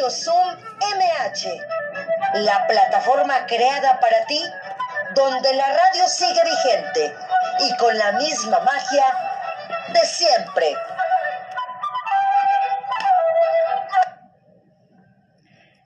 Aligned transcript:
Radio 0.00 0.16
Zoom 0.16 0.56
MH, 0.96 2.40
la 2.42 2.66
plataforma 2.66 3.44
creada 3.44 4.00
para 4.00 4.24
ti, 4.24 4.42
donde 5.14 5.52
la 5.52 5.66
radio 5.66 6.08
sigue 6.08 6.40
vigente 6.42 7.14
y 7.58 7.76
con 7.76 7.98
la 7.98 8.12
misma 8.12 8.60
magia 8.60 9.04
de 9.92 10.00
siempre. 10.00 10.74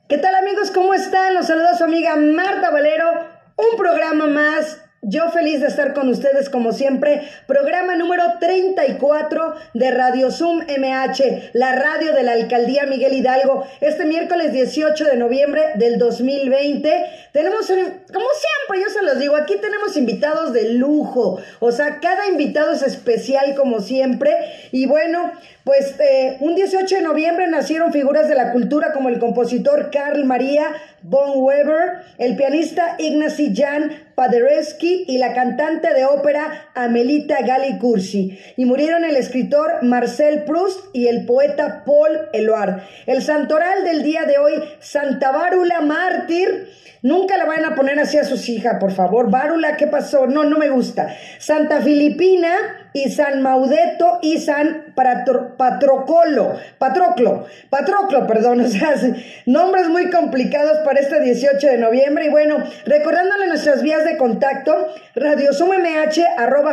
¿Qué 0.08 0.18
tal 0.18 0.36
amigos? 0.36 0.70
¿Cómo 0.70 0.94
están? 0.94 1.34
Los 1.34 1.48
saluda 1.48 1.76
su 1.76 1.82
amiga 1.82 2.14
Marta 2.14 2.70
Valero. 2.70 3.28
Un 3.56 3.76
programa 3.76 4.26
más 4.26 4.78
yo 5.06 5.30
feliz 5.30 5.60
de 5.60 5.66
estar 5.66 5.92
con 5.94 6.08
ustedes 6.08 6.48
como 6.48 6.72
siempre. 6.72 7.22
Programa 7.46 7.96
número 7.96 8.24
34 8.40 9.54
de 9.74 9.90
Radio 9.90 10.30
Zoom 10.30 10.60
MH, 10.60 11.50
la 11.52 11.74
radio 11.74 12.12
de 12.14 12.22
la 12.22 12.32
Alcaldía 12.32 12.86
Miguel 12.86 13.14
Hidalgo. 13.14 13.66
Este 13.80 14.06
miércoles 14.06 14.52
18 14.52 15.04
de 15.04 15.16
noviembre 15.16 15.62
del 15.76 15.98
2020. 15.98 17.04
Tenemos, 17.32 17.66
como 17.66 17.76
siempre, 17.76 18.82
yo 18.82 18.88
se 18.88 19.02
los 19.02 19.18
digo, 19.18 19.36
aquí 19.36 19.56
tenemos 19.60 19.96
invitados 19.96 20.52
de 20.52 20.70
lujo. 20.74 21.40
O 21.60 21.72
sea, 21.72 22.00
cada 22.00 22.26
invitado 22.28 22.72
es 22.72 22.82
especial 22.82 23.54
como 23.54 23.80
siempre. 23.80 24.34
Y 24.72 24.86
bueno, 24.86 25.32
pues 25.64 25.98
eh, 25.98 26.36
un 26.40 26.54
18 26.54 26.96
de 26.96 27.02
noviembre 27.02 27.46
nacieron 27.48 27.90
figuras 27.90 28.28
de 28.28 28.34
la 28.34 28.52
cultura 28.52 28.92
como 28.92 29.08
el 29.08 29.18
compositor 29.18 29.90
Carl 29.90 30.26
María 30.26 30.66
von 31.02 31.42
Weber, 31.42 32.02
el 32.18 32.36
pianista 32.36 32.96
Ignacy 32.98 33.54
Jan 33.56 33.90
Paderewski 34.14 35.06
y 35.08 35.16
la 35.16 35.32
cantante 35.32 35.92
de 35.94 36.04
ópera 36.04 36.68
Amelita 36.74 37.40
Gali 37.46 37.78
Cursi. 37.78 38.38
Y 38.58 38.66
murieron 38.66 39.04
el 39.04 39.16
escritor 39.16 39.82
Marcel 39.82 40.44
Proust 40.44 40.80
y 40.92 41.08
el 41.08 41.24
poeta 41.24 41.82
Paul 41.86 42.28
Eluard. 42.34 42.82
El 43.06 43.22
santoral 43.22 43.84
del 43.84 44.02
día 44.02 44.24
de 44.24 44.36
hoy, 44.36 44.62
Santa 44.80 45.32
Bárula 45.32 45.80
Mártir. 45.80 46.68
Nunca 47.00 47.36
la 47.38 47.44
van 47.46 47.64
a 47.64 47.74
poner 47.74 47.98
así 47.98 48.18
a 48.18 48.24
sus 48.24 48.48
hijas, 48.50 48.76
por 48.80 48.92
favor. 48.92 49.30
Bárula, 49.30 49.76
¿qué 49.76 49.86
pasó? 49.86 50.26
No, 50.26 50.44
no 50.44 50.58
me 50.58 50.68
gusta. 50.68 51.14
Santa 51.38 51.80
Filipina 51.82 52.83
y 52.94 53.10
San 53.10 53.42
Maudeto 53.42 54.20
y 54.22 54.38
San 54.38 54.94
Patrocolo, 54.94 56.54
Patroclo, 56.78 57.44
Patroclo, 57.68 58.26
perdón, 58.28 58.60
o 58.64 58.68
sea, 58.68 58.94
nombres 59.46 59.88
muy 59.88 60.10
complicados 60.10 60.78
para 60.78 61.00
este 61.00 61.20
18 61.20 61.66
de 61.66 61.78
noviembre. 61.78 62.26
Y 62.26 62.28
bueno, 62.30 62.58
recordándole 62.86 63.48
nuestras 63.48 63.82
vías 63.82 64.04
de 64.04 64.16
contacto, 64.16 64.94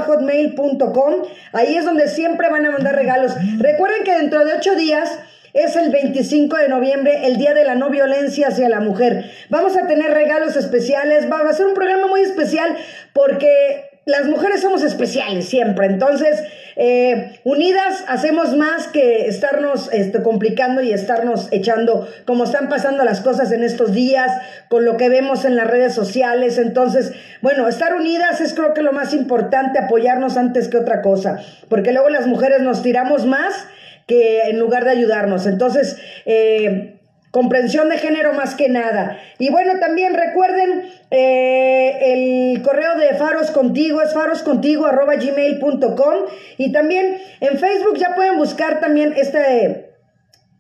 hotmail.com 0.06 1.14
ahí 1.54 1.76
es 1.76 1.86
donde 1.86 2.08
siempre 2.08 2.50
van 2.50 2.68
a 2.68 2.72
mandar 2.72 2.96
regalos. 2.96 3.34
Recuerden 3.58 4.04
que 4.04 4.16
dentro 4.16 4.46
de 4.46 4.54
ocho 4.54 4.76
días 4.76 5.18
es 5.54 5.76
el 5.76 5.92
25 5.92 6.56
de 6.56 6.70
noviembre, 6.70 7.26
el 7.26 7.38
Día 7.38 7.56
de 7.56 7.66
la 7.66 7.74
No 7.74 7.90
Violencia 7.90 8.50
hacia 8.50 8.70
la 8.70 8.80
Mujer. 8.80 9.26
Vamos 9.50 9.76
a 9.76 9.88
tener 9.88 10.14
regalos 10.14 10.56
especiales, 10.56 11.30
va 11.32 11.40
a 11.40 11.54
ser 11.54 11.66
un 11.66 11.74
programa 11.74 12.06
muy 12.06 12.22
especial 12.22 12.78
porque 13.12 13.91
las 14.06 14.28
mujeres 14.28 14.62
somos 14.62 14.84
especiales 14.84 15.48
siempre, 15.48 15.86
entonces 15.86 16.44
eh, 16.76 17.40
unidas 17.44 18.04
hacemos 18.08 18.56
más 18.56 18.88
que 18.88 19.28
estarnos 19.28 19.90
este, 19.94 20.24
complicando 20.24 20.82
y 20.82 20.92
estarnos 20.92 21.48
echando 21.52 22.08
como 22.26 22.46
están 22.46 22.70
pasando 22.70 23.04
las 23.04 23.22
cosas 23.22 23.52
en 23.52 23.64
estos 23.64 23.94
días, 23.94 24.32
con 24.70 24.86
lo 24.86 24.98
que 24.98 25.10
vemos 25.10 25.46
en 25.46 25.56
las 25.56 25.68
redes 25.68 25.94
sociales, 25.94 26.58
entonces, 26.58 27.14
bueno, 27.42 27.68
estar 27.68 27.94
unidas 27.94 28.42
es 28.42 28.54
creo 28.54 28.74
que 28.74 28.82
lo 28.82 28.94
más 28.94 29.14
importante, 29.14 29.80
apoyarnos 29.80 30.38
antes 30.38 30.68
que 30.68 30.78
otra 30.78 31.02
cosa, 31.02 31.40
porque 31.70 31.92
luego 31.92 32.10
las 32.10 32.26
mujeres 32.26 32.62
nos 32.62 32.82
tiramos 32.82 33.26
más 33.26 33.68
que 34.08 34.50
en 34.50 34.60
lugar 34.60 34.84
de 34.86 34.92
ayudarnos, 34.92 35.46
entonces... 35.46 35.98
Eh, 36.26 36.98
comprensión 37.32 37.90
de 37.90 37.98
género 37.98 38.34
más 38.34 38.56
que 38.56 38.70
nada. 38.70 39.18
Y 39.40 39.50
bueno, 39.50 39.80
también 39.80 40.14
recuerden 40.14 40.84
eh, 41.10 42.54
el 42.54 42.62
correo 42.62 42.98
de 42.98 43.16
Faros 43.16 43.52
Contigo, 43.52 44.02
es 44.02 44.14
faroscontigo 44.14 44.86
arroba 44.86 45.16
gmail.com 45.16 46.16
y 46.58 46.72
también 46.72 47.18
en 47.40 47.58
Facebook 47.58 47.98
ya 47.98 48.14
pueden 48.16 48.38
buscar 48.38 48.80
también 48.80 49.14
este... 49.18 49.88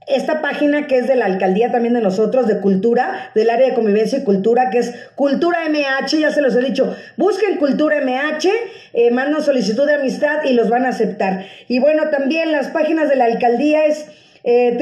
Esta 0.08 0.42
página 0.42 0.88
que 0.88 0.98
es 0.98 1.08
de 1.08 1.16
la 1.16 1.26
alcaldía 1.26 1.72
también 1.72 1.94
de 1.94 2.02
nosotros, 2.02 2.48
de 2.48 2.60
cultura, 2.60 3.30
del 3.36 3.52
área 3.52 3.68
de 3.68 3.76
convivencia 3.76 4.18
y 4.18 4.24
cultura, 4.24 4.72
que 4.72 4.80
es 4.80 4.96
Cultura 5.14 5.60
MH, 5.70 6.20
ya 6.20 6.32
se 6.32 6.42
los 6.42 6.56
he 6.56 6.60
dicho, 6.60 6.94
busquen 7.18 7.58
Cultura 7.58 8.02
MH, 8.02 8.50
eh, 8.94 9.12
manden 9.12 9.44
solicitud 9.44 9.86
de 9.86 9.94
amistad 9.94 10.44
y 10.44 10.54
los 10.54 10.70
van 10.70 10.86
a 10.86 10.90
aceptar. 10.90 11.46
Y 11.68 11.78
bueno, 11.78 12.10
también 12.10 12.52
las 12.52 12.70
páginas 12.70 13.10
de 13.10 13.16
la 13.16 13.26
alcaldía 13.26 13.86
es 13.86 14.08
eh, 14.44 14.78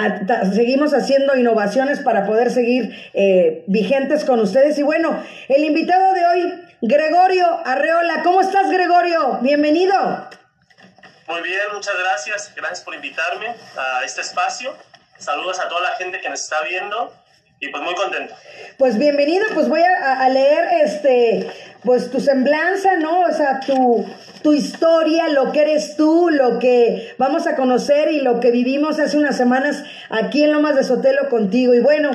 seguimos 0.54 0.94
haciendo 0.94 1.36
innovaciones 1.36 2.00
para 2.00 2.26
poder 2.26 2.50
seguir 2.50 2.96
eh, 3.14 3.66
vigentes 3.68 4.24
con 4.24 4.40
ustedes. 4.40 4.80
Y 4.80 4.84
bueno, 4.84 5.22
el 5.50 5.66
invitado 5.66 6.14
de 6.14 6.26
hoy, 6.26 6.54
Gregorio 6.82 7.46
Arreola. 7.66 8.24
¿Cómo 8.24 8.40
estás, 8.40 8.72
Gregorio? 8.72 9.40
Bienvenido. 9.42 10.30
Muy 11.28 11.42
bien, 11.42 11.60
muchas 11.74 11.96
gracias. 12.00 12.54
Gracias 12.56 12.82
por 12.82 12.96
invitarme 12.96 13.54
a 13.76 14.06
este 14.06 14.22
espacio. 14.22 14.74
Saludos 15.18 15.60
a 15.60 15.68
toda 15.68 15.82
la 15.82 15.92
gente 15.98 16.22
que 16.22 16.30
nos 16.30 16.42
está 16.42 16.62
viendo 16.62 17.12
y 17.60 17.70
pues 17.70 17.84
muy 17.84 17.96
contento. 17.96 18.36
Pues 18.78 19.00
bienvenido, 19.00 19.46
pues 19.56 19.68
voy 19.68 19.82
a, 19.82 20.30
leer 20.30 20.84
este, 20.84 21.50
pues 21.84 22.12
tu 22.12 22.20
semblanza, 22.20 22.98
¿no? 22.98 23.22
O 23.22 23.32
sea, 23.32 23.60
tu, 23.60 24.06
tu 24.44 24.54
historia, 24.54 25.28
lo 25.30 25.52
que 25.52 25.62
eres 25.62 25.96
tú, 25.98 26.30
lo 26.30 26.60
que 26.60 27.16
vamos 27.18 27.48
a 27.48 27.56
conocer 27.56 28.12
y 28.12 28.22
lo 28.22 28.40
que 28.40 28.52
vivimos 28.52 29.00
hace 29.00 29.18
unas 29.18 29.36
semanas 29.36 29.84
aquí 30.10 30.44
en 30.44 30.52
Lomas 30.52 30.76
de 30.76 30.84
Sotelo 30.84 31.30
contigo. 31.30 31.74
Y 31.74 31.80
bueno, 31.80 32.12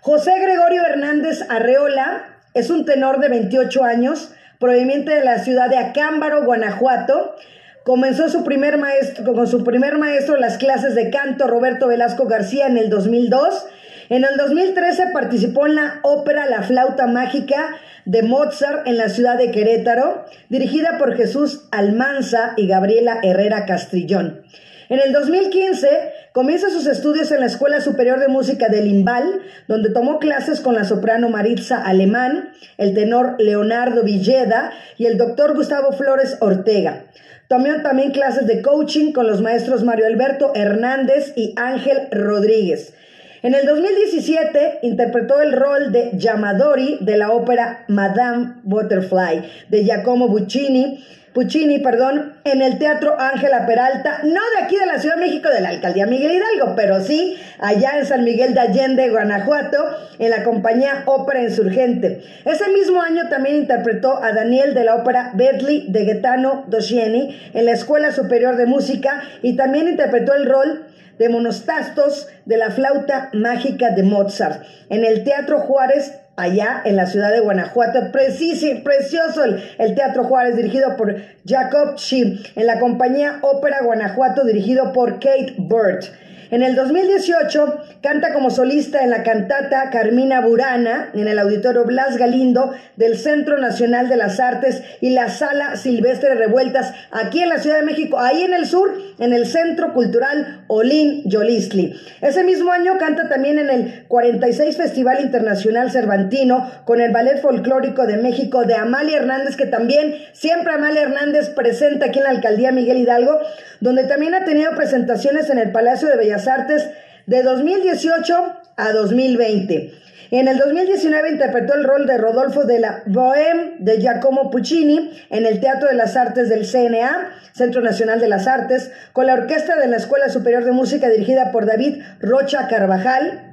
José 0.00 0.38
Gregorio 0.40 0.82
Hernández 0.86 1.42
Arreola 1.50 2.38
es 2.54 2.70
un 2.70 2.86
tenor 2.86 3.20
de 3.20 3.28
28 3.28 3.84
años, 3.84 4.32
proveniente 4.58 5.12
de 5.12 5.24
la 5.24 5.40
ciudad 5.40 5.68
de 5.68 5.76
Acámbaro, 5.76 6.44
Guanajuato. 6.44 7.36
Comenzó 7.84 8.28
su 8.28 8.44
primer 8.44 8.76
maestro, 8.76 9.32
con 9.32 9.46
su 9.46 9.64
primer 9.64 9.96
maestro 9.96 10.36
las 10.36 10.58
clases 10.58 10.94
de 10.94 11.08
canto 11.08 11.46
Roberto 11.46 11.88
Velasco 11.88 12.26
García 12.26 12.66
en 12.66 12.76
el 12.76 12.90
2002. 12.90 13.66
En 14.10 14.24
el 14.24 14.36
2013 14.36 15.06
participó 15.14 15.66
en 15.66 15.76
la 15.76 16.00
ópera 16.02 16.44
La 16.44 16.62
flauta 16.62 17.06
mágica 17.06 17.76
de 18.04 18.22
Mozart 18.22 18.86
en 18.86 18.98
la 18.98 19.08
ciudad 19.08 19.38
de 19.38 19.50
Querétaro, 19.50 20.26
dirigida 20.50 20.98
por 20.98 21.16
Jesús 21.16 21.68
Almanza 21.70 22.52
y 22.56 22.66
Gabriela 22.66 23.18
Herrera 23.22 23.64
Castrillón. 23.64 24.42
En 24.90 24.98
el 24.98 25.12
2015 25.12 25.88
comienza 26.32 26.68
sus 26.68 26.86
estudios 26.86 27.30
en 27.32 27.40
la 27.40 27.46
Escuela 27.46 27.80
Superior 27.80 28.20
de 28.20 28.28
Música 28.28 28.68
de 28.68 28.82
Limbal, 28.82 29.40
donde 29.68 29.90
tomó 29.90 30.18
clases 30.18 30.60
con 30.60 30.74
la 30.74 30.84
soprano 30.84 31.30
Maritza 31.30 31.82
Alemán, 31.82 32.50
el 32.76 32.92
tenor 32.92 33.36
Leonardo 33.38 34.02
Villeda 34.02 34.72
y 34.98 35.06
el 35.06 35.16
doctor 35.16 35.54
Gustavo 35.54 35.92
Flores 35.92 36.36
Ortega. 36.40 37.04
Tomó 37.50 37.82
también 37.82 38.12
clases 38.12 38.46
de 38.46 38.62
coaching 38.62 39.10
con 39.10 39.26
los 39.26 39.40
maestros 39.40 39.82
Mario 39.82 40.06
Alberto 40.06 40.52
Hernández 40.54 41.32
y 41.34 41.52
Ángel 41.56 42.06
Rodríguez. 42.12 42.94
En 43.42 43.56
el 43.56 43.66
2017 43.66 44.78
interpretó 44.82 45.42
el 45.42 45.50
rol 45.50 45.90
de 45.90 46.12
Yamadori 46.14 46.98
de 47.00 47.16
la 47.16 47.32
ópera 47.32 47.84
Madame 47.88 48.52
Butterfly 48.62 49.42
de 49.68 49.82
Giacomo 49.82 50.28
Puccini, 50.28 51.04
Puccini, 51.32 51.78
perdón, 51.78 52.34
en 52.44 52.60
el 52.60 52.78
Teatro 52.78 53.14
Ángela 53.20 53.64
Peralta, 53.64 54.20
no 54.24 54.40
de 54.56 54.64
aquí 54.64 54.76
de 54.76 54.86
la 54.86 54.98
Ciudad 54.98 55.14
de 55.14 55.20
México, 55.20 55.48
de 55.48 55.60
la 55.60 55.68
Alcaldía 55.68 56.06
Miguel 56.06 56.32
Hidalgo, 56.32 56.74
pero 56.74 57.00
sí 57.00 57.36
allá 57.60 57.98
en 57.98 58.06
San 58.06 58.24
Miguel 58.24 58.52
de 58.52 58.60
Allende, 58.60 59.10
Guanajuato, 59.10 59.78
en 60.18 60.30
la 60.30 60.42
compañía 60.42 61.04
Ópera 61.06 61.42
Insurgente. 61.42 62.22
Ese 62.44 62.68
mismo 62.70 63.00
año 63.00 63.28
también 63.28 63.56
interpretó 63.56 64.20
a 64.22 64.32
Daniel 64.32 64.74
de 64.74 64.84
la 64.84 64.96
ópera 64.96 65.30
Bentley 65.34 65.86
de 65.88 66.04
Gaetano 66.04 66.64
Doscieni 66.66 67.38
en 67.54 67.64
la 67.64 67.72
Escuela 67.72 68.10
Superior 68.10 68.56
de 68.56 68.66
Música 68.66 69.22
y 69.42 69.54
también 69.54 69.88
interpretó 69.88 70.34
el 70.34 70.46
rol 70.46 70.86
de 71.20 71.28
monostastos 71.28 72.28
de 72.44 72.56
la 72.56 72.70
flauta 72.70 73.30
mágica 73.34 73.90
de 73.90 74.02
Mozart 74.02 74.64
en 74.88 75.04
el 75.04 75.22
Teatro 75.22 75.60
Juárez 75.60 76.14
allá 76.40 76.82
en 76.84 76.96
la 76.96 77.06
ciudad 77.06 77.30
de 77.30 77.40
Guanajuato. 77.40 78.10
Precioso 78.12 79.44
el, 79.44 79.94
Teatro 79.94 80.24
Juárez, 80.24 80.56
dirigido 80.56 80.96
por 80.96 81.16
Jacob 81.46 81.96
Shim, 81.96 82.38
en 82.56 82.66
la 82.66 82.78
compañía 82.78 83.38
Ópera 83.42 83.82
Guanajuato, 83.82 84.44
dirigido 84.44 84.92
por 84.92 85.14
Kate 85.14 85.54
Burt. 85.58 86.04
En 86.50 86.64
el 86.64 86.74
2018 86.74 87.80
canta 88.02 88.32
como 88.32 88.50
solista 88.50 89.04
en 89.04 89.10
la 89.10 89.22
cantata 89.22 89.88
Carmina 89.90 90.40
Burana 90.40 91.10
en 91.14 91.28
el 91.28 91.38
Auditorio 91.38 91.84
Blas 91.84 92.16
Galindo 92.16 92.74
del 92.96 93.16
Centro 93.16 93.56
Nacional 93.58 94.08
de 94.08 94.16
las 94.16 94.40
Artes 94.40 94.82
y 95.00 95.10
la 95.10 95.28
Sala 95.28 95.76
Silvestre 95.76 96.34
Revueltas 96.34 96.92
aquí 97.12 97.40
en 97.40 97.50
la 97.50 97.58
Ciudad 97.58 97.76
de 97.76 97.86
México, 97.86 98.18
ahí 98.18 98.42
en 98.42 98.52
el 98.52 98.66
sur, 98.66 98.90
en 99.20 99.32
el 99.32 99.46
Centro 99.46 99.92
Cultural 99.92 100.64
Olin 100.66 101.22
Yolistli. 101.24 101.94
Ese 102.20 102.42
mismo 102.42 102.72
año 102.72 102.98
canta 102.98 103.28
también 103.28 103.60
en 103.60 103.70
el 103.70 104.04
46 104.08 104.76
Festival 104.76 105.20
Internacional 105.20 105.92
Cervantino 105.92 106.68
con 106.84 107.00
el 107.00 107.12
Ballet 107.12 107.40
Folclórico 107.40 108.08
de 108.08 108.16
México 108.16 108.64
de 108.64 108.74
Amalia 108.74 109.18
Hernández, 109.18 109.54
que 109.54 109.66
también 109.66 110.16
siempre 110.32 110.72
Amalia 110.72 111.02
Hernández 111.02 111.50
presenta 111.50 112.06
aquí 112.06 112.18
en 112.18 112.24
la 112.24 112.30
Alcaldía 112.30 112.72
Miguel 112.72 112.98
Hidalgo, 112.98 113.38
donde 113.80 114.04
también 114.04 114.34
ha 114.34 114.44
tenido 114.44 114.74
presentaciones 114.76 115.50
en 115.50 115.58
el 115.58 115.72
Palacio 115.72 116.08
de 116.08 116.16
Bellas 116.16 116.46
Artes 116.46 116.88
de 117.26 117.42
2018 117.42 118.34
a 118.76 118.92
2020. 118.92 119.92
En 120.32 120.46
el 120.46 120.58
2019 120.58 121.30
interpretó 121.30 121.74
el 121.74 121.84
rol 121.84 122.06
de 122.06 122.16
Rodolfo 122.16 122.62
de 122.64 122.78
la 122.78 123.02
Bohème 123.06 123.78
de 123.80 124.00
Giacomo 124.00 124.50
Puccini 124.50 125.10
en 125.28 125.44
el 125.44 125.58
Teatro 125.58 125.88
de 125.88 125.96
las 125.96 126.16
Artes 126.16 126.48
del 126.48 126.64
CNA, 126.64 127.32
Centro 127.52 127.82
Nacional 127.82 128.20
de 128.20 128.28
las 128.28 128.46
Artes, 128.46 128.92
con 129.12 129.26
la 129.26 129.34
orquesta 129.34 129.76
de 129.76 129.88
la 129.88 129.96
Escuela 129.96 130.28
Superior 130.28 130.64
de 130.64 130.70
Música 130.70 131.08
dirigida 131.08 131.50
por 131.50 131.66
David 131.66 132.02
Rocha 132.20 132.68
Carvajal. 132.68 133.49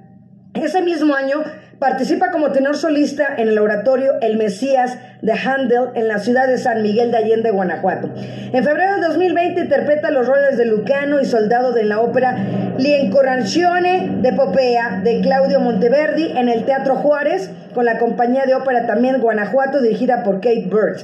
Ese 0.53 0.81
mismo 0.81 1.15
año 1.15 1.43
Participa 1.79 2.31
como 2.31 2.51
tenor 2.51 2.75
solista 2.75 3.35
en 3.37 3.49
el 3.49 3.59
oratorio 3.59 4.13
El 4.21 4.37
Mesías 4.37 4.97
de 5.21 5.33
Handel 5.33 5.89
en 5.93 6.07
la 6.07 6.17
ciudad 6.17 6.47
de 6.47 6.57
San 6.57 6.81
Miguel 6.81 7.11
de 7.11 7.17
Allende, 7.17 7.51
Guanajuato. 7.51 8.09
En 8.15 8.63
febrero 8.63 8.95
de 8.95 9.01
2020 9.01 9.61
interpreta 9.61 10.09
los 10.09 10.25
roles 10.25 10.57
de 10.57 10.65
Lucano 10.65 11.21
y 11.21 11.25
Soldado 11.25 11.73
de 11.73 11.83
la 11.83 11.99
ópera 11.99 12.35
Liencorancione 12.79 14.09
de 14.23 14.33
Popea 14.33 15.01
de 15.03 15.21
Claudio 15.21 15.59
Monteverdi 15.59 16.35
en 16.35 16.49
el 16.49 16.65
Teatro 16.65 16.95
Juárez 16.95 17.51
con 17.75 17.85
la 17.85 17.99
compañía 17.99 18.45
de 18.47 18.55
ópera 18.55 18.87
también 18.87 19.21
Guanajuato 19.21 19.79
dirigida 19.79 20.23
por 20.23 20.37
Kate 20.37 20.67
Burt. 20.71 21.01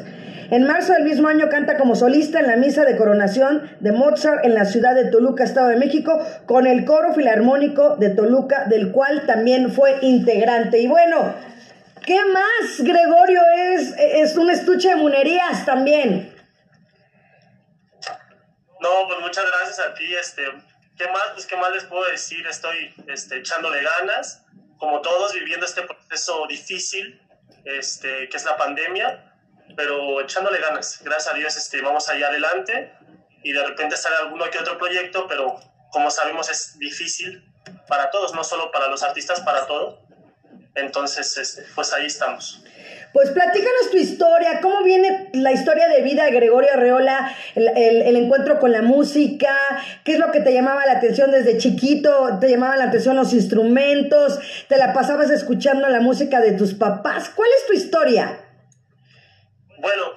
En 0.51 0.66
marzo 0.66 0.94
del 0.94 1.04
mismo 1.04 1.28
año 1.28 1.50
canta 1.50 1.78
como 1.78 1.95
solista 1.95 2.40
en 2.40 2.48
la 2.48 2.56
misa 2.56 2.84
de 2.84 2.98
coronación 2.98 3.78
de 3.80 3.92
Mozart 3.92 4.45
en 4.45 4.54
la 4.54 4.66
ciudad 4.66 4.95
de 4.95 5.10
Toluca, 5.10 5.44
Estado 5.44 5.69
de 5.69 5.78
México, 5.78 6.19
con 6.45 6.68
el 6.68 6.86
coro 6.86 7.13
filarmónico 7.13 7.95
de 7.98 8.10
Toluca, 8.10 8.66
del 8.66 8.92
cual 8.92 9.25
también 9.25 9.72
fue 9.72 9.98
integrante. 10.01 10.80
Y 10.80 10.88
bueno, 10.88 11.34
¿qué 12.06 12.19
más, 12.25 12.80
Gregorio? 12.80 13.42
Es, 13.74 13.94
es 13.98 14.38
un 14.38 14.50
estuche 14.50 14.90
de 14.90 14.95
munerías 14.95 15.66
también. 15.66 16.34
No, 18.80 19.07
pues 19.07 19.19
muchas 19.22 19.46
gracias 19.46 19.80
a 19.80 19.94
ti. 19.94 20.13
Este, 20.13 20.44
¿Qué 20.98 21.07
más? 21.07 21.24
Pues, 21.34 21.46
¿qué 21.46 21.56
más 21.56 21.72
les 21.72 21.86
puedo 21.86 22.04
decir? 22.12 22.46
Estoy 22.46 22.94
este, 23.07 23.38
echándole 23.38 23.81
ganas, 23.81 24.44
como 24.78 25.01
todos, 25.01 25.34
viviendo 25.34 25.66
este 25.66 25.84
proceso 25.84 26.46
difícil, 26.48 27.22
este, 27.63 28.28
que 28.28 28.38
es 28.38 28.44
la 28.46 28.57
pandemia 28.57 29.30
pero 29.75 30.22
echándole 30.22 30.60
ganas. 30.60 31.00
Gracias 31.04 31.34
a 31.34 31.38
Dios 31.38 31.56
este, 31.58 31.81
vamos 31.81 32.08
allá 32.10 32.28
adelante 32.28 32.94
y 33.44 33.52
de 33.52 33.64
repente 33.64 33.98
sale 33.98 34.16
alguno 34.18 34.50
que 34.50 34.60
otro 34.60 34.78
proyecto, 34.78 35.28
pero 35.28 35.56
como 35.92 36.10
sabemos 36.10 36.50
es 36.50 36.78
difícil 36.80 37.44
para 37.88 38.10
todos, 38.10 38.34
no 38.34 38.44
solo 38.44 38.72
para 38.72 38.88
los 38.88 39.04
artistas, 39.04 39.42
para 39.42 39.68
todos. 39.68 40.00
Entonces, 40.75 41.38
este, 41.38 41.64
pues 41.75 41.94
ahí 41.94 42.08
estamos. 42.08 42.64
Pues 43.14 43.30
platícanos 43.30 43.92
tu 43.92 43.98
historia, 43.98 44.60
cómo 44.60 44.81
viene 44.81 45.30
la 45.34 45.52
historia 45.52 45.88
de 45.88 46.02
vida 46.02 46.25
de 46.25 46.31
Gregorio 46.31 46.74
Arreola, 46.74 47.36
el, 47.54 47.68
el, 47.78 48.16
encuentro 48.16 48.60
con 48.60 48.72
la 48.72 48.81
música, 48.81 49.56
qué 50.04 50.14
es 50.14 50.20
lo 50.20 50.31
que 50.31 50.40
te 50.40 50.52
llamaba 50.52 50.88
la 50.88 50.94
atención 50.94 51.30
desde 51.30 51.60
chiquito, 51.60 52.40
te 52.42 52.50
llamaban 52.50 52.80
la 52.80 52.86
atención 52.86 53.16
los 53.16 53.34
instrumentos, 53.34 54.40
te 54.68 54.78
la 54.78 54.94
pasabas 54.94 55.30
escuchando 55.30 55.88
la 55.90 56.00
música 56.00 56.42
de 56.42 56.54
tus 56.54 56.74
papás, 56.74 57.30
¿cuál 57.30 57.50
es 57.56 57.68
tu 57.68 57.74
historia? 57.74 58.40
Bueno, 59.84 60.14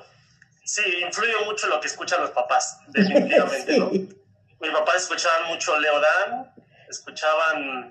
sí, 0.65 0.81
influye 1.03 1.35
mucho 1.45 1.67
lo 1.67 1.81
que 1.81 1.89
escuchan 1.89 2.21
los 2.21 2.31
papás, 2.31 2.79
definitivamente, 2.87 3.77
¿no? 3.77 3.91
Mis 4.61 4.71
papás 4.71 5.03
escuchaban 5.03 5.49
mucho 5.49 5.77
Leodán, 5.81 6.55
escuchaban 6.89 7.91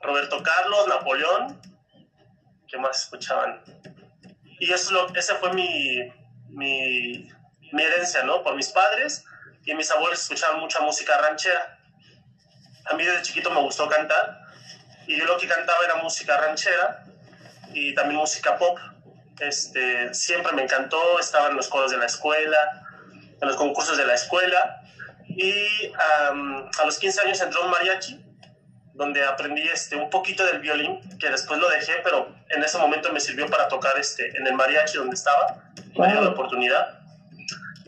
Roberto 0.00 0.40
Carlos, 0.40 0.86
Napoleón, 0.86 1.60
¿qué 2.68 2.78
más 2.78 3.02
escuchaban? 3.02 3.60
Y 4.60 4.72
eso 4.72 4.92
lo, 4.92 5.12
esa 5.16 5.34
fue 5.34 5.52
mi, 5.52 6.12
mi, 6.50 7.28
mi 7.72 7.82
herencia, 7.82 8.22
¿no? 8.22 8.44
Por 8.44 8.54
mis 8.54 8.68
padres 8.68 9.24
y 9.64 9.74
mis 9.74 9.90
abuelos 9.90 10.22
escuchaban 10.22 10.60
mucha 10.60 10.78
música 10.78 11.18
ranchera. 11.18 11.80
A 12.88 12.94
mí 12.94 13.04
desde 13.04 13.22
chiquito 13.22 13.50
me 13.50 13.62
gustó 13.62 13.88
cantar 13.88 14.42
y 15.08 15.18
yo 15.18 15.24
lo 15.24 15.36
que 15.38 15.48
cantaba 15.48 15.84
era 15.84 15.96
música 15.96 16.36
ranchera 16.36 17.04
y 17.74 17.92
también 17.96 18.20
música 18.20 18.56
pop. 18.56 18.78
Este, 19.40 20.12
siempre 20.14 20.52
me 20.52 20.62
encantó, 20.62 21.18
estaba 21.20 21.48
en 21.48 21.56
los 21.56 21.68
coros 21.68 21.90
de 21.90 21.98
la 21.98 22.06
escuela, 22.06 22.56
en 23.40 23.48
los 23.48 23.56
concursos 23.56 23.96
de 23.96 24.06
la 24.06 24.14
escuela. 24.14 24.82
Y 25.28 25.92
a 25.98 26.84
los 26.84 26.98
15 26.98 27.20
años 27.22 27.40
entró 27.40 27.62
un 27.62 27.70
mariachi, 27.70 28.24
donde 28.94 29.22
aprendí 29.24 29.62
este, 29.62 29.96
un 29.96 30.08
poquito 30.08 30.44
del 30.46 30.60
violín, 30.60 30.98
que 31.18 31.28
después 31.28 31.60
lo 31.60 31.68
dejé, 31.68 31.96
pero 32.02 32.34
en 32.48 32.62
ese 32.62 32.78
momento 32.78 33.12
me 33.12 33.20
sirvió 33.20 33.46
para 33.46 33.68
tocar 33.68 33.98
este, 33.98 34.36
en 34.36 34.46
el 34.46 34.54
mariachi 34.54 34.96
donde 34.96 35.14
estaba, 35.14 35.62
me 35.96 36.08
dio 36.08 36.20
la 36.22 36.30
oportunidad. 36.30 37.00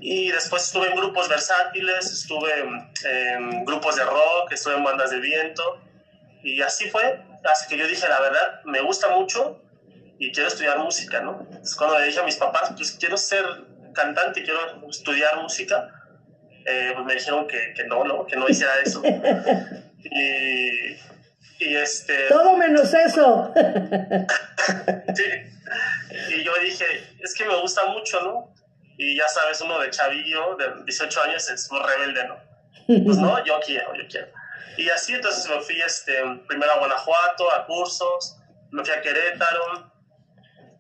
Y 0.00 0.30
después 0.30 0.64
estuve 0.64 0.90
en 0.90 0.96
grupos 0.96 1.28
versátiles, 1.28 2.12
estuve 2.12 2.50
en, 2.61 3.64
grupos 3.64 3.96
de 3.96 4.04
rock, 4.04 4.52
estuve 4.52 4.75
en 4.75 4.84
bandas 4.84 5.11
de 5.11 5.18
viento, 5.18 5.80
y 6.42 6.62
así 6.62 6.88
fue, 6.90 7.20
así 7.44 7.66
que 7.68 7.76
yo 7.76 7.87
dije, 7.87 8.08
la 8.08 8.20
verdad, 8.20 8.62
me 8.64 8.80
gusta 8.80 9.08
mucho, 9.08 9.61
y 10.18 10.32
quiero 10.32 10.48
estudiar 10.48 10.78
música, 10.78 11.20
¿no? 11.20 11.46
Es 11.62 11.75
cuando 11.75 11.98
le 11.98 12.06
dije 12.06 12.20
a 12.20 12.25
mis 12.25 12.37
papás, 12.37 12.72
pues 12.76 12.92
quiero 12.92 13.16
ser 13.16 13.44
cantante, 13.94 14.42
quiero 14.42 14.88
estudiar 14.88 15.37
música, 15.40 15.88
eh, 16.66 16.92
pues 16.94 17.06
me 17.06 17.14
dijeron 17.14 17.46
que, 17.46 17.72
que, 17.75 17.84
no, 17.84 18.04
¿no? 18.04 18.26
Que 18.26 18.37
no 18.37 18.48
hiciera 18.48 18.72
eso. 18.84 19.02
y, 20.04 20.92
y 21.60 21.76
este... 21.76 22.28
Todo 22.28 22.56
menos 22.56 22.92
eso. 22.92 23.52
sí. 25.14 25.25
Y 26.37 26.44
yo 26.44 26.52
dije, 26.62 26.84
es 27.20 27.34
que 27.34 27.44
me 27.44 27.60
gusta 27.60 27.87
mucho, 27.87 28.20
¿no? 28.22 28.54
Y 28.96 29.16
ya 29.16 29.28
sabes, 29.28 29.60
uno 29.60 29.78
de 29.78 29.90
chavillo, 29.90 30.56
de 30.56 30.84
18 30.84 31.22
años, 31.22 31.48
es 31.48 31.70
muy 31.70 31.80
rebelde, 31.80 32.26
¿no? 32.26 32.37
Pues 33.04 33.18
no, 33.18 33.44
yo 33.44 33.60
quiero, 33.64 33.94
yo 33.94 34.02
quiero. 34.08 34.28
Y 34.76 34.88
así 34.90 35.14
entonces 35.14 35.48
me 35.48 35.60
fui 35.60 35.80
este, 35.80 36.14
primero 36.46 36.72
a 36.72 36.78
Guanajuato, 36.78 37.52
a 37.52 37.66
cursos, 37.66 38.37
me 38.70 38.84
fui 38.84 38.94
a 38.94 39.00
Querétaro, 39.00 39.92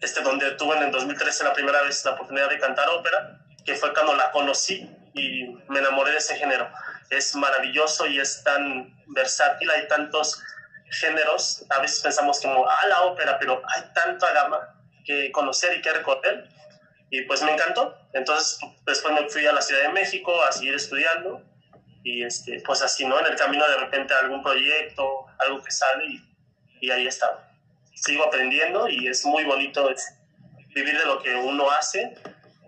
este, 0.00 0.20
donde 0.22 0.52
tuve 0.52 0.76
en 0.76 0.84
el 0.84 0.90
2013 0.92 1.44
la 1.44 1.52
primera 1.52 1.82
vez 1.82 2.04
la 2.04 2.12
oportunidad 2.12 2.48
de 2.48 2.58
cantar 2.58 2.88
ópera, 2.90 3.40
que 3.64 3.74
fue 3.74 3.92
cuando 3.92 4.14
la 4.14 4.30
conocí 4.30 4.88
y 5.14 5.46
me 5.68 5.80
enamoré 5.80 6.12
de 6.12 6.18
ese 6.18 6.36
género. 6.36 6.70
Es 7.10 7.34
maravilloso 7.34 8.06
y 8.06 8.20
es 8.20 8.42
tan 8.44 8.94
versátil, 9.08 9.70
hay 9.70 9.88
tantos 9.88 10.40
géneros, 10.90 11.64
a 11.70 11.80
veces 11.80 12.00
pensamos 12.00 12.40
como, 12.40 12.66
ah, 12.68 12.86
la 12.88 13.02
ópera, 13.02 13.38
pero 13.38 13.60
hay 13.74 13.82
tanta 13.92 14.32
gama 14.32 14.74
que 15.04 15.32
conocer 15.32 15.76
y 15.76 15.82
que 15.82 15.92
recorrer. 15.92 16.48
Y 17.10 17.22
pues 17.22 17.42
me 17.42 17.52
encantó. 17.52 17.98
Entonces 18.12 18.60
después 18.86 19.14
me 19.14 19.28
fui 19.28 19.46
a 19.46 19.52
la 19.52 19.62
Ciudad 19.62 19.82
de 19.82 19.88
México 19.88 20.42
a 20.44 20.52
seguir 20.52 20.74
estudiando 20.74 21.42
y 22.04 22.22
este, 22.22 22.62
pues 22.64 22.82
así, 22.82 23.04
¿no? 23.04 23.18
En 23.18 23.26
el 23.26 23.36
camino 23.36 23.66
de 23.68 23.78
repente 23.78 24.14
algún 24.14 24.42
proyecto, 24.42 25.26
algo 25.38 25.62
que 25.62 25.70
sale 25.70 26.04
y, 26.06 26.36
y 26.80 26.90
ahí 26.90 27.06
estaba 27.06 27.47
sigo 28.02 28.24
aprendiendo 28.24 28.88
y 28.88 29.08
es 29.08 29.24
muy 29.24 29.44
bonito 29.44 29.88
vivir 30.74 30.98
de 30.98 31.04
lo 31.06 31.22
que 31.22 31.34
uno 31.34 31.70
hace 31.70 32.14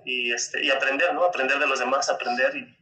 y, 0.04 0.32
este, 0.32 0.64
y 0.64 0.70
aprender, 0.70 1.14
¿no? 1.14 1.24
Aprender 1.24 1.58
de 1.58 1.66
los 1.66 1.78
demás, 1.78 2.08
aprender 2.08 2.56
y 2.56 2.76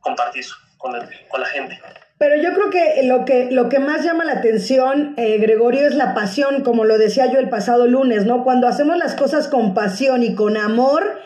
compartir. 0.00 0.46
con, 0.78 0.92
con 1.28 1.40
la 1.40 1.46
gente. 1.46 1.80
Pero 2.18 2.36
yo 2.36 2.54
creo 2.54 2.70
que 2.70 3.02
lo 3.02 3.24
que, 3.24 3.50
lo 3.50 3.68
que 3.68 3.78
más 3.78 4.02
llama 4.02 4.24
la 4.24 4.32
atención, 4.32 5.14
eh, 5.18 5.38
Gregorio, 5.38 5.86
es 5.86 5.94
la 5.94 6.14
pasión, 6.14 6.64
como 6.64 6.84
lo 6.84 6.96
decía 6.96 7.26
yo 7.26 7.38
el 7.38 7.50
pasado 7.50 7.86
lunes, 7.86 8.24
¿no? 8.24 8.42
Cuando 8.42 8.68
hacemos 8.68 8.96
las 8.96 9.14
cosas 9.14 9.48
con 9.48 9.74
pasión 9.74 10.22
y 10.22 10.34
con 10.34 10.56
amor, 10.56 11.20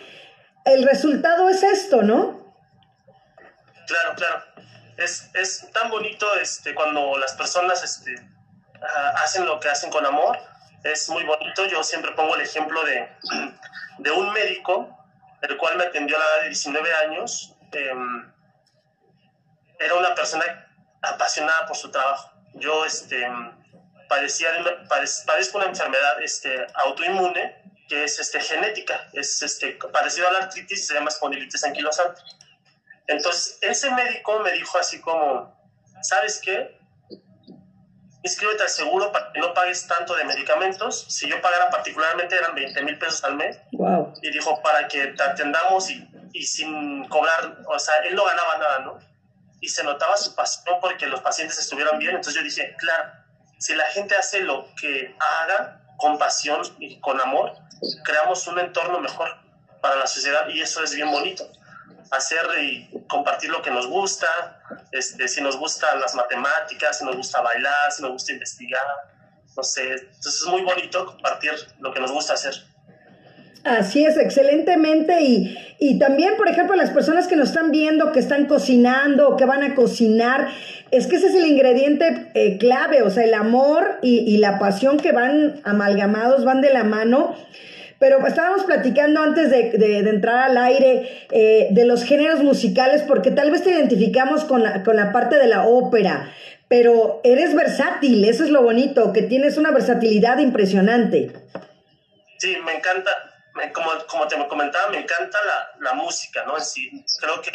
el 0.65 0.85
resultado 0.85 1.49
es 1.49 1.63
esto, 1.63 2.03
¿no? 2.03 2.55
Claro, 3.87 4.15
claro. 4.17 4.45
Es, 4.97 5.31
es 5.35 5.71
tan 5.73 5.91
bonito 5.91 6.27
este, 6.41 6.75
cuando 6.75 7.17
las 7.19 7.35
personas 7.35 7.83
este, 7.85 8.15
hacen 9.23 9.47
lo 9.47 9.61
que 9.61 9.69
hacen 9.69 9.91
con 9.91 10.05
amor. 10.05 10.39
Es 10.83 11.09
muy 11.09 11.25
bonito. 11.25 11.67
Yo 11.67 11.83
siempre 11.83 12.13
pongo 12.13 12.35
el 12.37 12.43
ejemplo 12.43 12.83
de, 12.85 13.09
de 13.99 14.11
un 14.11 14.33
médico, 14.33 14.97
el 15.43 15.57
cual 15.57 15.77
me 15.77 15.85
atendió 15.85 16.17
a 16.17 16.21
la 16.21 16.25
edad 16.27 16.43
de 16.43 16.49
19 16.49 16.95
años. 16.95 17.55
Em, 17.73 18.33
era 19.79 19.95
una 19.95 20.15
persona 20.15 20.45
apasionada 21.03 21.67
por 21.67 21.77
su 21.77 21.91
trabajo. 21.91 22.31
Yo 22.55 22.85
este, 22.85 23.27
padecía 24.09 24.51
padezco 25.27 25.59
una 25.59 25.69
enfermedad 25.69 26.21
este, 26.23 26.67
autoinmune 26.75 27.61
que 27.91 28.05
es 28.05 28.21
este, 28.21 28.41
genética, 28.41 29.09
es 29.13 29.43
este, 29.43 29.73
parecido 29.93 30.29
a 30.29 30.33
la 30.33 30.39
artritis, 30.41 30.87
se 30.87 30.95
llama 30.95 31.09
espondilitis 31.09 31.65
anquilosante. 31.65 32.23
Entonces, 33.09 33.59
ese 33.63 33.91
médico 33.91 34.39
me 34.39 34.53
dijo 34.53 34.79
así 34.79 35.01
como, 35.01 35.61
¿sabes 36.01 36.41
qué? 36.41 36.80
Inscríbete 38.23 38.63
al 38.63 38.69
seguro 38.69 39.13
para 39.13 39.33
que 39.33 39.41
no 39.41 39.55
pagues 39.55 39.87
tanto 39.87 40.15
de 40.15 40.25
medicamentos. 40.25 41.07
Si 41.09 41.29
yo 41.29 41.41
pagara 41.41 41.71
particularmente 41.71 42.37
eran 42.37 42.55
20 42.55 42.83
mil 42.83 42.99
pesos 42.99 43.25
al 43.25 43.37
mes. 43.37 43.59
Wow. 43.73 44.15
Y 44.23 44.31
dijo, 44.31 44.61
para 44.63 44.89
que 44.89 45.09
te 45.09 45.23
atendamos 45.23 45.91
y, 45.91 46.07
y 46.33 46.43
sin 46.45 47.09
cobrar, 47.09 47.59
o 47.67 47.79
sea, 47.79 47.95
él 48.05 48.15
no 48.15 48.25
ganaba 48.25 48.59
nada, 48.59 48.79
¿no? 48.81 49.11
y 49.61 49.69
se 49.69 49.85
notaba 49.85 50.17
su 50.17 50.35
pasión 50.35 50.77
porque 50.81 51.07
los 51.07 51.21
pacientes 51.21 51.59
estuvieran 51.59 51.99
bien. 51.99 52.17
Entonces 52.17 52.35
yo 52.35 52.43
dije, 52.43 52.75
claro, 52.79 53.13
si 53.59 53.75
la 53.75 53.85
gente 53.87 54.17
hace 54.17 54.41
lo 54.41 54.67
que 54.75 55.15
haga 55.43 55.83
con 55.99 56.19
pasión 56.19 56.63
y 56.79 56.99
con 57.01 57.21
amor, 57.21 57.53
creamos 58.05 58.47
un 58.47 58.59
entorno 58.59 59.01
mejor 59.01 59.29
para 59.83 59.97
la 59.97 60.07
sociedad 60.07 60.49
y 60.49 60.61
eso 60.61 60.83
es 60.83 60.95
bien 60.95 61.11
bonito. 61.11 61.47
Hacer 62.11 62.41
y 62.61 62.91
compartir 63.09 63.51
lo 63.51 63.63
que 63.63 63.71
nos 63.71 63.87
gusta, 63.87 64.27
este, 64.91 65.29
si 65.29 65.41
nos 65.41 65.57
gustan 65.57 66.01
las 66.01 66.15
matemáticas, 66.15 66.99
si 66.99 67.05
nos 67.05 67.17
gusta 67.17 67.41
bailar, 67.41 67.93
si 67.93 68.03
nos 68.03 68.13
gusta 68.13 68.33
investigar, 68.33 68.83
no 69.57 69.63
sé. 69.63 69.93
Entonces 69.93 70.43
es 70.43 70.47
muy 70.47 70.63
bonito 70.63 71.07
compartir 71.07 71.53
lo 71.79 71.93
que 71.93 72.01
nos 72.01 72.11
gusta 72.11 72.35
hacer. 72.35 72.55
Así 73.65 74.05
es, 74.05 74.17
excelentemente. 74.17 75.21
Y, 75.23 75.57
y 75.79 75.99
también, 75.99 76.37
por 76.37 76.49
ejemplo, 76.49 76.77
las 76.77 76.91
personas 76.91 77.27
que 77.27 77.37
nos 77.37 77.51
están 77.51 77.71
viendo, 77.71 78.13
que 78.13 78.21
están 78.21 78.47
cocinando 78.47 79.29
o 79.29 79.37
que 79.37 79.45
van 79.45 79.63
a 79.63 79.75
cocinar, 79.75 80.49
es 80.91 81.07
que 81.07 81.17
ese 81.17 81.27
es 81.27 81.35
el 81.35 81.47
ingrediente 81.47 82.31
eh, 82.35 82.59
clave, 82.59 83.03
o 83.03 83.11
sea, 83.11 83.25
el 83.25 83.35
amor 83.35 83.99
y, 84.03 84.19
y, 84.21 84.39
la 84.39 84.59
pasión 84.59 84.99
que 84.99 85.13
van 85.13 85.61
amalgamados, 85.65 86.45
van 86.45 86.61
de 86.63 86.73
la 86.73 86.85
mano. 86.85 87.37
Pero 88.01 88.27
estábamos 88.27 88.65
platicando 88.65 89.21
antes 89.21 89.51
de, 89.51 89.73
de, 89.73 89.99
entrar 89.99 90.39
al 90.39 90.57
aire 90.57 91.27
eh, 91.31 91.69
de 91.71 91.85
los 91.85 92.03
géneros 92.03 92.43
musicales, 92.43 93.03
porque 93.03 93.31
tal 93.31 93.51
vez 93.51 93.63
te 93.63 93.73
identificamos 93.73 94.45
con 94.45 94.63
la, 94.63 94.83
con 94.83 94.97
la 94.97 95.13
parte 95.13 95.37
de 95.37 95.47
la 95.47 95.67
ópera, 95.67 96.35
pero 96.67 97.21
eres 97.25 97.55
versátil, 97.55 98.25
eso 98.25 98.43
es 98.43 98.49
lo 98.49 98.63
bonito, 98.63 99.13
que 99.13 99.21
tienes 99.21 99.59
una 99.59 99.71
versatilidad 99.71 100.39
impresionante. 100.39 101.31
Sí, 102.39 102.57
me 102.65 102.77
encanta, 102.77 103.11
como, 103.75 103.91
como 104.09 104.27
te 104.27 104.49
comentaba, 104.49 104.89
me 104.89 105.01
encanta 105.01 105.37
la, 105.45 105.91
la 105.91 105.93
música, 105.93 106.43
¿no? 106.47 106.57
En 106.57 106.65
sí, 106.65 107.05
creo 107.21 107.43
que 107.43 107.51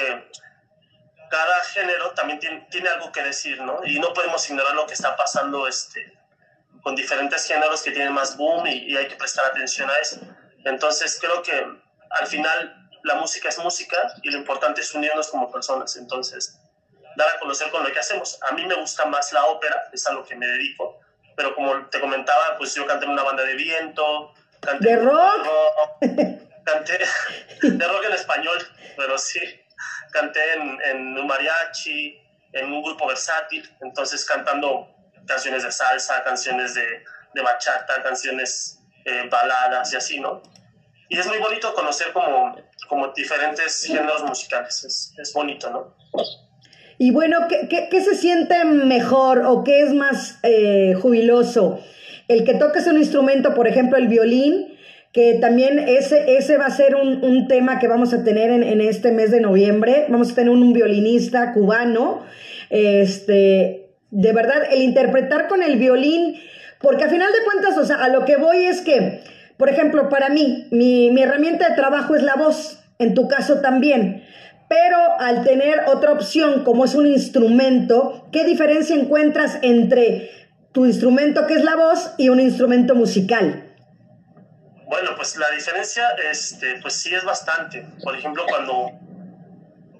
cada 1.27 1.63
género 1.73 2.11
también 2.11 2.37
tiene, 2.37 2.67
tiene, 2.69 2.89
algo 2.89 3.11
que 3.11 3.23
decir, 3.23 3.59
¿no? 3.61 3.83
Y 3.83 3.99
no 3.99 4.13
podemos 4.13 4.47
ignorar 4.47 4.75
lo 4.75 4.85
que 4.85 4.93
está 4.93 5.15
pasando 5.15 5.67
este, 5.67 6.14
con 6.85 6.95
diferentes 6.95 7.47
géneros 7.47 7.81
que 7.81 7.89
tienen 7.89 8.13
más 8.13 8.37
boom 8.37 8.67
y, 8.67 8.91
y, 8.91 8.95
hay 8.95 9.07
que 9.07 9.15
prestar 9.15 9.47
atención 9.47 9.89
a 9.89 9.97
eso. 9.97 10.19
Entonces 10.65 11.17
creo 11.19 11.41
que 11.41 11.51
al 12.11 12.27
final 12.27 12.87
la 13.01 13.15
música 13.15 13.49
es 13.49 13.57
música 13.57 13.97
y 14.21 14.29
lo 14.29 14.37
importante 14.37 14.81
es 14.81 14.93
unirnos 14.93 15.29
como 15.29 15.51
personas. 15.51 15.95
Entonces, 15.95 16.59
dar 17.15 17.27
a 17.27 17.39
conocer 17.39 17.71
con 17.71 17.81
lo 17.81 17.91
que 17.91 17.97
hacemos. 17.97 18.37
A 18.43 18.51
mí 18.51 18.67
me 18.67 18.75
gusta 18.75 19.03
más 19.05 19.33
la 19.33 19.45
ópera, 19.47 19.89
es 19.91 20.05
a 20.05 20.13
lo 20.13 20.23
que 20.23 20.35
me 20.35 20.45
dedico, 20.45 20.99
pero 21.35 21.55
como 21.55 21.89
te 21.89 21.99
comentaba, 21.99 22.55
pues 22.59 22.75
yo 22.75 22.85
canté 22.85 23.05
en 23.05 23.13
una 23.13 23.23
banda 23.23 23.41
de 23.41 23.55
viento, 23.55 24.31
Canté 24.61 24.89
¿De 24.89 24.97
rock? 24.97 25.47
canté 26.65 26.99
de 27.63 27.87
rock 27.87 28.05
en 28.05 28.13
español, 28.13 28.57
pero 28.95 29.17
sí. 29.17 29.39
Canté 30.11 30.53
en, 30.53 30.79
en, 30.83 31.17
un 31.17 31.25
mariachi, 31.25 32.15
en 32.53 32.71
un 32.71 32.83
grupo 32.83 33.07
versátil, 33.07 33.67
entonces 33.81 34.23
cantando 34.23 34.94
canciones 35.27 35.63
de 35.63 35.71
salsa, 35.71 36.23
canciones 36.23 36.73
de, 36.73 36.85
de 37.33 37.41
bachata, 37.41 38.01
canciones 38.03 38.79
eh, 39.05 39.23
baladas 39.29 39.93
y 39.93 39.97
así, 39.97 40.19
¿no? 40.19 40.41
Y 41.09 41.19
es 41.19 41.27
muy 41.27 41.37
bonito 41.37 41.73
conocer 41.73 42.07
como, 42.13 42.55
como 42.89 43.09
diferentes 43.09 43.83
géneros 43.85 44.23
musicales, 44.23 44.83
es, 44.83 45.13
es 45.17 45.33
bonito, 45.33 45.69
¿no? 45.69 45.95
Y 46.97 47.11
bueno, 47.11 47.47
¿qué, 47.49 47.67
qué, 47.69 47.89
qué 47.89 48.01
se 48.01 48.15
siente 48.15 48.63
mejor 48.63 49.43
o 49.45 49.63
qué 49.63 49.81
es 49.81 49.93
más 49.93 50.39
eh, 50.43 50.95
jubiloso? 51.01 51.79
El 52.27 52.45
que 52.45 52.55
toques 52.55 52.87
un 52.87 52.97
instrumento, 52.97 53.53
por 53.53 53.67
ejemplo, 53.67 53.97
el 53.97 54.07
violín, 54.07 54.75
que 55.11 55.35
también 55.35 55.79
ese, 55.79 56.37
ese 56.37 56.57
va 56.57 56.65
a 56.65 56.71
ser 56.71 56.95
un, 56.95 57.23
un 57.23 57.47
tema 57.47 57.79
que 57.79 57.87
vamos 57.87 58.13
a 58.13 58.23
tener 58.23 58.49
en, 58.49 58.63
en, 58.63 58.81
este 58.81 59.11
mes 59.11 59.31
de 59.31 59.39
noviembre. 59.39 60.07
Vamos 60.09 60.31
a 60.31 60.35
tener 60.35 60.49
un, 60.49 60.61
un 60.61 60.73
violinista 60.73 61.53
cubano. 61.53 62.25
Este, 62.69 63.84
de 64.15 64.31
verdad, 64.31 64.63
el 64.71 64.81
interpretar 64.81 65.49
con 65.49 65.61
el 65.61 65.77
violín, 65.77 66.41
porque 66.79 67.03
a 67.03 67.09
final 67.09 67.31
de 67.33 67.43
cuentas, 67.43 67.77
o 67.77 67.83
sea, 67.83 67.97
a 67.97 68.07
lo 68.07 68.23
que 68.23 68.37
voy 68.37 68.65
es 68.65 68.79
que, 68.79 69.21
por 69.57 69.69
ejemplo, 69.69 70.07
para 70.07 70.29
mí, 70.29 70.69
mi, 70.71 71.11
mi 71.11 71.21
herramienta 71.21 71.67
de 71.67 71.75
trabajo 71.75 72.15
es 72.15 72.23
la 72.23 72.35
voz, 72.35 72.79
en 72.97 73.13
tu 73.13 73.27
caso 73.27 73.59
también. 73.59 74.23
Pero 74.69 74.97
al 75.19 75.43
tener 75.43 75.81
otra 75.87 76.13
opción 76.13 76.63
como 76.63 76.85
es 76.85 76.95
un 76.95 77.07
instrumento, 77.07 78.29
¿qué 78.31 78.45
diferencia 78.45 78.95
encuentras 78.95 79.59
entre 79.61 80.31
tu 80.71 80.85
instrumento 80.85 81.45
que 81.45 81.55
es 81.55 81.63
la 81.65 81.75
voz 81.75 82.13
y 82.17 82.29
un 82.29 82.39
instrumento 82.39 82.95
musical? 82.95 83.75
Bueno, 84.87 85.11
pues 85.17 85.35
la 85.35 85.49
diferencia, 85.51 86.07
este, 86.31 86.79
pues 86.81 86.93
sí 86.93 87.13
es 87.13 87.25
bastante. 87.25 87.85
Por 88.01 88.15
ejemplo, 88.15 88.45
cuando 88.47 88.91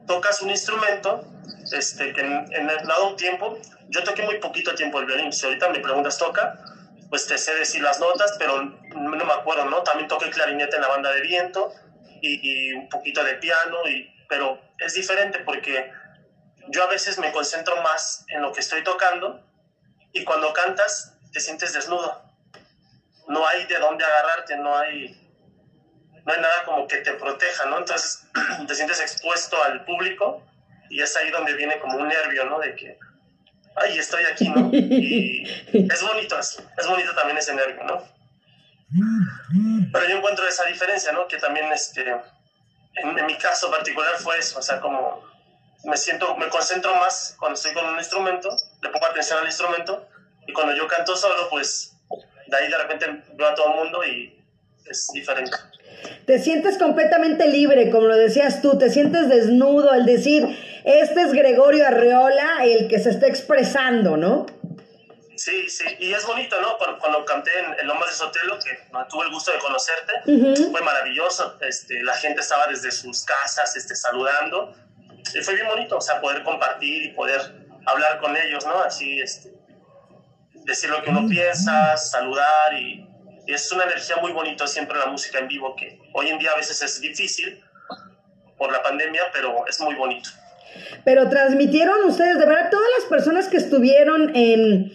tocas 0.08 0.42
un 0.42 0.52
instrumento, 0.52 1.22
este, 1.72 2.14
que 2.14 2.22
en, 2.22 2.54
en 2.54 2.70
el 2.70 2.88
dado 2.88 3.10
un 3.10 3.16
tiempo, 3.16 3.58
yo 3.90 4.04
toqué 4.04 4.24
muy 4.24 4.40
poquito 4.40 4.76
tiempo 4.76 5.00
el 5.00 5.06
violín. 5.06 5.32
Si 5.32 5.46
ahorita 5.46 5.70
me 5.70 5.80
preguntas 5.80 6.18
toca, 6.18 6.60
pues 7.10 7.28
te 7.28 7.38
sé 7.38 7.54
decir 7.56 7.82
las 7.82 8.00
notas, 8.00 8.36
pero 8.40 8.64
no 8.64 9.26
me 9.26 9.34
acuerdo, 9.34 9.66
¿no? 9.66 9.84
También 9.84 10.08
toqué 10.08 10.30
clarinete 10.30 10.76
en 10.76 10.82
la 10.82 10.88
banda 10.88 11.12
de 11.12 11.22
viento 11.22 11.72
y, 12.22 12.40
y 12.42 12.74
un 12.74 12.90
poquito 12.90 13.24
de 13.24 13.36
piano, 13.36 13.78
y, 13.88 14.10
pero 14.28 14.60
es 14.80 14.94
diferente 14.94 15.40
porque 15.40 15.92
yo 16.70 16.84
a 16.84 16.88
veces 16.88 17.18
me 17.20 17.32
concentro 17.32 17.82
más 17.82 18.26
en 18.30 18.42
lo 18.42 18.52
que 18.52 18.62
estoy 18.62 18.84
tocando 18.84 19.44
y 20.14 20.24
cuando 20.24 20.52
cantas 20.54 21.18
te 21.32 21.40
sientes 21.40 21.74
desnudo. 21.74 22.24
No 23.28 23.46
hay 23.48 23.66
de 23.66 23.78
dónde 23.80 24.06
agarrarte, 24.06 24.58
no 24.58 24.78
hay, 24.78 25.10
no 26.26 26.34
hay 26.34 26.40
nada 26.40 26.64
como 26.66 26.88
que 26.88 26.98
te 26.98 27.14
proteja, 27.14 27.66
¿no? 27.66 27.80
Entonces 27.80 28.28
te 28.68 28.76
sientes 28.76 29.00
expuesto 29.00 29.62
al 29.64 29.84
público 29.86 30.44
y 30.90 31.02
es 31.02 31.16
ahí 31.16 31.30
donde 31.32 31.54
viene 31.54 31.80
como 31.80 31.98
un 31.98 32.08
nervio, 32.08 32.46
¿no? 32.46 32.60
De 32.60 32.76
que, 32.76 32.98
ay, 33.76 33.98
estoy 33.98 34.24
aquí, 34.32 34.50
¿no? 34.50 34.70
Y 34.74 35.44
es 35.74 36.02
bonito, 36.02 36.40
es, 36.40 36.62
es 36.78 36.88
bonito 36.88 37.14
también 37.14 37.38
ese 37.38 37.54
nervio, 37.54 37.84
¿no? 37.84 38.04
Pero 39.92 40.10
yo 40.10 40.18
encuentro 40.18 40.48
esa 40.48 40.66
diferencia, 40.66 41.12
¿no? 41.12 41.28
Que 41.28 41.38
también, 41.38 41.72
este, 41.72 42.10
en, 42.10 43.18
en 43.18 43.26
mi 43.26 43.38
caso 43.38 43.70
particular 43.70 44.18
fue 44.20 44.38
eso, 44.38 44.60
o 44.60 44.62
sea, 44.62 44.80
como 44.80 45.24
me 45.86 45.98
siento, 45.98 46.36
me 46.38 46.48
concentro 46.50 46.96
más 46.96 47.36
cuando 47.40 47.56
estoy 47.56 47.74
con 47.74 47.86
un 47.86 47.98
instrumento, 47.98 48.50
le 48.82 48.90
pongo 48.90 49.06
atención 49.06 49.40
al 49.40 49.46
instrumento 49.46 50.08
y 50.48 50.54
cuando 50.54 50.76
yo 50.76 50.88
canto 50.88 51.16
solo, 51.16 51.50
pues 51.50 51.96
de 52.48 52.58
ahí 52.58 52.70
de 52.70 52.78
repente 52.78 53.24
veo 53.34 53.50
a 53.50 53.56
todo 53.56 53.74
el 53.74 53.80
mundo 53.80 54.04
y 54.06 54.45
es 54.90 55.08
diferente. 55.14 55.58
Te 56.26 56.40
sientes 56.40 56.78
completamente 56.78 57.48
libre, 57.48 57.90
como 57.90 58.08
lo 58.08 58.16
decías 58.16 58.62
tú, 58.62 58.78
te 58.78 58.90
sientes 58.90 59.30
desnudo 59.30 59.92
al 59.92 60.06
decir, 60.06 60.48
este 60.84 61.22
es 61.22 61.34
Gregorio 61.34 61.88
Arreola 61.88 62.64
el 62.64 62.88
que 62.88 63.00
se 63.00 63.10
está 63.10 63.28
expresando, 63.28 64.18
¿no? 64.18 64.46
Sí, 65.36 65.68
sí, 65.68 65.84
y 66.00 66.14
es 66.14 66.26
bonito, 66.26 66.60
¿no? 66.62 66.78
Cuando, 67.00 67.26
canté 67.26 67.52
en 67.60 67.80
El 67.82 67.88
Lomas 67.88 68.10
de 68.10 68.16
Sotelo, 68.16 68.58
que 68.58 68.80
tuve 69.10 69.26
el 69.26 69.32
gusto 69.32 69.52
de 69.52 69.60
conocerte, 69.60 70.14
uh 70.28 70.32
-huh. 70.32 70.72
fue 70.72 70.82
maravilloso. 70.82 71.58
Este, 71.62 72.02
la 72.04 72.16
gente 72.16 72.40
estaba 72.40 72.68
desde 72.68 72.90
sus 72.92 73.26
casas 73.26 73.76
este, 73.76 73.96
saludando 73.96 74.74
y 75.34 75.42
fue 75.42 75.56
bien 75.56 75.68
bonito, 75.68 75.98
o 75.98 76.02
sea, 76.02 76.22
poder 76.22 76.44
compartir 76.44 77.04
y 77.04 77.10
poder 77.10 77.42
hablar 77.86 78.20
con 78.20 78.36
ellos, 78.38 78.66
¿no? 78.66 78.82
Así, 78.82 79.20
este, 79.20 79.52
decir 80.64 80.90
lo 80.90 81.04
que 81.04 81.10
uno 81.10 81.28
piensa, 81.28 81.98
saludar 81.98 82.74
y, 82.80 83.06
es 83.48 83.72
una 83.72 83.84
energía 83.84 84.18
muy 84.22 84.32
bonita 84.32 84.68
siempre 84.68 84.98
la 84.98 85.08
música 85.08 85.40
en 85.40 85.48
vivo, 85.48 85.76
que 85.76 86.00
hoy 86.14 86.30
en 86.30 86.40
día 86.40 86.52
a 86.52 86.58
veces 86.58 86.82
es 86.82 87.02
difícil 87.02 87.64
por 88.58 88.72
la 88.72 88.82
pandemia, 88.82 89.24
pero 89.34 89.66
es 89.68 89.80
muy 89.82 89.96
bonito. 89.96 90.30
pero 91.04 91.30
transmitieron 91.30 92.04
ustedes, 92.06 92.38
de 92.40 92.46
verdad, 92.46 92.70
todas 92.70 92.88
las 93.00 93.08
personas 93.08 93.48
que 93.48 93.58
estuvieron 93.58 94.36
en, 94.36 94.92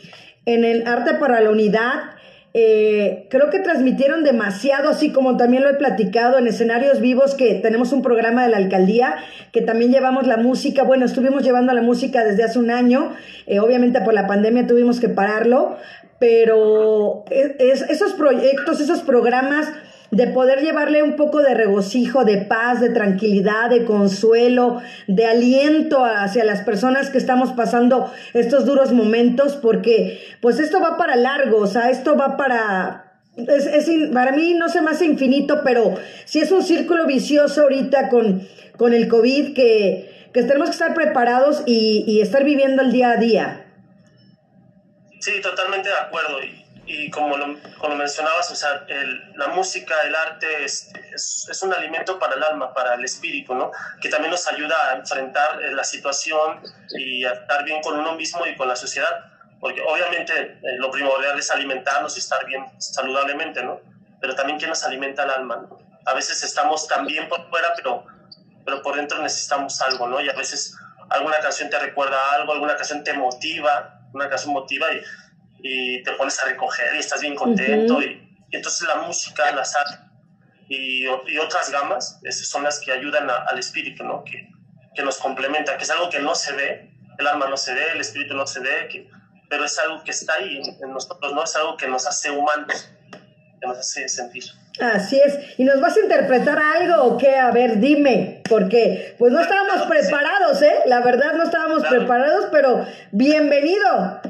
en 0.46 0.64
el 0.64 0.86
Arte 0.86 1.14
para 1.14 1.40
la 1.40 1.50
Unidad, 1.50 2.16
eh, 2.52 3.28
creo 3.30 3.48
que 3.48 3.60
transmitieron 3.60 4.24
demasiado, 4.24 4.88
así 4.88 5.12
como 5.12 5.36
también 5.36 5.62
lo 5.62 5.70
he 5.70 5.74
platicado 5.74 6.36
en 6.36 6.48
escenarios 6.48 7.00
vivos, 7.00 7.34
que 7.34 7.54
tenemos 7.54 7.92
un 7.92 8.02
programa 8.02 8.42
de 8.42 8.50
la 8.50 8.56
alcaldía, 8.56 9.16
que 9.52 9.62
también 9.62 9.92
llevamos 9.92 10.26
la 10.26 10.36
música, 10.36 10.82
bueno, 10.82 11.06
estuvimos 11.06 11.44
llevando 11.44 11.72
la 11.72 11.82
música 11.82 12.24
desde 12.24 12.42
hace 12.42 12.58
un 12.58 12.70
año, 12.70 13.14
eh, 13.46 13.60
obviamente 13.60 14.00
por 14.00 14.14
la 14.14 14.26
pandemia 14.26 14.66
tuvimos 14.66 14.98
que 14.98 15.08
pararlo, 15.08 15.76
pero 16.20 17.24
esos 17.30 18.12
proyectos, 18.12 18.78
esos 18.78 19.00
programas 19.00 19.72
de 20.10 20.26
poder 20.26 20.60
llevarle 20.60 21.02
un 21.02 21.16
poco 21.16 21.40
de 21.40 21.54
regocijo, 21.54 22.24
de 22.24 22.38
paz, 22.38 22.80
de 22.80 22.90
tranquilidad, 22.90 23.70
de 23.70 23.86
consuelo, 23.86 24.82
de 25.06 25.24
aliento 25.24 26.04
hacia 26.04 26.44
las 26.44 26.60
personas 26.60 27.08
que 27.08 27.16
estamos 27.16 27.52
pasando 27.52 28.12
estos 28.34 28.66
duros 28.66 28.92
momentos, 28.92 29.56
porque 29.56 30.20
pues 30.42 30.60
esto 30.60 30.78
va 30.80 30.98
para 30.98 31.16
largo, 31.16 31.58
o 31.58 31.66
sea, 31.66 31.90
esto 31.90 32.16
va 32.16 32.36
para... 32.36 33.06
Es, 33.36 33.88
para 34.12 34.32
mí 34.32 34.54
no 34.54 34.68
se 34.68 34.82
me 34.82 34.90
hace 34.90 35.06
infinito, 35.06 35.60
pero 35.64 35.94
si 36.26 36.40
es 36.40 36.52
un 36.52 36.62
círculo 36.62 37.06
vicioso 37.06 37.62
ahorita 37.62 38.10
con, 38.10 38.42
con 38.76 38.92
el 38.92 39.08
COVID 39.08 39.54
que, 39.54 40.28
que 40.34 40.42
tenemos 40.42 40.68
que 40.68 40.74
estar 40.74 40.92
preparados 40.92 41.62
y, 41.64 42.04
y 42.06 42.20
estar 42.20 42.44
viviendo 42.44 42.82
el 42.82 42.92
día 42.92 43.12
a 43.12 43.16
día. 43.16 43.59
Sí, 45.20 45.40
totalmente 45.40 45.88
de 45.88 45.96
acuerdo. 45.96 46.42
Y 46.42 46.70
y 46.90 47.08
como 47.10 47.36
lo, 47.36 47.56
como 47.78 47.94
mencionabas, 47.94 48.50
o 48.50 48.54
sea, 48.56 48.84
el, 48.88 49.32
la 49.36 49.48
música, 49.48 49.94
el 50.04 50.14
arte 50.14 50.64
es, 50.64 50.90
es, 51.14 51.62
un 51.62 51.72
alimento 51.72 52.18
para 52.18 52.34
el 52.34 52.42
alma, 52.42 52.74
para 52.74 52.94
el 52.94 53.04
espíritu, 53.04 53.54
¿no? 53.54 53.70
Que 54.00 54.08
también 54.08 54.32
nos 54.32 54.46
ayuda 54.48 54.74
a 54.88 54.96
enfrentar 54.96 55.62
eh, 55.62 55.72
la 55.72 55.84
situación 55.84 56.60
y 56.98 57.24
a 57.24 57.32
estar 57.32 57.64
bien 57.64 57.80
con 57.80 57.96
uno 57.96 58.16
mismo 58.16 58.44
y 58.44 58.56
con 58.56 58.66
la 58.66 58.74
sociedad. 58.74 59.24
Porque 59.60 59.80
obviamente 59.82 60.58
eh, 60.62 60.78
lo 60.78 60.90
primordial 60.90 61.38
es 61.38 61.50
alimentarnos 61.52 62.16
y 62.16 62.20
estar 62.20 62.44
bien 62.44 62.64
saludablemente, 62.78 63.62
¿no? 63.62 63.80
Pero 64.20 64.34
también 64.34 64.58
que 64.58 64.66
nos 64.66 64.82
alimenta 64.82 65.22
el 65.22 65.30
alma, 65.30 65.56
¿no? 65.58 65.78
A 66.06 66.14
veces 66.14 66.42
estamos 66.42 66.88
tan 66.88 67.06
bien 67.06 67.28
por 67.28 67.48
fuera, 67.50 67.72
pero, 67.76 68.04
pero 68.64 68.82
por 68.82 68.96
dentro 68.96 69.22
necesitamos 69.22 69.80
algo, 69.80 70.08
¿no? 70.08 70.20
Y 70.20 70.28
a 70.28 70.32
veces 70.32 70.74
alguna 71.08 71.36
canción 71.38 71.70
te 71.70 71.78
recuerda 71.78 72.18
algo, 72.34 72.52
alguna 72.52 72.74
canción 72.74 73.04
te 73.04 73.12
motiva, 73.12 73.99
una 74.12 74.28
canción 74.28 74.52
motiva 74.52 74.92
y 74.92 75.02
y 75.62 76.02
te 76.02 76.12
pones 76.12 76.38
a 76.40 76.46
recoger 76.46 76.94
y 76.94 76.98
estás 76.98 77.20
bien 77.20 77.34
contento. 77.34 78.02
y, 78.02 78.26
entonces 78.52 78.86
la 78.88 78.96
música, 78.96 79.52
la 79.52 79.64
sal 79.64 80.10
y, 80.68 81.04
y, 81.04 81.38
otras 81.38 81.70
gamas 81.70 82.18
esas 82.24 82.48
son 82.48 82.64
las 82.64 82.80
que 82.80 82.90
ayudan 82.90 83.28
al 83.30 83.58
espíritu, 83.58 84.02
¿no? 84.02 84.24
Que, 84.24 84.48
que, 84.94 85.02
nos 85.02 85.18
complementa, 85.18 85.76
que 85.76 85.84
es 85.84 85.90
algo 85.90 86.10
que 86.10 86.18
no 86.18 86.34
se 86.34 86.52
ve, 86.52 86.90
el 87.18 87.26
alma 87.28 87.48
no 87.48 87.56
se 87.56 87.74
ve, 87.74 87.92
el 87.92 88.00
espíritu 88.00 88.34
no 88.34 88.46
se 88.46 88.58
ve, 88.58 88.88
que, 88.90 89.08
pero 89.48 89.64
es 89.64 89.78
algo 89.78 90.02
que 90.02 90.10
está 90.10 90.34
ahí 90.34 90.60
en, 90.80 90.92
nosotros, 90.92 91.32
¿no? 91.32 91.44
Es 91.44 91.54
algo 91.54 91.76
que 91.76 91.86
nos 91.86 92.06
hace 92.06 92.30
humanos, 92.30 92.90
que 93.60 93.66
nos 93.68 93.78
hace 93.78 94.08
sentir. 94.08 94.44
Así 94.80 95.20
es. 95.20 95.58
¿Y 95.58 95.64
nos 95.64 95.80
vas 95.80 95.96
a 95.96 96.00
interpretar 96.00 96.58
algo 96.58 97.04
o 97.04 97.18
qué? 97.18 97.36
A 97.36 97.50
ver, 97.50 97.78
dime, 97.78 98.42
porque 98.48 99.14
pues 99.18 99.32
no 99.32 99.40
estábamos 99.40 99.86
preparados, 99.86 100.62
¿eh? 100.62 100.80
La 100.86 101.00
verdad 101.00 101.34
no 101.34 101.44
estábamos 101.44 101.86
preparados, 101.86 102.46
pero 102.50 102.86
bienvenido. 103.12 104.20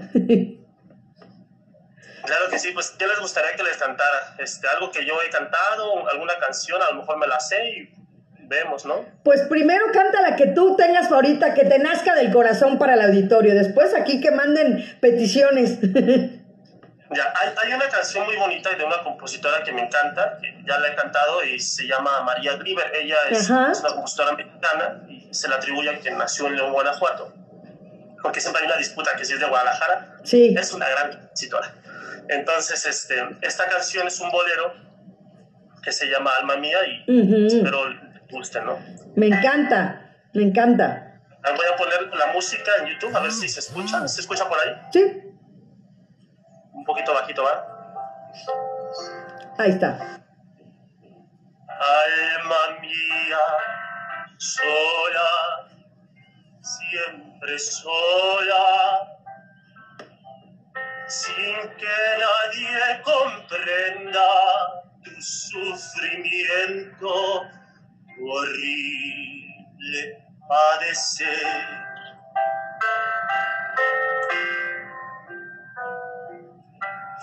Claro 2.24 2.50
que 2.50 2.58
sí, 2.58 2.70
pues 2.72 2.90
¿qué 2.90 3.06
les 3.06 3.18
gustaría 3.18 3.52
que 3.56 3.62
les 3.62 3.76
cantara? 3.76 4.36
Este, 4.38 4.66
algo 4.68 4.90
que 4.90 5.04
yo 5.04 5.14
he 5.26 5.30
cantado, 5.30 6.08
alguna 6.08 6.34
canción, 6.38 6.80
a 6.82 6.92
lo 6.92 7.00
mejor 7.00 7.18
me 7.18 7.26
la 7.26 7.40
sé 7.40 7.56
y 7.70 7.94
vemos, 8.42 8.84
¿no? 8.84 9.04
Pues 9.24 9.42
primero 9.42 9.86
canta 9.92 10.20
la 10.20 10.36
que 10.36 10.48
tú 10.48 10.76
tengas 10.76 11.10
ahorita, 11.10 11.54
que 11.54 11.64
te 11.64 11.78
nazca 11.78 12.14
del 12.14 12.32
corazón 12.32 12.78
para 12.78 12.94
el 12.94 13.02
auditorio. 13.02 13.54
Después 13.54 13.94
aquí 13.94 14.20
que 14.20 14.30
manden 14.32 14.98
peticiones. 15.00 15.78
Ya, 17.12 17.32
hay, 17.40 17.52
hay, 17.64 17.72
una 17.74 17.88
canción 17.88 18.24
muy 18.24 18.36
bonita 18.36 18.70
de 18.70 18.84
una 18.84 19.02
compositora 19.02 19.64
que 19.64 19.72
me 19.72 19.82
encanta, 19.82 20.38
que 20.40 20.62
ya 20.64 20.78
la 20.78 20.88
he 20.88 20.94
cantado 20.94 21.42
y 21.44 21.58
se 21.58 21.86
llama 21.86 22.22
María 22.22 22.56
Griver. 22.56 22.92
Ella 22.94 23.16
es, 23.28 23.40
es 23.40 23.50
una 23.50 23.94
compositora 23.94 24.32
mexicana 24.32 25.02
y 25.08 25.28
se 25.34 25.48
la 25.48 25.56
atribuye 25.56 25.90
a 25.90 25.98
que 25.98 26.10
nació 26.12 26.46
en 26.46 26.56
León, 26.56 26.72
Guanajuato. 26.72 27.32
Porque 28.22 28.40
siempre 28.40 28.62
hay 28.62 28.68
una 28.68 28.76
disputa 28.76 29.16
que 29.16 29.24
si 29.24 29.32
es 29.32 29.40
de 29.40 29.46
Guadalajara. 29.46 30.18
Sí. 30.22 30.54
Es 30.56 30.72
una 30.72 30.88
gran 30.88 31.10
compositora. 31.10 31.74
Entonces, 32.28 32.86
este, 32.86 33.16
esta 33.40 33.66
canción 33.68 34.06
es 34.06 34.20
un 34.20 34.30
bolero 34.30 34.72
que 35.82 35.90
se 35.90 36.06
llama 36.06 36.30
Alma 36.38 36.56
Mía 36.56 36.78
y 36.86 37.46
espero 37.46 37.88
le 37.88 37.98
guste, 38.30 38.60
¿no? 38.60 38.78
Me 39.16 39.26
encanta, 39.26 40.14
me 40.34 40.44
encanta. 40.44 41.20
Ah, 41.42 41.52
voy 41.56 41.66
a 41.72 41.76
poner 41.76 42.14
la 42.14 42.32
música 42.32 42.70
en 42.80 42.88
YouTube 42.88 43.16
a 43.16 43.20
ver 43.20 43.32
si 43.32 43.48
se 43.48 43.60
escucha. 43.60 44.06
¿Se 44.06 44.20
escucha 44.20 44.48
por 44.48 44.58
ahí? 44.58 44.74
Sí. 44.92 45.29
Un 46.80 46.84
poquito 46.86 47.12
bajito, 47.12 47.44
¿va? 47.44 47.66
Ahí 49.58 49.70
está. 49.70 49.98
Alma 51.68 52.80
mía, 52.80 53.38
sola, 54.38 55.68
siempre 56.62 57.58
sola 57.58 59.10
sin 61.10 61.56
que 61.76 61.98
nadie 62.18 63.02
comprenda 63.02 64.28
tu 65.02 65.10
sufrimiento 65.20 67.10
horrible 68.22 70.00
padecer. 70.48 71.66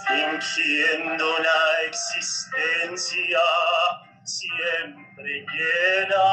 Fingiendo 0.07 1.35
una 1.37 1.59
existencia 1.87 3.39
siempre 4.23 5.45
llena 5.53 6.27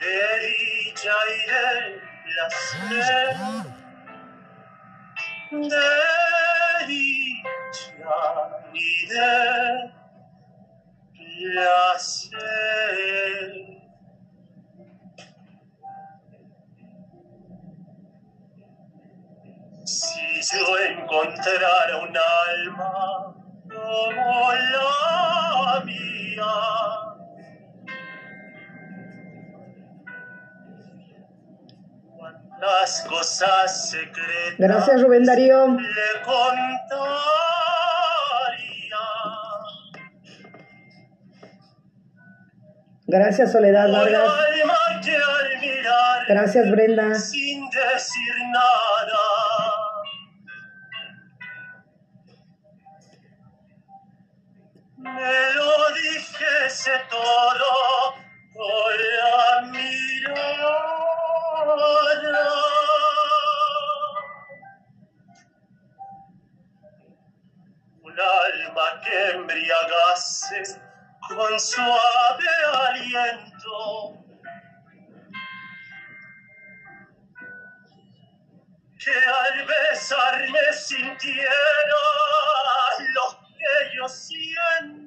de 0.00 0.18
dicha 0.46 1.14
y 1.28 1.38
de 1.50 2.00
placer 2.24 3.76
de 5.50 6.86
dicha 6.86 7.94
y 8.74 9.06
de 9.06 9.92
placer. 11.52 12.36
Si 19.86 20.40
yo 20.52 20.78
encontrara 20.78 21.98
un 22.02 22.16
alma 22.16 23.36
como 23.72 24.52
la 24.52 25.80
mía, 25.84 26.52
las 32.60 33.06
cosas 33.08 33.90
secretas. 33.90 34.58
Gracias, 34.58 35.02
Rubén 35.02 35.24
Darío. 35.24 35.68
Le 35.68 36.22
contaría. 36.24 37.06
Gracias, 43.06 43.52
Soledad 43.52 43.92
Vargas. 43.92 44.32
Gracias, 46.28 46.70
Brenda. 46.72 47.14
Sin 47.14 47.70
decir 47.70 48.34
nada. 48.50 49.25
Me 55.16 55.52
lo 55.54 55.94
dijese 55.94 56.92
todo 57.08 58.14
con 58.52 58.96
la 59.16 59.62
mirada. 59.62 60.76
Un 68.02 68.20
alma 68.20 69.00
que 69.00 69.30
embriagase 69.30 70.62
con 71.28 71.58
suave 71.60 72.50
aliento. 72.88 74.22
Que 79.02 79.16
al 79.16 79.66
besarme 79.66 80.72
sintiera 80.74 81.50
lo 83.14 83.26
que 83.56 83.96
yo 83.96 84.06
siento. 84.10 85.05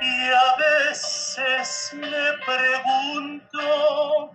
Y 0.00 0.30
a 0.30 0.56
veces 0.56 1.90
me 1.94 2.26
pregunto 2.44 4.30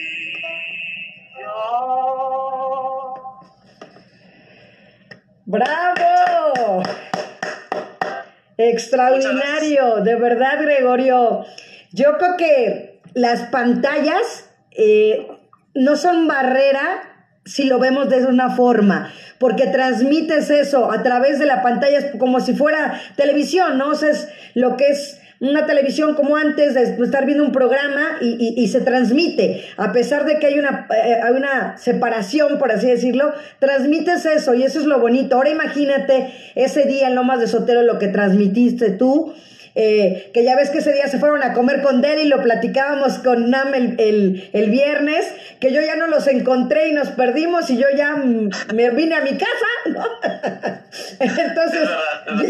¡Bravo! 5.46 6.82
Extraordinario, 8.56 9.96
de 10.02 10.16
verdad, 10.16 10.62
Gregorio. 10.62 11.44
Yo 11.92 12.18
creo 12.18 12.36
que 12.36 13.00
las 13.14 13.42
pantallas 13.50 14.50
eh, 14.72 15.28
no 15.74 15.96
son 15.96 16.26
barrera 16.26 17.02
si 17.44 17.64
lo 17.64 17.78
vemos 17.78 18.08
de 18.08 18.24
una 18.24 18.50
forma, 18.50 19.12
porque 19.38 19.66
transmites 19.66 20.50
eso 20.50 20.90
a 20.90 21.02
través 21.02 21.38
de 21.38 21.46
la 21.46 21.62
pantalla 21.62 22.12
como 22.18 22.40
si 22.40 22.54
fuera 22.54 23.00
televisión, 23.16 23.76
¿no? 23.76 23.90
O 23.90 23.94
sea, 23.94 24.10
es 24.10 24.28
lo 24.54 24.76
que 24.76 24.88
es 24.88 25.20
una 25.48 25.66
televisión 25.66 26.14
como 26.14 26.36
antes 26.36 26.74
de 26.74 26.82
estar 27.04 27.26
viendo 27.26 27.44
un 27.44 27.52
programa 27.52 28.18
y, 28.20 28.68
se 28.68 28.80
transmite, 28.80 29.64
a 29.76 29.92
pesar 29.92 30.24
de 30.24 30.38
que 30.38 30.46
hay 30.46 30.58
una, 30.58 30.86
eh, 30.90 31.20
hay 31.22 31.32
una 31.34 31.76
separación, 31.76 32.58
por 32.58 32.72
así 32.72 32.86
decirlo, 32.86 33.32
transmites 33.58 34.24
eso 34.26 34.54
y 34.54 34.62
eso 34.62 34.80
es 34.80 34.86
lo 34.86 35.00
bonito. 35.00 35.36
Ahora 35.36 35.50
imagínate 35.50 36.32
ese 36.54 36.84
día 36.84 37.08
en 37.08 37.14
Lomas 37.14 37.40
de 37.40 37.46
Sotero 37.46 37.82
lo 37.82 37.98
que 37.98 38.08
transmitiste 38.08 38.90
tú 38.90 39.34
eh, 39.76 40.30
que 40.32 40.44
ya 40.44 40.54
ves 40.54 40.70
que 40.70 40.78
ese 40.78 40.92
día 40.92 41.08
se 41.08 41.18
fueron 41.18 41.42
a 41.42 41.52
comer 41.52 41.82
con 41.82 42.00
Deli, 42.00 42.28
lo 42.28 42.42
platicábamos 42.42 43.18
con 43.18 43.50
Nam 43.50 43.74
el, 43.74 44.48
el, 44.52 44.70
viernes, 44.70 45.26
que 45.58 45.72
yo 45.72 45.80
ya 45.80 45.96
no 45.96 46.06
los 46.06 46.28
encontré 46.28 46.88
y 46.88 46.92
nos 46.92 47.08
perdimos 47.08 47.68
y 47.70 47.78
yo 47.78 47.86
ya 47.96 48.14
me 48.14 48.90
vine 48.90 49.16
a 49.16 49.20
mi 49.22 49.36
casa, 49.36 49.66
¿no? 49.86 50.04
Entonces 51.18 51.88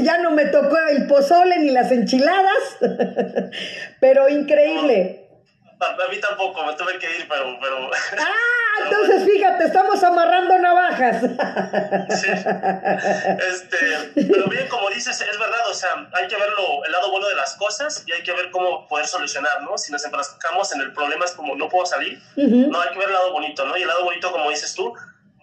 ya 0.02 0.18
no 0.18 0.32
me 0.32 0.46
tocó 0.46 0.76
el 0.90 1.06
pozole 1.06 1.58
ni 1.60 1.70
las 1.70 1.90
enchiladas, 1.92 2.78
pero 4.00 4.28
increíble. 4.28 5.23
A 5.84 6.08
mí 6.10 6.18
tampoco, 6.20 6.64
me 6.64 6.74
tuve 6.74 6.98
que 6.98 7.18
ir, 7.18 7.28
pero... 7.28 7.58
pero... 7.60 7.90
¡Ah! 8.18 8.54
Entonces, 8.84 9.24
fíjate, 9.24 9.64
estamos 9.64 10.02
amarrando 10.02 10.58
navajas. 10.58 11.22
Sí. 12.20 12.28
Este, 12.30 14.12
pero 14.14 14.46
bien, 14.48 14.68
como 14.68 14.90
dices, 14.90 15.20
es 15.20 15.38
verdad, 15.38 15.68
o 15.68 15.74
sea, 15.74 15.90
hay 16.12 16.26
que 16.28 16.36
ver 16.36 16.48
el 16.84 16.92
lado 16.92 17.10
bueno 17.10 17.28
de 17.28 17.36
las 17.36 17.54
cosas 17.54 18.02
y 18.06 18.12
hay 18.12 18.22
que 18.22 18.32
ver 18.32 18.50
cómo 18.50 18.86
poder 18.88 19.06
solucionar, 19.06 19.62
¿no? 19.62 19.78
Si 19.78 19.92
nos 19.92 20.04
enfrascamos 20.04 20.72
en 20.72 20.80
el 20.80 20.92
problema 20.92 21.24
es 21.24 21.32
como 21.32 21.54
no 21.56 21.68
puedo 21.68 21.86
salir, 21.86 22.20
no, 22.36 22.80
hay 22.80 22.90
que 22.90 22.98
ver 22.98 23.08
el 23.08 23.14
lado 23.14 23.32
bonito, 23.32 23.64
¿no? 23.64 23.76
Y 23.76 23.82
el 23.82 23.88
lado 23.88 24.04
bonito, 24.04 24.32
como 24.32 24.50
dices 24.50 24.74
tú, 24.74 24.92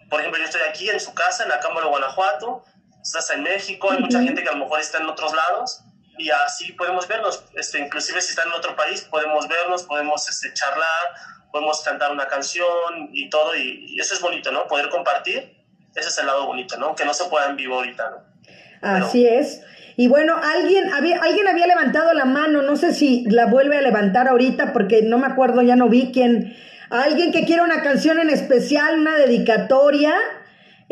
por 0.09 0.19
ejemplo, 0.19 0.39
yo 0.39 0.45
estoy 0.45 0.61
aquí 0.69 0.89
en 0.89 0.99
su 0.99 1.13
casa, 1.13 1.43
en 1.43 1.49
la 1.49 1.59
Cámara 1.59 1.85
de 1.85 1.89
Guanajuato, 1.91 2.63
estás 3.01 3.29
en 3.31 3.43
México, 3.43 3.91
hay 3.91 3.99
mucha 3.99 4.21
gente 4.21 4.43
que 4.43 4.49
a 4.49 4.53
lo 4.53 4.59
mejor 4.59 4.79
está 4.79 4.97
en 4.97 5.07
otros 5.07 5.33
lados, 5.33 5.81
y 6.21 6.29
así 6.29 6.71
podemos 6.73 7.07
vernos, 7.07 7.43
este, 7.55 7.79
inclusive 7.79 8.21
si 8.21 8.29
están 8.29 8.47
en 8.47 8.53
otro 8.53 8.75
país, 8.75 9.01
podemos 9.01 9.47
vernos, 9.47 9.83
podemos 9.83 10.29
este, 10.29 10.53
charlar, 10.53 10.85
podemos 11.51 11.81
cantar 11.81 12.11
una 12.11 12.27
canción 12.27 13.09
y 13.11 13.29
todo, 13.29 13.55
y, 13.55 13.99
eso 13.99 14.13
es 14.13 14.21
bonito, 14.21 14.51
¿no? 14.51 14.67
Poder 14.67 14.89
compartir, 14.89 15.57
ese 15.95 16.09
es 16.09 16.17
el 16.19 16.27
lado 16.27 16.45
bonito, 16.45 16.77
¿no? 16.77 16.95
Que 16.95 17.05
no 17.05 17.13
se 17.13 17.25
pueda 17.25 17.47
en 17.47 17.55
vivo 17.55 17.75
ahorita, 17.75 18.09
¿no? 18.09 18.31
Así 18.81 19.27
es. 19.27 19.61
Y 19.97 20.07
bueno, 20.07 20.35
alguien 20.41 20.93
había, 20.93 21.19
alguien 21.21 21.47
había 21.47 21.67
levantado 21.67 22.13
la 22.13 22.25
mano, 22.25 22.61
no 22.61 22.75
sé 22.75 22.93
si 22.93 23.25
la 23.29 23.47
vuelve 23.47 23.77
a 23.77 23.81
levantar 23.81 24.27
ahorita 24.27 24.73
porque 24.73 25.01
no 25.03 25.17
me 25.17 25.27
acuerdo, 25.27 25.61
ya 25.61 25.75
no 25.75 25.89
vi 25.89 26.11
quién. 26.11 26.55
Alguien 26.89 27.31
que 27.31 27.45
quiera 27.45 27.63
una 27.63 27.81
canción 27.81 28.19
en 28.19 28.29
especial, 28.29 28.99
una 28.99 29.15
dedicatoria. 29.15 30.13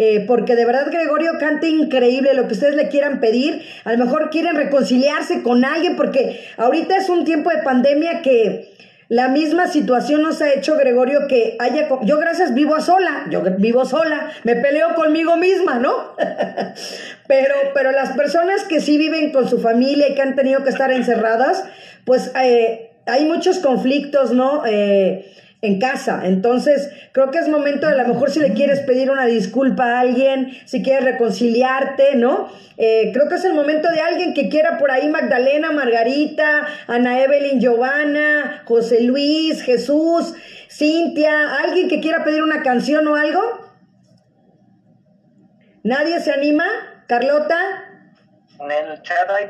Eh, 0.02 0.24
porque 0.26 0.56
de 0.56 0.64
verdad 0.64 0.90
Gregorio 0.90 1.34
canta 1.42 1.68
increíble 1.68 2.34
lo 2.34 2.48
que 2.48 2.54
ustedes 2.54 2.76
le 2.76 2.88
quieran 2.88 3.20
pedir. 3.20 3.66
A 3.84 3.92
lo 3.92 4.06
mejor 4.06 4.30
quieren 4.30 4.56
reconciliarse 4.56 5.44
con 5.44 5.66
alguien, 5.66 5.98
porque 5.98 6.40
ahorita 6.56 6.96
es 6.96 7.10
un 7.10 7.26
tiempo 7.26 7.50
de 7.50 7.64
pandemia 7.64 8.22
que 8.22 8.74
la 9.10 9.28
misma 9.28 9.68
situación 9.68 10.22
nos 10.22 10.42
ha 10.42 10.54
hecho, 10.54 10.78
Gregorio, 10.78 11.28
que 11.28 11.58
haya... 11.60 11.90
Yo 12.04 12.18
gracias 12.18 12.54
vivo 12.54 12.76
a 12.76 12.80
sola, 12.80 13.26
yo 13.30 13.42
vivo 13.58 13.84
sola, 13.84 14.32
me 14.46 14.56
peleo 14.56 14.96
conmigo 14.96 15.36
misma, 15.36 15.80
¿no? 15.80 16.16
pero, 17.28 17.56
pero 17.74 17.92
las 17.92 18.16
personas 18.16 18.64
que 18.70 18.80
sí 18.80 18.98
viven 18.98 19.34
con 19.34 19.50
su 19.50 19.60
familia 19.60 20.08
y 20.08 20.16
que 20.16 20.22
han 20.22 20.38
tenido 20.38 20.64
que 20.64 20.70
estar 20.70 20.94
encerradas, 20.94 21.66
pues 22.06 22.32
eh, 22.42 22.92
hay 23.06 23.26
muchos 23.26 23.60
conflictos, 23.60 24.32
¿no? 24.32 24.64
Eh, 24.66 25.30
en 25.62 25.80
casa. 25.80 26.22
Entonces, 26.24 26.90
creo 27.12 27.32
que 27.32 27.40
es 27.40 27.50
momento, 27.50 27.88
a 27.88 27.94
lo 27.94 28.08
mejor 28.08 28.32
si 28.32 28.40
le 28.40 28.54
quieres 28.54 28.80
pedir 28.82 29.12
una 29.12 29.26
disculpa 29.26 29.86
a 29.86 30.00
alguien, 30.02 30.58
si 30.66 30.82
quieres 30.82 31.04
reconciliarte, 31.04 32.16
¿no? 32.16 32.50
Eh, 32.78 33.12
creo 33.14 33.28
que 33.28 33.36
es 33.36 33.46
el 33.46 33.54
momento 33.54 33.92
de 33.92 34.00
alguien 34.00 34.34
que 34.34 34.48
quiera 34.48 34.78
por 34.78 34.90
ahí 34.90 35.10
Magdalena, 35.10 35.72
Margarita, 35.72 36.66
Ana 36.88 37.22
Evelyn, 37.22 37.60
Giovanna, 37.60 38.64
José 38.66 39.02
Luis, 39.02 39.62
Jesús, 39.62 40.34
Cintia, 40.70 41.56
alguien 41.56 41.90
que 41.90 42.00
quiera 42.00 42.24
pedir 42.24 42.42
una 42.42 42.64
canción 42.64 43.06
o 43.08 43.16
algo. 43.16 43.42
¿Nadie 45.84 46.20
se 46.22 46.32
anima? 46.32 46.66
¿Carlota? 47.08 47.58
En 48.60 48.72
hay 48.72 49.46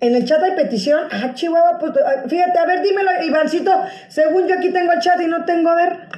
en 0.00 0.14
el 0.14 0.24
chat 0.26 0.42
hay 0.42 0.52
petición. 0.52 1.08
Ah, 1.10 1.32
Chihuahua, 1.34 1.78
pues, 1.78 1.92
fíjate, 2.28 2.58
a 2.58 2.66
ver, 2.66 2.82
dímelo, 2.82 3.10
Ivancito. 3.22 3.84
Según 4.08 4.46
yo 4.46 4.56
aquí 4.56 4.70
tengo 4.72 4.92
el 4.92 5.00
chat 5.00 5.20
y 5.20 5.26
no 5.26 5.44
tengo, 5.44 5.70
a 5.70 5.74
ver. 5.74 6.08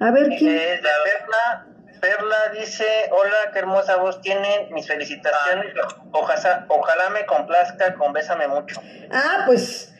A 0.00 0.10
ver 0.10 0.28
quién. 0.38 0.56
Eh, 0.56 0.80
Perla, 0.80 1.66
Perla 2.00 2.36
dice: 2.58 2.86
Hola, 3.10 3.50
qué 3.52 3.58
hermosa 3.58 3.96
voz 3.96 4.20
tiene. 4.20 4.68
Mis 4.70 4.86
felicitaciones. 4.86 5.74
Ojalá, 6.12 6.66
ojalá 6.68 7.10
me 7.10 7.26
complazca 7.26 7.94
con 7.94 8.12
Bésame 8.12 8.48
mucho. 8.48 8.80
Ah, 9.10 9.42
pues 9.46 9.92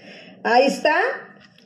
ahí 0.44 0.66
está. 0.66 0.96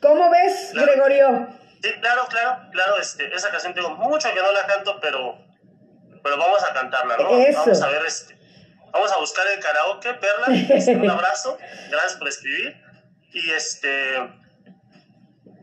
¿Cómo 0.00 0.30
ves, 0.30 0.72
Gregorio? 0.74 1.48
Sí, 1.82 1.90
claro, 2.00 2.22
claro, 2.28 2.70
claro. 2.72 2.98
Este, 3.00 3.32
esa 3.34 3.50
canción 3.50 3.74
tengo 3.74 3.90
mucho 3.90 4.28
que 4.34 4.40
no 4.40 4.50
la 4.52 4.66
canto, 4.66 4.98
pero, 5.00 5.36
pero 6.24 6.38
vamos 6.38 6.64
a 6.64 6.72
cantarla, 6.72 7.16
¿no? 7.18 7.38
Eso. 7.38 7.60
Vamos 7.60 7.82
a 7.82 7.88
ver 7.88 8.06
este 8.06 8.41
Vamos 8.92 9.12
a 9.12 9.18
buscar 9.18 9.46
el 9.48 9.60
karaoke, 9.60 10.14
Perla. 10.14 10.46
un 11.02 11.10
abrazo. 11.10 11.58
Gracias 11.90 12.16
por 12.16 12.28
escribir. 12.28 12.76
Y 13.32 13.50
este. 13.50 14.18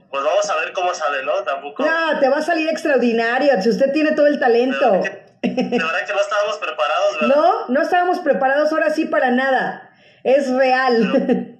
Pues 0.09 0.23
vamos 0.23 0.49
a 0.49 0.55
ver 0.57 0.73
cómo 0.73 0.93
sale, 0.93 1.23
¿no? 1.23 1.43
Tampoco. 1.43 1.85
No, 1.85 2.19
te 2.19 2.27
va 2.29 2.37
a 2.37 2.41
salir 2.41 2.67
extraordinario. 2.67 3.61
Si 3.61 3.69
usted 3.69 3.91
tiene 3.91 4.13
todo 4.13 4.27
el 4.27 4.39
talento. 4.39 4.91
De 4.91 5.77
verdad 5.79 6.05
que, 6.05 6.13
no 6.13 6.19
estábamos 6.19 6.57
preparados, 6.57 7.21
¿verdad? 7.21 7.35
No, 7.35 7.67
no 7.67 7.81
estábamos 7.81 8.19
preparados 8.19 8.71
ahora 8.71 8.89
sí 8.89 9.05
para 9.05 9.29
nada. 9.29 9.91
Es 10.23 10.49
real. 10.49 11.55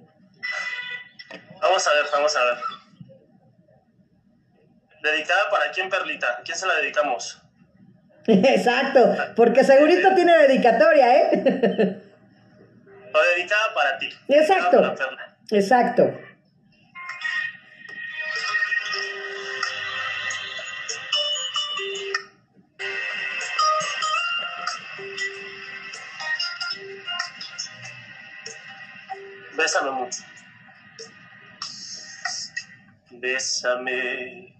Vamos 1.60 1.86
a 1.86 1.92
ver, 1.92 2.06
vamos 2.10 2.36
a 2.36 2.44
ver. 2.44 2.58
¿Dedicada 5.02 5.50
para 5.50 5.70
quién, 5.70 5.90
Perlita? 5.90 6.38
¿A 6.38 6.42
quién 6.42 6.56
se 6.56 6.66
la 6.66 6.76
dedicamos? 6.76 7.42
Exacto, 8.30 9.16
porque 9.34 9.64
segurito 9.64 10.14
tiene 10.14 10.36
dedicatoria, 10.46 11.16
¿eh? 11.16 12.02
O 13.12 13.36
dedicada 13.36 13.74
para 13.74 13.98
ti. 13.98 14.08
Exacto. 14.28 14.94
Exacto. 15.50 16.14
Bésame 29.56 29.90
mucho. 29.90 30.22
Bésame 33.10 34.59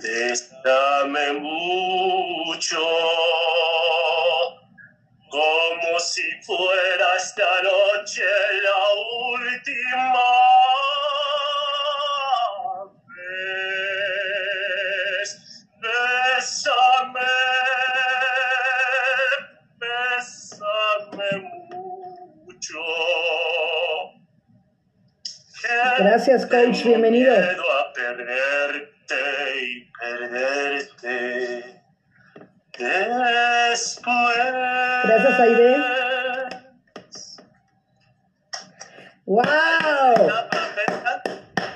bésame 0.00 1.32
mucho, 1.34 2.80
como 5.30 6.00
si 6.00 6.22
fuera 6.42 7.16
esta 7.16 7.62
noche 7.62 8.24
la 8.62 8.78
última. 9.34 10.48
Gracias, 25.98 26.46
coach. 26.46 26.84
Bienvenido. 26.84 27.34
a 27.34 27.92
perderte 27.92 28.48
y 28.54 28.57
perderte 30.18 31.82
después. 32.78 34.00
Gracias, 35.04 35.40
Aide. 35.40 35.76
¡Wow! 39.26 39.44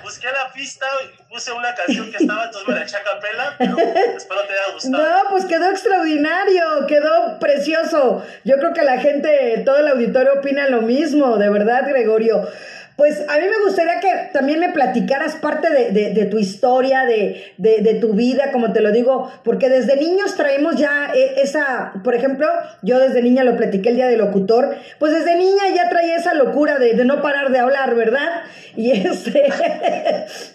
Busqué 0.02 0.26
la 0.26 0.52
pista 0.52 0.86
y 1.04 1.32
puse 1.32 1.52
una 1.52 1.74
canción 1.74 2.10
que 2.10 2.16
estaba, 2.18 2.44
entonces 2.44 2.68
me 2.68 2.74
la 2.74 2.82
eché 2.82 2.96
a 2.96 3.02
capela, 3.02 3.54
pero 3.58 3.78
espero 4.16 4.40
te 4.42 4.52
haya 4.52 4.72
gustado. 4.74 5.02
No, 5.02 5.30
pues 5.30 5.44
quedó 5.44 5.70
extraordinario, 5.70 6.86
quedó 6.86 7.38
precioso. 7.38 8.24
Yo 8.44 8.58
creo 8.58 8.72
que 8.72 8.82
la 8.82 8.98
gente, 8.98 9.62
todo 9.64 9.78
el 9.78 9.88
auditorio 9.88 10.34
opina 10.34 10.68
lo 10.68 10.82
mismo, 10.82 11.36
de 11.38 11.50
verdad, 11.50 11.86
Gregorio. 11.86 12.48
Pues 12.96 13.20
a 13.28 13.38
mí 13.38 13.46
me 13.46 13.64
gustaría 13.64 14.00
que 14.00 14.30
también 14.32 14.60
me 14.60 14.68
platicaras 14.68 15.36
parte 15.36 15.68
de, 15.70 16.24
tu 16.26 16.38
historia, 16.38 17.04
de, 17.06 17.98
tu 18.00 18.12
vida, 18.12 18.52
como 18.52 18.72
te 18.72 18.80
lo 18.80 18.92
digo, 18.92 19.32
porque 19.44 19.68
desde 19.68 19.96
niños 19.96 20.34
traemos 20.34 20.76
ya 20.76 21.12
e, 21.14 21.40
esa, 21.42 21.94
por 22.04 22.14
ejemplo, 22.14 22.46
yo 22.82 22.98
desde 22.98 23.22
niña 23.22 23.44
lo 23.44 23.56
platiqué 23.56 23.90
el 23.90 23.96
día 23.96 24.08
del 24.08 24.18
locutor, 24.18 24.76
pues 24.98 25.12
desde 25.12 25.36
niña 25.36 25.62
ya 25.74 25.88
traía 25.88 26.16
esa 26.16 26.34
locura 26.34 26.78
de, 26.78 26.94
no 27.04 27.22
parar 27.22 27.50
de 27.50 27.58
hablar, 27.58 27.94
¿verdad? 27.94 28.42
Y 28.76 28.90
este, 28.92 29.50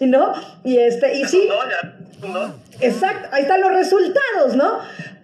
¿no? 0.00 0.32
Y 0.64 0.78
este, 0.78 1.18
y 1.18 1.24
sí. 1.24 1.48
Exacto, 2.80 3.28
ahí 3.32 3.42
están 3.42 3.60
los 3.60 3.72
resultados, 3.72 4.56
¿no? 4.56 4.78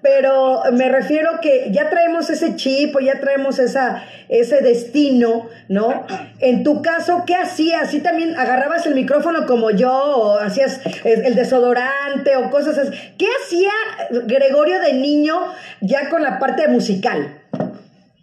Pero 0.04 0.64
me 0.72 0.90
refiero 0.90 1.40
que 1.40 1.68
ya 1.70 1.88
traemos 1.88 2.28
ese 2.28 2.56
chip 2.56 2.94
o 2.94 3.00
ya 3.00 3.20
traemos 3.20 3.58
esa, 3.58 4.06
ese 4.28 4.60
destino, 4.60 5.48
¿no? 5.68 6.06
En 6.40 6.62
tu 6.62 6.82
caso, 6.82 7.24
¿qué 7.26 7.34
hacías? 7.34 7.90
¿Sí 7.90 8.02
también 8.02 8.38
agarrabas 8.38 8.84
el 8.84 8.94
micrófono 8.94 9.46
como 9.46 9.70
yo 9.70 9.90
o 9.90 10.38
hacías 10.38 10.82
el 11.04 11.34
desodorante 11.34 12.36
o 12.36 12.50
cosas 12.50 12.76
así? 12.76 13.14
¿Qué 13.18 13.26
hacía 13.42 13.72
Gregorio 14.10 14.78
de 14.80 14.92
niño 14.92 15.40
ya 15.80 16.10
con 16.10 16.22
la 16.22 16.38
parte 16.38 16.68
musical? 16.68 17.40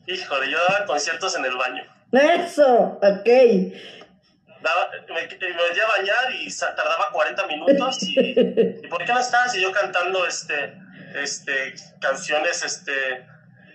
Híjole, 0.05 0.51
yo 0.51 0.59
daba 0.69 0.85
conciertos 0.85 1.35
en 1.35 1.45
el 1.45 1.55
baño. 1.55 1.83
Eso, 2.11 2.99
ok. 3.01 3.29
Daba, 4.61 4.91
me, 5.07 5.15
me, 5.15 5.21
metía 5.23 5.83
a 5.85 5.97
bañar 5.97 6.31
y 6.39 6.55
tardaba 6.55 7.07
40 7.11 7.47
minutos 7.47 8.03
y, 8.03 8.19
y 8.19 8.87
¿por 8.87 9.03
qué 9.03 9.13
no 9.13 9.19
estabas? 9.19 9.55
Y 9.55 9.63
yo 9.63 9.71
cantando 9.71 10.27
este 10.27 10.75
este, 11.15 11.73
canciones, 11.99 12.63
este, 12.63 13.25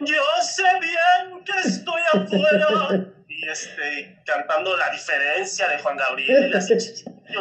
yo 0.01 0.23
sé 0.43 0.65
bien 0.81 1.45
que 1.45 1.69
estoy 1.69 2.01
afuera, 2.13 2.89
y 3.29 3.49
este, 3.49 4.23
cantando 4.25 4.77
La 4.77 4.91
Diferencia 4.91 5.69
de 5.69 5.79
Juan 5.79 5.97
Gabriel, 5.97 6.53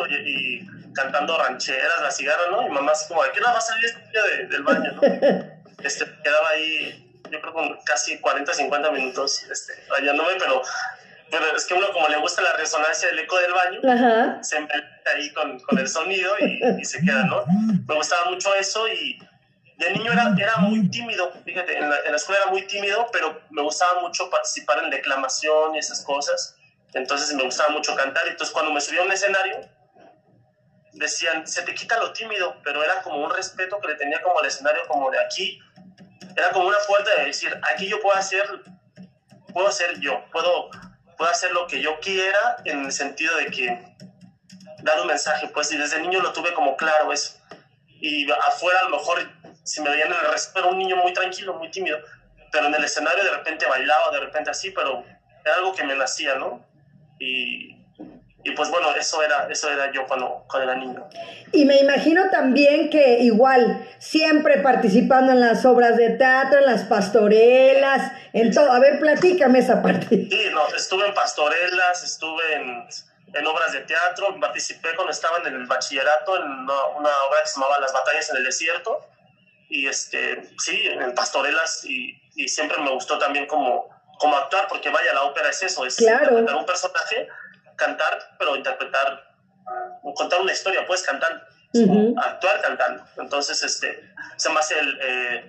y, 0.09 0.15
y, 0.15 0.67
cantando 0.93 1.37
rancheras, 1.37 2.01
la 2.01 2.11
cigarra, 2.11 2.43
¿no? 2.51 2.65
Y 2.65 2.69
mamá 2.69 2.91
así 2.91 3.07
como, 3.07 3.23
¿a 3.23 3.31
qué 3.31 3.39
hora 3.39 3.51
va 3.51 3.57
a 3.57 3.61
salir 3.61 3.93
de, 4.11 4.47
del 4.47 4.63
baño, 4.63 4.91
no? 4.93 5.01
Este, 5.83 6.05
quedaba 6.23 6.49
ahí, 6.49 7.21
yo 7.29 7.41
creo 7.41 7.53
con 7.53 7.77
casi 7.85 8.17
40, 8.17 8.53
50 8.53 8.91
minutos, 8.91 9.43
este, 9.51 9.73
bañándome, 9.89 10.33
pero 10.39 10.63
pero 11.29 11.55
es 11.55 11.65
que 11.65 11.73
uno 11.73 11.91
como 11.91 12.07
le 12.07 12.17
gusta 12.17 12.41
la 12.41 12.53
resonancia 12.53 13.09
del 13.09 13.19
eco 13.19 13.37
del 13.39 13.51
baño, 13.51 14.43
se 14.43 14.59
mete 14.59 14.75
ahí 15.13 15.31
con, 15.33 15.59
con 15.59 15.77
el 15.79 15.87
sonido 15.87 16.33
y, 16.39 16.61
y, 16.79 16.85
se 16.85 17.01
queda, 17.01 17.25
¿no? 17.25 17.43
Me 17.87 17.95
gustaba 17.95 18.29
mucho 18.29 18.53
eso 18.55 18.87
y 18.87 19.19
de 19.77 19.91
niño 19.91 20.11
era, 20.11 20.33
era 20.37 20.57
muy 20.57 20.89
tímido, 20.89 21.31
fíjate, 21.43 21.77
en 21.77 21.89
la, 21.89 21.99
en 21.99 22.11
la, 22.11 22.17
escuela 22.17 22.41
era 22.43 22.51
muy 22.51 22.65
tímido, 22.65 23.07
pero 23.11 23.41
me 23.49 23.61
gustaba 23.61 24.01
mucho 24.01 24.29
participar 24.29 24.83
en 24.83 24.89
declamación 24.89 25.75
y 25.75 25.79
esas 25.79 26.03
cosas. 26.03 26.55
Entonces 26.93 27.33
me 27.33 27.43
gustaba 27.43 27.69
mucho 27.69 27.93
cantar. 27.95 28.27
Entonces 28.27 28.53
cuando 28.53 28.71
me 28.71 28.79
subía 28.79 29.01
a 29.01 29.03
un 29.03 29.11
escenario, 29.11 29.59
decían, 30.93 31.45
se 31.45 31.61
te 31.63 31.73
quita 31.73 31.99
lo 31.99 32.13
tímido, 32.13 32.55
pero 32.63 32.83
era 32.83 33.01
como 33.01 33.23
un 33.23 33.29
respeto 33.29 33.79
que 33.79 33.89
le 33.89 33.95
tenía 33.95 34.21
como 34.21 34.39
al 34.39 34.45
escenario, 34.45 34.81
como 34.87 35.11
de 35.11 35.19
aquí. 35.19 35.59
Era 36.35 36.51
como 36.51 36.67
una 36.67 36.77
puerta 36.87 37.11
de 37.17 37.25
decir, 37.25 37.53
aquí 37.73 37.87
yo 37.87 37.99
puedo 38.01 38.17
hacer, 38.17 38.45
puedo 39.53 39.71
ser 39.71 39.99
yo, 39.99 40.25
puedo, 40.31 40.69
puedo 41.17 41.29
hacer 41.29 41.51
lo 41.51 41.67
que 41.67 41.81
yo 41.81 41.99
quiera 41.99 42.57
en 42.65 42.85
el 42.85 42.91
sentido 42.91 43.35
de 43.37 43.47
que 43.47 43.95
dar 44.83 45.01
un 45.01 45.07
mensaje, 45.07 45.47
pues, 45.49 45.71
y 45.71 45.77
desde 45.77 45.99
niño 46.01 46.21
lo 46.21 46.33
tuve 46.33 46.53
como 46.53 46.75
claro 46.77 47.11
eso. 47.11 47.37
Y 47.99 48.29
afuera 48.31 48.79
a 48.81 48.83
lo 48.89 48.97
mejor 48.97 49.19
si 49.65 49.81
me 49.81 49.89
veían 49.89 50.11
en 50.11 50.19
el 50.19 50.31
resto, 50.31 50.59
era 50.59 50.67
un 50.69 50.77
niño 50.77 50.95
muy 50.97 51.11
tranquilo, 51.11 51.55
muy 51.55 51.69
tímido, 51.71 51.97
pero 52.51 52.67
en 52.67 52.75
el 52.75 52.83
escenario 52.83 53.23
de 53.23 53.31
repente 53.31 53.65
bailaba, 53.65 54.11
de 54.11 54.19
repente 54.19 54.51
así, 54.51 54.69
pero 54.69 55.03
era 55.43 55.55
algo 55.55 55.73
que 55.73 55.83
me 55.83 55.95
nacía, 55.95 56.35
¿no? 56.35 56.63
Y, 57.19 57.75
y 58.43 58.51
pues 58.55 58.69
bueno, 58.69 58.93
eso 58.95 59.23
era, 59.23 59.47
eso 59.49 59.71
era 59.71 59.91
yo 59.91 60.05
cuando, 60.05 60.45
cuando 60.47 60.71
era 60.71 60.79
niño. 60.79 61.09
Y 61.51 61.65
me 61.65 61.77
imagino 61.77 62.29
también 62.29 62.91
que 62.91 63.19
igual, 63.21 63.87
siempre 63.97 64.59
participando 64.59 65.31
en 65.31 65.41
las 65.41 65.65
obras 65.65 65.97
de 65.97 66.11
teatro, 66.11 66.59
en 66.59 66.67
las 66.67 66.83
pastorelas, 66.83 68.11
en 68.33 68.53
todo. 68.53 68.71
A 68.71 68.79
ver, 68.79 68.99
platícame 68.99 69.59
esa 69.59 69.81
parte. 69.81 70.27
Sí, 70.29 70.47
no, 70.51 70.67
estuve 70.75 71.07
en 71.07 71.13
pastorelas, 71.15 72.03
estuve 72.03 72.53
en, 72.53 72.87
en 73.33 73.47
obras 73.47 73.73
de 73.73 73.81
teatro, 73.81 74.39
participé 74.39 74.89
cuando 74.95 75.11
estaba 75.11 75.39
en 75.39 75.47
el 75.47 75.65
bachillerato 75.65 76.37
en 76.37 76.43
una, 76.43 76.85
una 76.97 77.09
obra 77.09 77.39
que 77.41 77.47
se 77.47 77.59
llamaba 77.59 77.79
Las 77.79 77.93
batallas 77.93 78.29
en 78.29 78.37
el 78.37 78.43
desierto 78.43 79.09
y 79.69 79.87
este, 79.87 80.49
sí, 80.57 80.87
en 80.87 81.13
pastorelas 81.15 81.85
y, 81.85 82.21
y, 82.35 82.47
siempre 82.47 82.77
me 82.79 82.91
gustó 82.91 83.17
también 83.17 83.45
como, 83.47 83.89
como 84.19 84.35
actuar, 84.37 84.67
porque 84.67 84.89
vaya, 84.89 85.13
la 85.13 85.23
ópera 85.23 85.49
es 85.49 85.63
eso, 85.63 85.85
es 85.85 85.99
interpretar 85.99 86.55
un 86.55 86.65
personaje, 86.65 87.27
cantar, 87.75 88.35
pero 88.37 88.55
interpretar, 88.55 89.35
contar 90.15 90.41
una 90.41 90.53
historia, 90.53 90.85
puedes 90.85 91.03
cantar, 91.03 91.47
actuar 92.17 92.61
cantando. 92.61 93.05
Entonces, 93.17 93.61
este, 93.63 94.13
se 94.37 94.49
me 94.49 94.59
hace 94.59 94.79
el, 94.79 94.99
eh, 95.01 95.47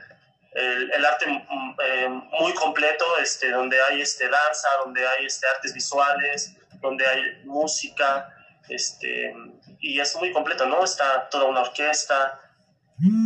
el, 0.52 0.92
el, 0.92 1.04
arte 1.04 1.26
mm, 1.26 1.76
eh, 1.84 2.08
muy 2.40 2.54
completo, 2.54 3.04
este, 3.18 3.50
donde 3.50 3.80
hay 3.82 4.00
este, 4.00 4.28
danza, 4.28 4.68
donde 4.84 5.06
hay 5.06 5.26
este, 5.26 5.46
artes 5.46 5.74
visuales, 5.74 6.56
donde 6.80 7.06
hay 7.06 7.42
música, 7.44 8.32
este, 8.68 9.34
y 9.80 10.00
es 10.00 10.16
muy 10.16 10.32
completo, 10.32 10.66
¿no? 10.66 10.82
Está 10.82 11.28
toda 11.28 11.44
una 11.44 11.60
orquesta, 11.60 12.40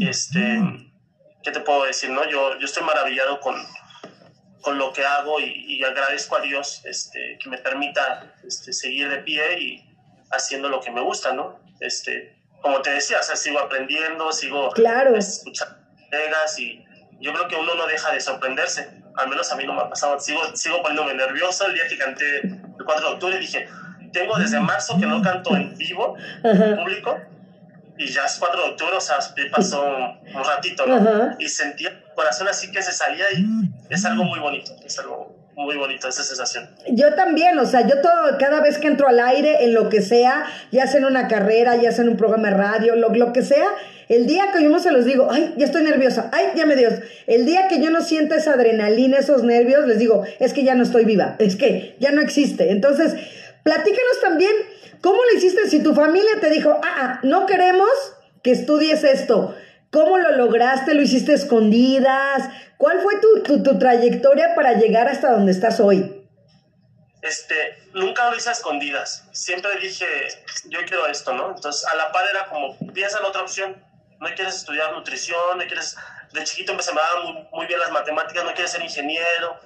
este, 0.00 0.60
¿qué 1.42 1.50
te 1.50 1.60
puedo 1.60 1.84
decir? 1.84 2.10
No? 2.10 2.28
Yo, 2.28 2.58
yo 2.58 2.64
estoy 2.64 2.82
maravillado 2.84 3.40
con, 3.40 3.54
con 4.60 4.78
lo 4.78 4.92
que 4.92 5.04
hago 5.04 5.40
y, 5.40 5.82
agradezco 5.82 6.36
a 6.36 6.40
Dios 6.40 6.82
este, 6.84 7.38
que 7.42 7.48
me 7.48 7.58
permita 7.58 8.34
este, 8.46 8.72
seguir 8.72 9.08
de 9.08 9.18
pie 9.18 9.58
y 9.58 9.96
haciendo 10.30 10.68
lo 10.68 10.80
que 10.80 10.90
me 10.90 11.00
gusta, 11.00 11.32
¿no? 11.32 11.58
Este, 11.80 12.36
como 12.60 12.82
te 12.82 12.90
decía, 12.90 13.18
o 13.20 13.22
sea, 13.22 13.36
sigo 13.36 13.58
aprendiendo, 13.58 14.30
sigo 14.32 14.70
claro. 14.70 15.16
escuchando 15.16 15.80
y 16.58 16.84
yo 17.20 17.32
creo 17.32 17.48
que 17.48 17.56
uno 17.56 17.74
no 17.74 17.86
deja 17.86 18.12
de 18.12 18.20
sorprenderse. 18.20 18.90
Al 19.16 19.28
menos 19.28 19.52
a 19.52 19.56
mí 19.56 19.64
no 19.64 19.74
me 19.74 19.82
ha 19.82 19.88
pasado. 19.88 20.18
Sigo, 20.18 20.40
sigo 20.56 20.82
poniéndome 20.82 21.14
nervioso. 21.14 21.66
El 21.66 21.74
día 21.74 21.84
que 21.88 21.98
canté 21.98 22.40
el 22.40 22.84
4 22.84 23.08
de 23.08 23.14
octubre 23.14 23.38
dije, 23.38 23.68
tengo 24.12 24.36
desde 24.38 24.58
marzo 24.60 24.96
que 24.98 25.06
no 25.06 25.22
canto 25.22 25.54
en 25.54 25.76
vivo, 25.76 26.16
en 26.42 26.76
público, 26.76 27.20
y 28.00 28.06
ya 28.06 28.24
es 28.24 28.36
4 28.38 28.62
de 28.62 28.68
octubre, 28.70 28.96
o 28.96 29.00
sea, 29.00 29.18
pasó 29.54 29.84
un 29.84 30.44
ratito, 30.44 30.86
¿no? 30.86 31.36
Y 31.38 31.48
sentía 31.48 31.90
el 31.90 32.14
corazón 32.14 32.48
así 32.48 32.70
que 32.72 32.80
se 32.80 32.92
salía 32.92 33.26
y 33.36 33.44
es 33.90 34.04
algo 34.06 34.24
muy 34.24 34.38
bonito, 34.38 34.74
es 34.82 34.98
algo 34.98 35.36
muy 35.54 35.76
bonito 35.76 36.08
esa 36.08 36.22
sensación. 36.22 36.70
Yo 36.88 37.14
también, 37.14 37.58
o 37.58 37.66
sea, 37.66 37.86
yo 37.86 38.00
todo, 38.00 38.38
cada 38.38 38.62
vez 38.62 38.78
que 38.78 38.86
entro 38.86 39.06
al 39.06 39.20
aire, 39.20 39.64
en 39.64 39.74
lo 39.74 39.90
que 39.90 40.00
sea, 40.00 40.46
ya 40.72 40.86
sea 40.86 41.00
en 41.00 41.04
una 41.04 41.28
carrera, 41.28 41.76
ya 41.76 41.92
sea 41.92 42.04
en 42.04 42.10
un 42.10 42.16
programa 42.16 42.48
de 42.48 42.54
radio, 42.56 42.96
lo, 42.96 43.10
lo 43.10 43.34
que 43.34 43.42
sea, 43.42 43.66
el 44.08 44.26
día 44.26 44.46
que 44.50 44.64
yo 44.64 44.78
se 44.78 44.92
los 44.92 45.04
digo, 45.04 45.28
ay, 45.30 45.52
ya 45.58 45.66
estoy 45.66 45.82
nerviosa, 45.82 46.30
ay, 46.32 46.52
ya 46.56 46.64
me 46.64 46.76
dio. 46.76 46.88
El 47.26 47.44
día 47.44 47.68
que 47.68 47.82
yo 47.82 47.90
no 47.90 48.00
siento 48.00 48.34
esa 48.34 48.54
adrenalina, 48.54 49.18
esos 49.18 49.42
nervios, 49.42 49.86
les 49.86 49.98
digo, 49.98 50.24
es 50.38 50.54
que 50.54 50.64
ya 50.64 50.74
no 50.74 50.84
estoy 50.84 51.04
viva, 51.04 51.36
es 51.38 51.56
que 51.56 51.96
ya 52.00 52.12
no 52.12 52.22
existe. 52.22 52.70
Entonces, 52.70 53.14
platícanos 53.62 54.20
también 54.22 54.52
¿Cómo 55.02 55.18
le 55.24 55.38
hiciste 55.38 55.68
si 55.68 55.82
tu 55.82 55.94
familia 55.94 56.40
te 56.40 56.50
dijo, 56.50 56.78
ah, 56.82 56.96
ah, 56.96 57.20
no 57.22 57.46
queremos 57.46 57.90
que 58.42 58.52
estudies 58.52 59.02
esto? 59.04 59.56
¿Cómo 59.90 60.18
lo 60.18 60.32
lograste? 60.32 60.94
¿Lo 60.94 61.02
hiciste 61.02 61.32
escondidas? 61.32 62.48
¿Cuál 62.76 63.00
fue 63.00 63.14
tu, 63.20 63.62
tu, 63.62 63.78
trayectoria 63.78 64.54
para 64.54 64.74
llegar 64.74 65.08
hasta 65.08 65.32
donde 65.32 65.52
estás 65.52 65.80
hoy? 65.80 66.26
Este, 67.22 67.54
nunca 67.92 68.30
lo 68.30 68.36
hice 68.36 68.50
a 68.50 68.52
escondidas. 68.52 69.24
Siempre 69.32 69.70
dije, 69.80 70.06
yo 70.66 70.78
quiero 70.86 71.06
esto, 71.06 71.32
¿no? 71.32 71.54
Entonces, 71.54 71.86
a 71.86 71.96
la 71.96 72.12
par 72.12 72.24
era 72.30 72.46
como, 72.46 72.76
piensa 72.92 73.18
en 73.18 73.24
otra 73.24 73.42
opción. 73.42 73.76
No 74.20 74.26
quieres 74.34 74.56
estudiar 74.56 74.92
nutrición, 74.92 75.58
no 75.58 75.64
quieres... 75.64 75.96
De 76.32 76.44
chiquito 76.44 76.74
me 76.74 76.82
se 76.82 76.94
me 76.94 77.00
daban 77.00 77.24
muy, 77.24 77.48
muy 77.52 77.66
bien 77.66 77.80
las 77.80 77.90
matemáticas, 77.90 78.44
no 78.44 78.52
quieres 78.52 78.70
ser 78.70 78.82
ingeniero 78.82 79.58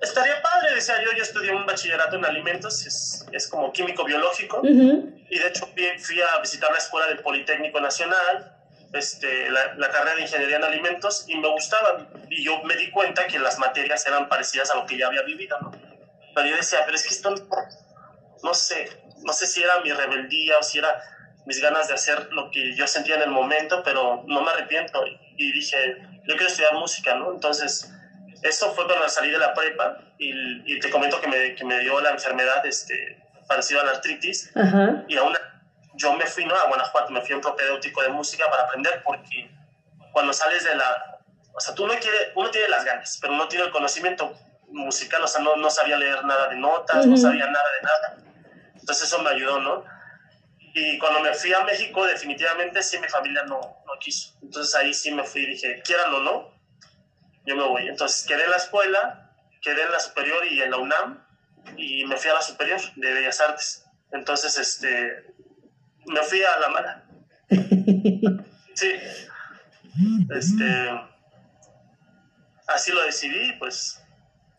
estaría 0.00 0.40
padre, 0.42 0.74
decía 0.74 1.02
yo, 1.02 1.12
yo 1.16 1.22
estudié 1.22 1.52
un 1.52 1.66
bachillerato 1.66 2.16
en 2.16 2.24
alimentos, 2.24 2.86
es, 2.86 3.26
es 3.32 3.48
como 3.48 3.72
químico 3.72 4.04
biológico, 4.04 4.60
y 4.64 5.38
de 5.38 5.46
hecho 5.46 5.68
fui, 5.98 6.20
a 6.20 6.40
visitar 6.40 6.70
la 6.70 6.78
escuela 6.78 7.08
del 7.08 7.18
Politécnico 7.20 7.80
Nacional, 7.80 8.54
este, 8.92 9.50
la, 9.50 9.74
la, 9.74 9.90
carrera 9.90 10.16
de 10.16 10.22
ingeniería 10.22 10.56
en 10.56 10.64
alimentos, 10.64 11.24
y 11.28 11.36
me 11.36 11.48
gustaba, 11.48 12.08
y 12.30 12.42
yo 12.42 12.62
me 12.62 12.74
di 12.76 12.90
cuenta 12.90 13.26
que 13.26 13.38
las 13.38 13.58
materias 13.58 14.06
eran 14.06 14.28
parecidas 14.28 14.70
a 14.70 14.76
lo 14.76 14.86
que 14.86 14.96
ya 14.96 15.08
había 15.08 15.22
vivido, 15.22 15.58
¿no? 15.60 15.72
Pero 16.34 16.48
yo 16.48 16.56
decía, 16.56 16.80
pero 16.84 16.96
es 16.96 17.02
que 17.02 17.14
esto, 17.14 17.34
no 18.42 18.54
sé, 18.54 18.88
no 19.24 19.32
sé 19.32 19.46
si 19.46 19.62
era 19.62 19.80
mi 19.80 19.92
rebeldía 19.92 20.58
o 20.58 20.62
si 20.62 20.78
era 20.78 21.02
mis 21.44 21.60
ganas 21.60 21.88
de 21.88 21.94
hacer 21.94 22.28
lo 22.32 22.50
que 22.50 22.74
yo 22.74 22.86
sentía 22.86 23.16
en 23.16 23.22
el 23.22 23.30
momento, 23.30 23.82
pero 23.82 24.22
no 24.26 24.42
me 24.42 24.50
arrepiento, 24.50 25.04
y 25.36 25.52
dije, 25.52 25.96
yo 26.26 26.36
quiero 26.36 26.46
estudiar 26.46 26.74
música, 26.74 27.14
¿no? 27.14 27.32
Entonces 27.32 27.90
esto 28.42 28.72
fue 28.74 28.86
cuando 28.86 29.08
salí 29.08 29.30
de 29.30 29.38
la 29.38 29.54
prepa 29.54 29.98
y, 30.18 30.78
te 30.80 30.90
comento 30.90 31.20
que 31.20 31.28
me, 31.28 31.54
que 31.54 31.64
me, 31.64 31.80
dio 31.80 32.00
la 32.00 32.10
enfermedad 32.10 32.64
este, 32.64 33.18
parecida 33.46 33.80
a 33.82 33.84
la 33.84 33.90
artritis. 33.92 34.52
Y 35.08 35.16
aún 35.16 35.34
yo 35.94 36.12
me 36.14 36.26
fui 36.26 36.44
¿no? 36.44 36.54
a 36.54 36.68
Guanajuato, 36.68 37.10
me 37.10 37.20
fui 37.22 37.32
a 37.32 37.36
un 37.36 37.42
propedéutico 37.42 38.02
de 38.02 38.08
música 38.08 38.48
para 38.50 38.64
aprender 38.64 39.02
porque 39.04 39.50
cuando 40.12 40.32
sales 40.32 40.64
de 40.64 40.74
la... 40.74 41.18
O 41.52 41.60
sea, 41.60 41.74
tú 41.74 41.86
no 41.86 41.94
quieres, 41.94 42.28
uno 42.36 42.50
tiene 42.50 42.68
las 42.68 42.84
ganas, 42.84 43.18
pero 43.20 43.32
no 43.34 43.48
tiene 43.48 43.64
el 43.64 43.72
conocimiento 43.72 44.32
musical, 44.68 45.22
o 45.22 45.26
sea, 45.26 45.40
no, 45.40 45.56
no 45.56 45.70
sabía 45.70 45.96
leer 45.96 46.24
nada 46.24 46.48
de 46.48 46.56
notas, 46.56 47.04
no 47.06 47.16
sabía 47.16 47.46
nada 47.46 47.64
de 47.80 47.82
nada. 47.82 48.16
Entonces 48.74 49.08
eso 49.08 49.20
me 49.22 49.30
ayudó, 49.30 49.58
¿no? 49.58 49.84
Y 50.74 50.98
cuando 50.98 51.20
me 51.20 51.34
fui 51.34 51.52
a 51.52 51.64
México, 51.64 52.04
definitivamente 52.06 52.82
sí 52.82 52.98
mi 52.98 53.08
familia 53.08 53.42
no, 53.44 53.58
no 53.58 53.98
quiso. 53.98 54.38
Entonces 54.42 54.72
ahí 54.76 54.94
sí 54.94 55.10
me 55.10 55.24
fui 55.24 55.42
y 55.42 55.46
dije, 55.46 55.82
quieran 55.84 56.14
o 56.14 56.20
no, 56.20 56.57
yo 57.48 57.56
me 57.56 57.66
voy. 57.66 57.88
Entonces 57.88 58.26
quedé 58.26 58.44
en 58.44 58.50
la 58.50 58.56
escuela, 58.56 59.32
quedé 59.62 59.82
en 59.82 59.92
la 59.92 59.98
superior 59.98 60.46
y 60.46 60.60
en 60.60 60.70
la 60.70 60.76
UNAM 60.76 61.24
y 61.76 62.04
me 62.04 62.16
fui 62.16 62.30
a 62.30 62.34
la 62.34 62.42
superior 62.42 62.80
de 62.96 63.12
Bellas 63.12 63.40
Artes. 63.40 63.84
Entonces, 64.12 64.56
este, 64.58 65.34
me 66.06 66.22
fui 66.22 66.40
a 66.42 66.60
la 66.60 66.68
mala. 66.68 67.04
Sí. 68.74 68.92
Este, 70.30 70.64
así 72.68 72.92
lo 72.92 73.02
decidí, 73.02 73.54
pues. 73.58 74.00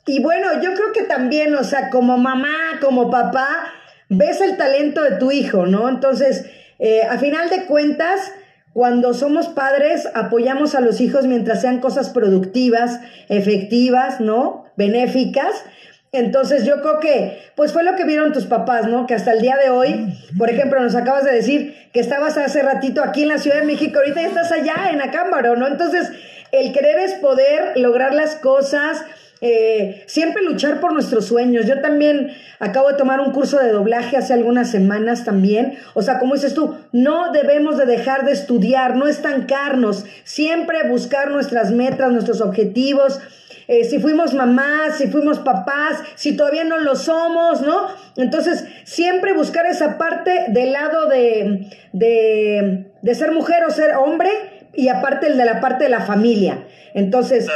Y 0.05 0.21
bueno, 0.21 0.61
yo 0.61 0.73
creo 0.73 0.91
que 0.91 1.03
también, 1.03 1.55
o 1.55 1.63
sea, 1.63 1.89
como 1.89 2.17
mamá, 2.17 2.79
como 2.81 3.09
papá, 3.09 3.71
ves 4.09 4.41
el 4.41 4.57
talento 4.57 5.03
de 5.03 5.15
tu 5.17 5.31
hijo, 5.31 5.67
¿no? 5.67 5.87
Entonces, 5.87 6.47
eh, 6.79 7.03
a 7.03 7.17
final 7.17 7.49
de 7.49 7.65
cuentas, 7.65 8.33
cuando 8.73 9.13
somos 9.13 9.47
padres, 9.47 10.07
apoyamos 10.13 10.75
a 10.75 10.81
los 10.81 11.01
hijos 11.01 11.25
mientras 11.25 11.61
sean 11.61 11.79
cosas 11.79 12.09
productivas, 12.09 12.99
efectivas, 13.27 14.19
¿no? 14.21 14.65
Benéficas. 14.77 15.63
Entonces 16.11 16.65
yo 16.65 16.81
creo 16.81 16.99
que, 16.99 17.39
pues 17.55 17.71
fue 17.71 17.83
lo 17.83 17.95
que 17.95 18.03
vieron 18.03 18.33
tus 18.33 18.45
papás, 18.45 18.87
¿no? 18.87 19.05
Que 19.05 19.13
hasta 19.13 19.31
el 19.31 19.41
día 19.41 19.57
de 19.57 19.69
hoy, 19.69 20.17
por 20.37 20.49
ejemplo, 20.49 20.79
nos 20.79 20.95
acabas 20.95 21.23
de 21.23 21.31
decir 21.31 21.75
que 21.93 21.99
estabas 21.99 22.37
hace 22.37 22.61
ratito 22.63 23.03
aquí 23.03 23.23
en 23.23 23.29
la 23.29 23.37
Ciudad 23.37 23.59
de 23.59 23.65
México, 23.65 23.99
ahorita 23.99 24.21
ya 24.21 24.27
estás 24.27 24.51
allá 24.51 24.89
en 24.91 25.01
Acámbaro, 25.01 25.55
¿no? 25.55 25.67
Entonces, 25.67 26.09
el 26.51 26.73
querer 26.73 26.99
es 26.99 27.13
poder 27.15 27.77
lograr 27.77 28.13
las 28.13 28.35
cosas, 28.35 29.03
eh, 29.41 30.03
siempre 30.07 30.43
luchar 30.43 30.81
por 30.81 30.91
nuestros 30.91 31.25
sueños. 31.25 31.65
Yo 31.65 31.79
también 31.81 32.31
acabo 32.59 32.89
de 32.89 32.97
tomar 32.97 33.21
un 33.21 33.31
curso 33.31 33.57
de 33.57 33.71
doblaje 33.71 34.17
hace 34.17 34.33
algunas 34.33 34.69
semanas 34.69 35.23
también. 35.23 35.77
O 35.93 36.01
sea, 36.01 36.19
como 36.19 36.33
dices 36.33 36.53
tú, 36.53 36.75
no 36.91 37.31
debemos 37.31 37.77
de 37.77 37.85
dejar 37.85 38.25
de 38.25 38.33
estudiar, 38.33 38.95
no 38.95 39.07
estancarnos, 39.07 40.05
siempre 40.23 40.87
buscar 40.89 41.31
nuestras 41.31 41.71
metas, 41.71 42.11
nuestros 42.11 42.41
objetivos. 42.41 43.19
Eh, 43.67 43.83
si 43.83 43.99
fuimos 43.99 44.33
mamás, 44.33 44.97
si 44.97 45.07
fuimos 45.07 45.39
papás, 45.39 45.99
si 46.15 46.35
todavía 46.35 46.63
no 46.63 46.79
lo 46.79 46.95
somos, 46.95 47.61
¿no? 47.61 47.87
Entonces, 48.17 48.65
siempre 48.83 49.33
buscar 49.33 49.67
esa 49.67 49.97
parte 49.97 50.45
del 50.49 50.73
lado 50.73 51.07
de, 51.07 51.69
de, 51.93 52.91
de 53.01 53.15
ser 53.15 53.31
mujer 53.31 53.63
o 53.65 53.69
ser 53.69 53.95
hombre 53.95 54.31
y 54.73 54.89
aparte 54.89 55.27
el 55.27 55.37
de 55.37 55.45
la 55.45 55.61
parte 55.61 55.83
de 55.83 55.91
la 55.91 56.01
familia. 56.01 56.63
Entonces, 56.95 57.47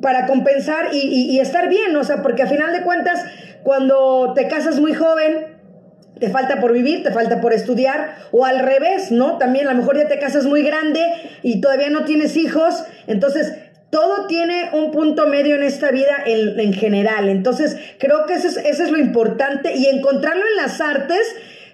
para 0.00 0.26
compensar 0.26 0.90
y, 0.92 1.38
estar 1.40 1.68
bien, 1.68 1.94
o 1.96 2.04
sea, 2.04 2.22
porque 2.22 2.42
a 2.42 2.46
final 2.46 2.72
de 2.72 2.82
cuentas, 2.82 3.24
cuando 3.62 4.32
te 4.34 4.48
casas 4.48 4.80
muy 4.80 4.94
joven, 4.94 5.54
te 6.18 6.30
falta 6.30 6.60
por 6.60 6.72
vivir, 6.72 7.02
te 7.02 7.10
falta 7.10 7.40
por 7.40 7.52
estudiar, 7.52 8.16
o 8.32 8.44
al 8.44 8.60
revés, 8.60 9.10
¿no? 9.10 9.36
También 9.38 9.66
a 9.66 9.72
lo 9.72 9.78
mejor 9.78 9.96
ya 9.96 10.08
te 10.08 10.18
casas 10.18 10.46
muy 10.46 10.62
grande 10.62 11.00
y 11.42 11.60
todavía 11.60 11.90
no 11.90 12.04
tienes 12.04 12.36
hijos, 12.36 12.84
entonces 13.06 13.52
todo 13.90 14.26
tiene 14.26 14.70
un 14.72 14.90
punto 14.90 15.28
medio 15.28 15.54
en 15.54 15.62
esta 15.62 15.90
vida 15.90 16.16
en, 16.26 16.72
general, 16.72 17.28
entonces 17.28 17.76
creo 17.98 18.26
que 18.26 18.34
eso 18.34 18.48
es, 18.48 18.56
eso 18.56 18.84
es 18.84 18.90
lo 18.90 18.98
importante 18.98 19.76
y 19.76 19.86
encontrarlo 19.86 20.42
en 20.42 20.56
las 20.56 20.80
artes. 20.80 21.20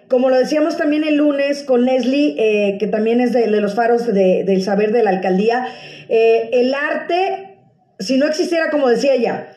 Como 0.09 0.29
lo 0.29 0.37
decíamos 0.37 0.77
también 0.77 1.05
el 1.05 1.15
lunes 1.15 1.63
con 1.63 1.85
Leslie, 1.85 2.35
eh, 2.37 2.79
que 2.79 2.89
también 2.89 3.21
es 3.21 3.33
de, 3.33 3.47
los 3.47 3.77
faros 3.77 4.13
del 4.13 4.63
saber 4.63 4.91
de 4.91 5.05
la 5.05 5.11
alcaldía, 5.11 5.69
eh, 6.09 6.51
el 6.53 6.75
arte 6.75 7.50
si 8.01 8.17
no 8.17 8.27
existiera, 8.27 8.71
como 8.71 8.89
decía 8.89 9.15
ella, 9.15 9.49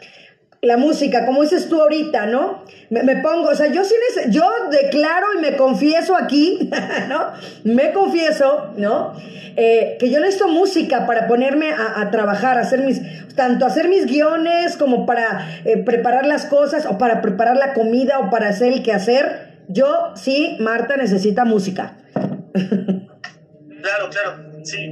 la 0.61 0.77
música, 0.77 1.25
como 1.25 1.41
dices 1.41 1.67
tú 1.67 1.81
ahorita, 1.81 2.25
¿no? 2.25 2.63
Me, 2.89 3.17
pongo, 3.17 3.49
o 3.49 3.55
sea, 3.55 3.67
yo 3.67 3.83
sí 3.83 3.95
yo 4.29 4.49
declaro 4.71 5.27
y 5.37 5.41
me 5.41 5.57
confieso 5.57 6.15
aquí, 6.15 6.69
¿no? 7.09 7.31
Me 7.63 7.91
confieso, 7.91 8.71
¿no? 8.77 9.13
Eh, 9.57 9.97
que 9.99 10.09
yo 10.09 10.19
necesito 10.19 10.47
música 10.47 11.05
para 11.05 11.27
ponerme 11.27 11.71
a, 11.71 12.09
trabajar, 12.11 12.57
hacer 12.57 12.81
mis, 12.81 13.01
tanto 13.35 13.65
hacer 13.65 13.89
mis 13.89 14.05
guiones 14.05 14.77
como 14.77 15.05
para 15.05 15.61
eh, 15.65 15.77
preparar 15.83 16.25
las 16.25 16.45
cosas 16.45 16.85
o 16.85 16.97
para 16.97 17.21
preparar 17.21 17.57
la 17.57 17.73
comida 17.73 18.19
o 18.19 18.29
para 18.29 18.49
hacer 18.49 18.71
el 18.71 18.83
quehacer. 18.83 19.53
Yo 19.67 20.13
sí, 20.15 20.57
Marta 20.59 20.95
necesita 20.95 21.45
música. 21.45 21.97
claro, 22.53 24.09
claro. 24.09 24.52
Sí, 24.63 24.87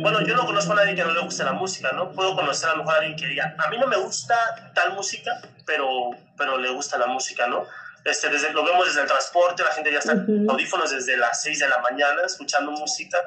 bueno, 0.00 0.22
yo 0.22 0.34
no 0.34 0.46
conozco 0.46 0.72
a 0.72 0.76
nadie 0.76 0.94
que 0.94 1.04
no 1.04 1.12
le 1.12 1.20
guste 1.20 1.44
la 1.44 1.52
música, 1.52 1.92
¿no? 1.92 2.12
Puedo 2.12 2.34
conocer 2.34 2.70
a 2.70 2.72
lo 2.72 2.78
mejor 2.78 2.94
a 2.94 2.96
alguien 2.98 3.16
que 3.16 3.26
diga, 3.26 3.54
a 3.58 3.68
mí 3.68 3.78
no 3.78 3.86
me 3.86 3.96
gusta 3.96 4.34
tal 4.74 4.94
música, 4.94 5.40
pero, 5.66 6.10
pero 6.36 6.56
le 6.58 6.70
gusta 6.70 6.96
la 6.96 7.06
música, 7.06 7.46
¿no? 7.46 7.66
Este, 8.04 8.28
desde, 8.28 8.52
lo 8.52 8.64
vemos 8.64 8.86
desde 8.86 9.02
el 9.02 9.06
transporte, 9.06 9.64
la 9.64 9.72
gente 9.72 9.92
ya 9.92 9.98
está 9.98 10.14
con 10.14 10.48
audífonos 10.48 10.90
desde 10.90 11.16
las 11.16 11.42
6 11.42 11.58
de 11.58 11.68
la 11.68 11.78
mañana 11.80 12.22
escuchando 12.24 12.70
música. 12.70 13.18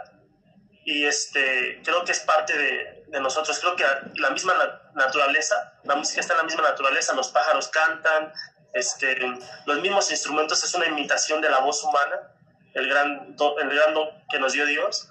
Y 0.85 1.05
este, 1.05 1.81
creo 1.83 2.03
que 2.03 2.13
es 2.13 2.21
parte 2.21 2.57
de, 2.57 3.03
de 3.07 3.19
nosotros, 3.19 3.59
creo 3.59 3.75
que 3.75 3.83
la 4.15 4.31
misma 4.31 4.53
naturaleza, 4.95 5.73
la 5.83 5.95
música 5.95 6.21
está 6.21 6.33
en 6.33 6.37
la 6.39 6.43
misma 6.45 6.63
naturaleza, 6.63 7.13
los 7.13 7.29
pájaros 7.29 7.67
cantan, 7.67 8.31
este, 8.73 9.17
los 9.65 9.81
mismos 9.81 10.09
instrumentos 10.09 10.63
es 10.63 10.73
una 10.73 10.87
imitación 10.87 11.41
de 11.41 11.49
la 11.49 11.59
voz 11.59 11.83
humana, 11.83 12.31
el 12.73 12.87
gran, 12.87 13.35
el 13.61 13.69
gran 13.69 13.93
don 13.93 14.09
que 14.31 14.39
nos 14.39 14.53
dio 14.53 14.65
Dios 14.65 15.08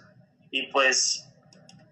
y 0.50 0.68
pues 0.68 1.28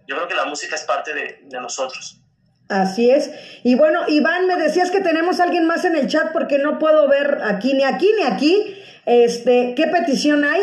yo 0.07 0.17
creo 0.17 0.29
que 0.29 0.35
la 0.35 0.45
música 0.45 0.75
es 0.75 0.85
parte 0.85 1.13
de, 1.15 1.61
nosotros. 1.61 2.21
Así 2.69 3.11
es. 3.11 3.31
Y 3.63 3.77
bueno, 3.77 4.09
Iván, 4.09 4.47
me 4.47 4.57
decías 4.57 4.91
que 4.91 5.01
tenemos 5.01 5.39
a 5.41 5.45
alguien 5.45 5.67
más 5.67 5.85
en 5.85 5.97
el 5.97 6.09
chat 6.09 6.33
porque 6.33 6.59
no 6.59 6.79
puedo 6.79 7.09
ver 7.09 7.41
aquí, 7.45 7.75
ni 7.75 7.85
aquí, 7.85 8.13
ni 8.17 8.25
aquí. 8.25 8.83
Este, 9.05 9.75
¿Qué 9.77 9.87
petición 9.87 10.45
hay? 10.45 10.63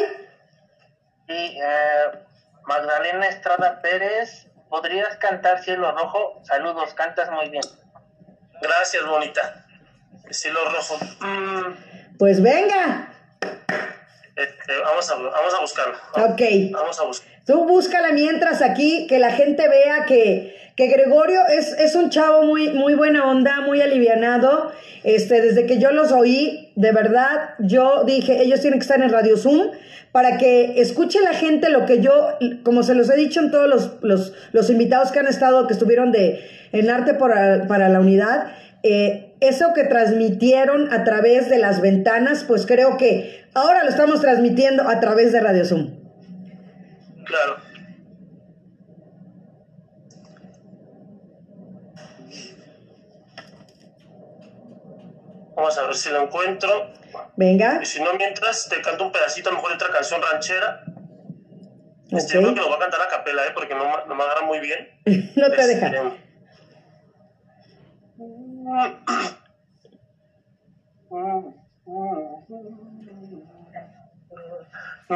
Sí, 1.27 1.33
eh, 1.33 2.19
Magdalena 2.65 3.27
Estrada 3.27 3.81
Pérez, 3.81 4.47
¿podrías 4.69 5.15
cantar 5.17 5.63
Cielo 5.63 5.91
Rojo? 5.91 6.41
Saludos, 6.43 6.93
cantas 6.93 7.31
muy 7.31 7.49
bien. 7.49 7.63
Gracias, 8.61 9.05
bonita. 9.05 9.65
Cielo 10.29 10.59
Rojo. 10.71 10.97
Mm. 11.21 12.17
Pues 12.17 12.41
venga. 12.41 13.09
Este, 14.35 14.79
vamos, 14.79 15.09
a, 15.09 15.15
vamos 15.15 15.53
a 15.53 15.59
buscarlo. 15.61 15.97
Ok. 16.13 16.41
Vamos 16.71 16.99
a 16.99 17.03
buscarlo. 17.03 17.32
Tú 17.45 17.65
búscala 17.65 18.13
mientras 18.13 18.61
aquí, 18.61 19.05
que 19.07 19.19
la 19.19 19.31
gente 19.31 19.67
vea 19.67 20.05
que, 20.05 20.55
que 20.77 20.87
Gregorio 20.87 21.41
es, 21.47 21.73
es, 21.77 21.93
un 21.93 22.09
chavo 22.09 22.43
muy, 22.43 22.69
muy 22.69 22.95
buena 22.95 23.29
onda, 23.29 23.59
muy 23.61 23.81
alivianado. 23.81 24.71
Este, 25.03 25.41
desde 25.41 25.65
que 25.65 25.77
yo 25.77 25.91
los 25.91 26.13
oí, 26.13 26.71
de 26.77 26.93
verdad, 26.93 27.55
yo 27.59 28.05
dije, 28.05 28.41
ellos 28.41 28.61
tienen 28.61 28.79
que 28.79 28.83
estar 28.83 29.01
en 29.01 29.11
Radio 29.11 29.35
Zoom 29.35 29.71
para 30.13 30.37
que 30.37 30.79
escuche 30.79 31.19
la 31.21 31.33
gente 31.33 31.69
lo 31.69 31.85
que 31.85 31.99
yo, 31.99 32.37
como 32.63 32.83
se 32.83 32.95
los 32.95 33.09
he 33.09 33.17
dicho 33.17 33.41
en 33.41 33.51
todos 33.51 33.67
los, 33.67 33.91
los, 34.01 34.33
los 34.53 34.69
invitados 34.69 35.11
que 35.11 35.19
han 35.19 35.27
estado, 35.27 35.67
que 35.67 35.73
estuvieron 35.73 36.13
de, 36.13 36.39
en 36.71 36.89
Arte 36.89 37.13
para, 37.13 37.67
para 37.67 37.89
la 37.89 37.99
Unidad, 37.99 38.53
eh, 38.83 39.33
eso 39.41 39.73
que 39.73 39.83
transmitieron 39.83 40.93
a 40.93 41.03
través 41.03 41.49
de 41.49 41.57
las 41.57 41.81
ventanas, 41.81 42.45
pues 42.47 42.65
creo 42.65 42.95
que 42.95 43.43
ahora 43.53 43.83
lo 43.83 43.89
estamos 43.89 44.21
transmitiendo 44.21 44.87
a 44.87 45.01
través 45.01 45.33
de 45.33 45.41
Radio 45.41 45.65
Zoom. 45.65 46.02
Claro. 47.25 47.57
Vamos 55.55 55.77
a 55.77 55.83
ver 55.83 55.95
si 55.95 56.09
lo 56.09 56.23
encuentro. 56.23 56.91
Venga. 57.35 57.79
Y 57.81 57.85
si 57.85 58.01
no, 58.01 58.13
mientras 58.15 58.67
te 58.69 58.81
canto 58.81 59.05
un 59.05 59.11
pedacito, 59.11 59.49
a 59.49 59.53
lo 59.53 59.57
mejor 59.59 59.71
de 59.71 59.75
otra 59.75 59.91
canción 59.91 60.21
ranchera. 60.21 60.83
Este, 62.11 62.15
okay. 62.15 62.17
Este, 62.17 62.37
creo 62.39 62.53
que 62.53 62.61
lo 62.61 62.69
va 62.69 62.75
a 62.75 62.79
cantar 62.79 63.01
a 63.01 63.07
capela, 63.07 63.45
¿eh? 63.45 63.51
porque 63.53 63.75
no, 63.75 64.05
no 64.05 64.15
me 64.15 64.23
agarra 64.23 64.45
muy 64.45 64.59
bien. 64.59 64.87
no 65.35 65.49
te 65.49 65.61
este, 65.61 66.01
mm, 68.17 68.63
mm, 71.09 71.53
mm, 71.85 72.92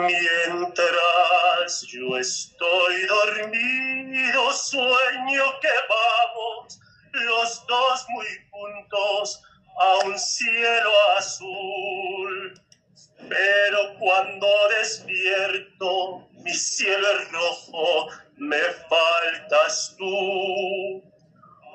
Mientras 0.06 1.82
yo 1.88 2.18
estoy 2.20 3.08
dormido, 3.08 4.54
sueño 4.54 5.44
que 5.60 5.70
vamos 5.90 6.80
los 7.14 7.66
dos 7.66 8.06
muy 8.10 8.28
juntos 8.52 9.42
a 9.80 10.06
un 10.06 10.20
cielo 10.20 10.92
azul. 11.18 12.62
Pero 13.28 13.96
cuando 13.98 14.48
despierto, 14.78 16.28
mi 16.44 16.54
cielo 16.54 17.08
es 17.20 17.32
rojo, 17.32 18.10
me 18.38 18.62
faltas 18.62 19.96
tú. 19.98 21.04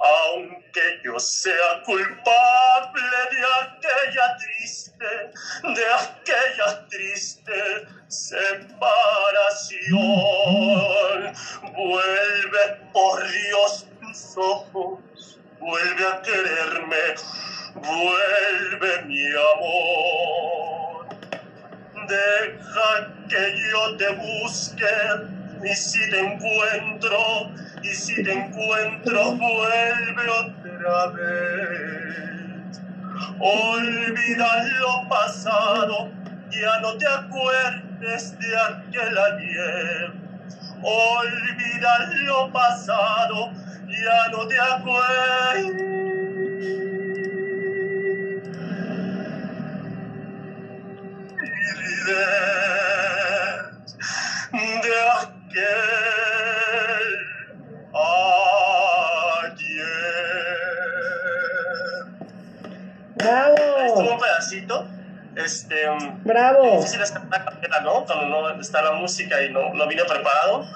Aunque 0.02 1.00
yo 1.04 1.18
sea 1.20 1.82
culpable 1.84 3.02
de 3.30 3.42
aquella 3.60 4.36
triste, 4.36 5.30
de 5.62 5.84
aquella 5.94 6.88
triste 6.88 7.86
separación. 8.08 10.02
Vuelve, 11.74 12.64
por 12.92 13.22
Dios, 13.30 13.86
tus 14.00 14.36
ojos, 14.36 15.38
vuelve 15.60 16.06
a 16.06 16.20
quererme, 16.22 17.14
vuelve 17.74 19.02
mi 19.06 19.26
amor. 19.28 21.06
Deja 22.08 23.14
que 23.28 23.42
yo 23.70 23.96
te 23.96 24.08
busque 24.14 24.86
y 25.64 25.74
si 25.74 26.10
te 26.10 26.18
encuentro, 26.18 27.52
y 27.82 27.88
si 27.88 28.22
te 28.22 28.32
encuentro, 28.32 29.32
vuelve 29.32 30.28
otra 30.28 31.06
vez. 31.08 32.80
Olvida 33.40 34.64
lo 34.80 35.08
pasado, 35.08 36.10
ya 36.50 36.80
no 36.80 36.96
te 36.96 37.08
acuerdes 37.08 38.38
de 38.38 38.58
aquel 38.58 39.18
ayer. 39.18 40.12
Olvida 40.82 42.10
lo 42.24 42.52
pasado, 42.52 43.50
ya 43.88 44.28
no 44.32 44.46
te 44.46 44.58
acuerdes 44.58 45.92
de 54.52 54.94
aquel 55.20 55.91
Este, 65.36 65.88
um, 65.88 66.22
Bravo. 66.24 66.64
es 66.64 66.80
difícil 66.80 67.00
es 67.02 67.10
cantar 67.12 67.42
a 67.42 67.44
capela, 67.46 67.80
¿no? 67.80 68.04
Cuando 68.04 68.26
no 68.28 68.60
está 68.60 68.82
la 68.82 68.92
música 68.92 69.42
y 69.42 69.50
no, 69.50 69.72
no 69.74 69.86
vine 69.88 70.04
preparado. 70.04 70.66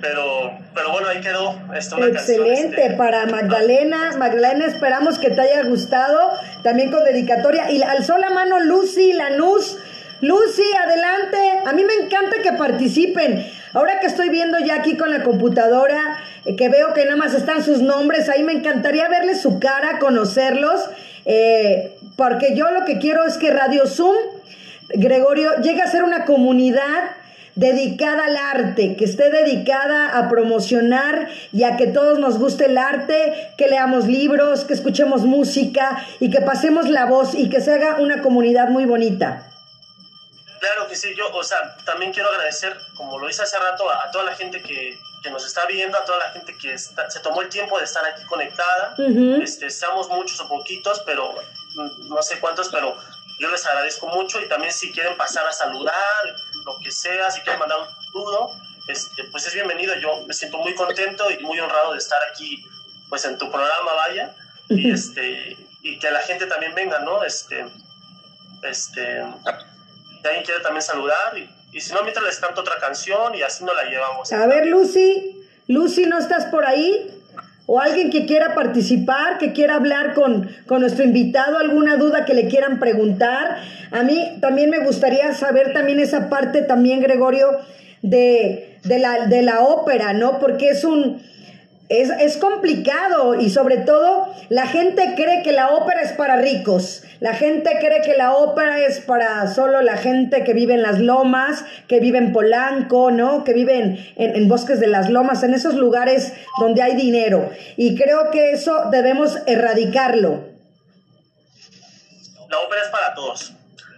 Pero, 0.00 0.50
pero 0.74 0.90
bueno, 0.90 1.08
ahí 1.08 1.20
quedó. 1.20 1.54
Esta, 1.74 1.96
una 1.96 2.10
canción, 2.12 2.44
Excelente, 2.44 2.82
este, 2.82 2.96
para 2.96 3.24
Magdalena. 3.26 4.16
Magdalena, 4.18 4.66
esperamos 4.66 5.18
que 5.18 5.30
te 5.30 5.40
haya 5.40 5.62
gustado. 5.62 6.32
También 6.64 6.90
con 6.90 7.04
dedicatoria. 7.04 7.70
Y 7.70 7.82
alzó 7.82 8.18
la 8.18 8.30
mano 8.30 8.58
Lucy 8.60 9.12
Lanús. 9.12 9.78
Lucy, 10.20 10.64
adelante. 10.84 11.38
A 11.66 11.72
mí 11.72 11.84
me 11.84 11.94
encanta 12.04 12.36
que 12.42 12.52
participen. 12.52 13.46
Ahora 13.74 14.00
que 14.00 14.08
estoy 14.08 14.28
viendo 14.28 14.58
ya 14.58 14.74
aquí 14.76 14.96
con 14.96 15.10
la 15.10 15.22
computadora, 15.22 16.18
eh, 16.44 16.56
que 16.56 16.68
veo 16.68 16.92
que 16.94 17.04
nada 17.04 17.16
más 17.16 17.32
están 17.34 17.62
sus 17.62 17.80
nombres, 17.80 18.28
ahí 18.28 18.42
me 18.42 18.52
encantaría 18.52 19.08
verles 19.08 19.40
su 19.40 19.60
cara, 19.60 19.98
conocerlos. 20.00 20.90
eh, 21.24 21.96
porque 22.22 22.54
yo 22.54 22.70
lo 22.70 22.84
que 22.84 22.98
quiero 23.00 23.24
es 23.24 23.36
que 23.36 23.50
Radio 23.50 23.84
Zoom, 23.88 24.14
Gregorio, 24.90 25.56
llegue 25.60 25.82
a 25.82 25.90
ser 25.90 26.04
una 26.04 26.24
comunidad 26.24 27.16
dedicada 27.56 28.26
al 28.26 28.36
arte, 28.36 28.94
que 28.96 29.04
esté 29.04 29.28
dedicada 29.30 30.16
a 30.16 30.28
promocionar 30.28 31.28
y 31.52 31.64
a 31.64 31.76
que 31.76 31.88
todos 31.88 32.20
nos 32.20 32.38
guste 32.38 32.66
el 32.66 32.78
arte, 32.78 33.50
que 33.58 33.66
leamos 33.66 34.06
libros, 34.06 34.64
que 34.64 34.72
escuchemos 34.72 35.22
música 35.22 36.06
y 36.20 36.30
que 36.30 36.40
pasemos 36.40 36.88
la 36.88 37.06
voz 37.06 37.34
y 37.34 37.50
que 37.50 37.60
se 37.60 37.72
haga 37.72 37.96
una 37.96 38.22
comunidad 38.22 38.68
muy 38.68 38.84
bonita. 38.84 39.48
Claro 40.60 40.86
que 40.88 40.94
sí, 40.94 41.08
yo, 41.18 41.24
o 41.34 41.42
sea, 41.42 41.58
también 41.84 42.12
quiero 42.12 42.28
agradecer, 42.30 42.72
como 42.96 43.18
lo 43.18 43.28
hice 43.28 43.42
hace 43.42 43.58
rato, 43.58 43.90
a, 43.90 44.04
a 44.06 44.10
toda 44.12 44.24
la 44.26 44.34
gente 44.36 44.62
que, 44.62 44.96
que 45.24 45.30
nos 45.30 45.44
está 45.44 45.66
viendo, 45.66 45.98
a 45.98 46.04
toda 46.04 46.18
la 46.18 46.30
gente 46.30 46.54
que 46.56 46.72
está- 46.74 47.10
se 47.10 47.18
tomó 47.18 47.42
el 47.42 47.48
tiempo 47.48 47.78
de 47.78 47.84
estar 47.84 48.04
aquí 48.06 48.22
conectada. 48.26 48.94
Ujú. 48.96 49.42
este, 49.42 49.68
seamos 49.70 50.08
muchos 50.08 50.40
o 50.40 50.48
poquitos, 50.48 51.02
pero 51.04 51.34
no 51.74 52.22
sé 52.22 52.38
cuántos, 52.40 52.68
pero 52.68 52.96
yo 53.38 53.50
les 53.50 53.66
agradezco 53.66 54.06
mucho 54.08 54.40
y 54.40 54.48
también 54.48 54.72
si 54.72 54.92
quieren 54.92 55.16
pasar 55.16 55.46
a 55.46 55.52
saludar, 55.52 55.94
lo 56.64 56.78
que 56.82 56.90
sea, 56.90 57.30
si 57.30 57.40
quieren 57.40 57.58
mandar 57.58 57.78
un 57.80 57.86
saludo, 58.06 58.50
este, 58.88 59.24
pues 59.24 59.46
es 59.46 59.54
bienvenido. 59.54 59.94
Yo 59.96 60.24
me 60.26 60.34
siento 60.34 60.58
muy 60.58 60.74
contento 60.74 61.30
y 61.30 61.42
muy 61.42 61.58
honrado 61.58 61.92
de 61.92 61.98
estar 61.98 62.18
aquí, 62.30 62.64
pues 63.08 63.24
en 63.24 63.38
tu 63.38 63.50
programa, 63.50 63.92
vaya, 63.94 64.34
y 64.68 64.90
este, 64.90 65.56
y 65.82 65.98
que 65.98 66.10
la 66.10 66.20
gente 66.20 66.46
también 66.46 66.74
venga, 66.74 67.00
¿no? 67.00 67.24
Este, 67.24 67.66
este, 68.62 69.24
si 69.24 70.26
alguien 70.26 70.44
quiere 70.44 70.60
también 70.60 70.82
saludar 70.82 71.36
y, 71.36 71.50
y 71.72 71.80
si 71.80 71.92
no, 71.92 72.02
mientras 72.02 72.24
les 72.24 72.38
canto 72.38 72.60
otra 72.60 72.78
canción 72.78 73.34
y 73.34 73.42
así 73.42 73.64
nos 73.64 73.74
la 73.74 73.84
llevamos. 73.84 74.32
A 74.32 74.46
ver, 74.46 74.66
Lucy, 74.66 75.44
Lucy, 75.66 76.06
¿no 76.06 76.18
estás 76.18 76.46
por 76.46 76.64
ahí? 76.64 77.21
¿O 77.66 77.80
alguien 77.80 78.10
que 78.10 78.26
quiera 78.26 78.54
participar, 78.54 79.38
que 79.38 79.52
quiera 79.52 79.76
hablar 79.76 80.14
con, 80.14 80.48
con 80.66 80.80
nuestro 80.80 81.04
invitado, 81.04 81.58
alguna 81.58 81.96
duda 81.96 82.24
que 82.24 82.34
le 82.34 82.48
quieran 82.48 82.80
preguntar? 82.80 83.58
A 83.92 84.02
mí 84.02 84.38
también 84.40 84.68
me 84.70 84.80
gustaría 84.80 85.32
saber 85.32 85.72
también 85.72 86.00
esa 86.00 86.28
parte 86.28 86.62
también, 86.62 87.00
Gregorio, 87.00 87.58
de, 88.02 88.78
de, 88.82 88.98
la, 88.98 89.26
de 89.26 89.42
la 89.42 89.60
ópera, 89.60 90.12
¿no? 90.12 90.38
Porque 90.40 90.70
es 90.70 90.84
un... 90.84 91.22
Es, 91.88 92.08
es 92.08 92.38
complicado 92.38 93.34
y 93.34 93.50
sobre 93.50 93.76
todo 93.76 94.34
la 94.48 94.66
gente 94.66 95.12
cree 95.14 95.42
que 95.42 95.52
la 95.52 95.70
ópera 95.74 96.00
es 96.00 96.12
para 96.12 96.36
ricos, 96.36 97.02
la 97.20 97.34
gente 97.34 97.76
cree 97.80 98.00
que 98.00 98.16
la 98.16 98.32
ópera 98.34 98.80
es 98.80 99.00
para 99.00 99.46
solo 99.52 99.82
la 99.82 99.98
gente 99.98 100.42
que 100.42 100.54
vive 100.54 100.72
en 100.72 100.82
las 100.82 101.00
lomas, 101.00 101.64
que 101.88 102.00
vive 102.00 102.16
en 102.16 102.32
Polanco, 102.32 103.10
¿no? 103.10 103.44
Que 103.44 103.52
vive 103.52 103.76
en, 103.78 103.98
en- 104.16 104.48
bosques 104.48 104.80
de 104.80 104.86
las 104.86 105.10
lomas, 105.10 105.42
en 105.42 105.52
esos 105.52 105.74
lugares 105.74 106.32
donde 106.60 106.80
hay 106.82 106.94
dinero. 106.96 107.50
Y 107.76 107.94
creo 107.96 108.30
que 108.30 108.52
eso 108.52 108.88
debemos 108.90 109.38
erradicarlo. 109.46 110.48
La 112.48 112.58
ópera 112.58 112.82
es 112.82 112.88
para 112.88 113.14
todos. 113.14 113.52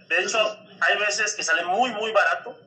De 0.09 0.19
hecho, 0.21 0.37
hay 0.81 0.99
veces 0.99 1.33
que 1.33 1.43
sale 1.43 1.63
muy, 1.65 1.91
muy 1.91 2.11
barato. 2.11 2.57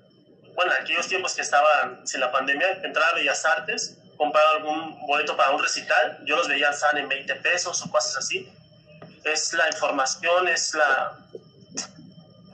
Bueno, 0.54 0.72
en 0.76 0.82
aquellos 0.84 1.06
tiempos 1.06 1.34
que 1.34 1.42
estaban 1.42 2.06
sin 2.06 2.20
la 2.20 2.32
pandemia, 2.32 2.66
entrar 2.82 3.12
a 3.12 3.14
Bellas 3.14 3.44
Artes, 3.44 3.97
comprar 4.18 4.44
algún 4.56 5.00
boleto 5.06 5.36
para 5.36 5.52
un 5.52 5.62
recital. 5.62 6.18
Yo 6.24 6.36
los 6.36 6.48
veía 6.48 6.72
salen 6.72 7.04
en 7.04 7.08
20 7.08 7.34
pesos 7.36 7.80
o 7.82 7.90
cosas 7.90 8.16
así. 8.16 8.52
Es 9.24 9.52
la 9.54 9.68
información, 9.68 10.48
es 10.48 10.74
la, 10.74 11.16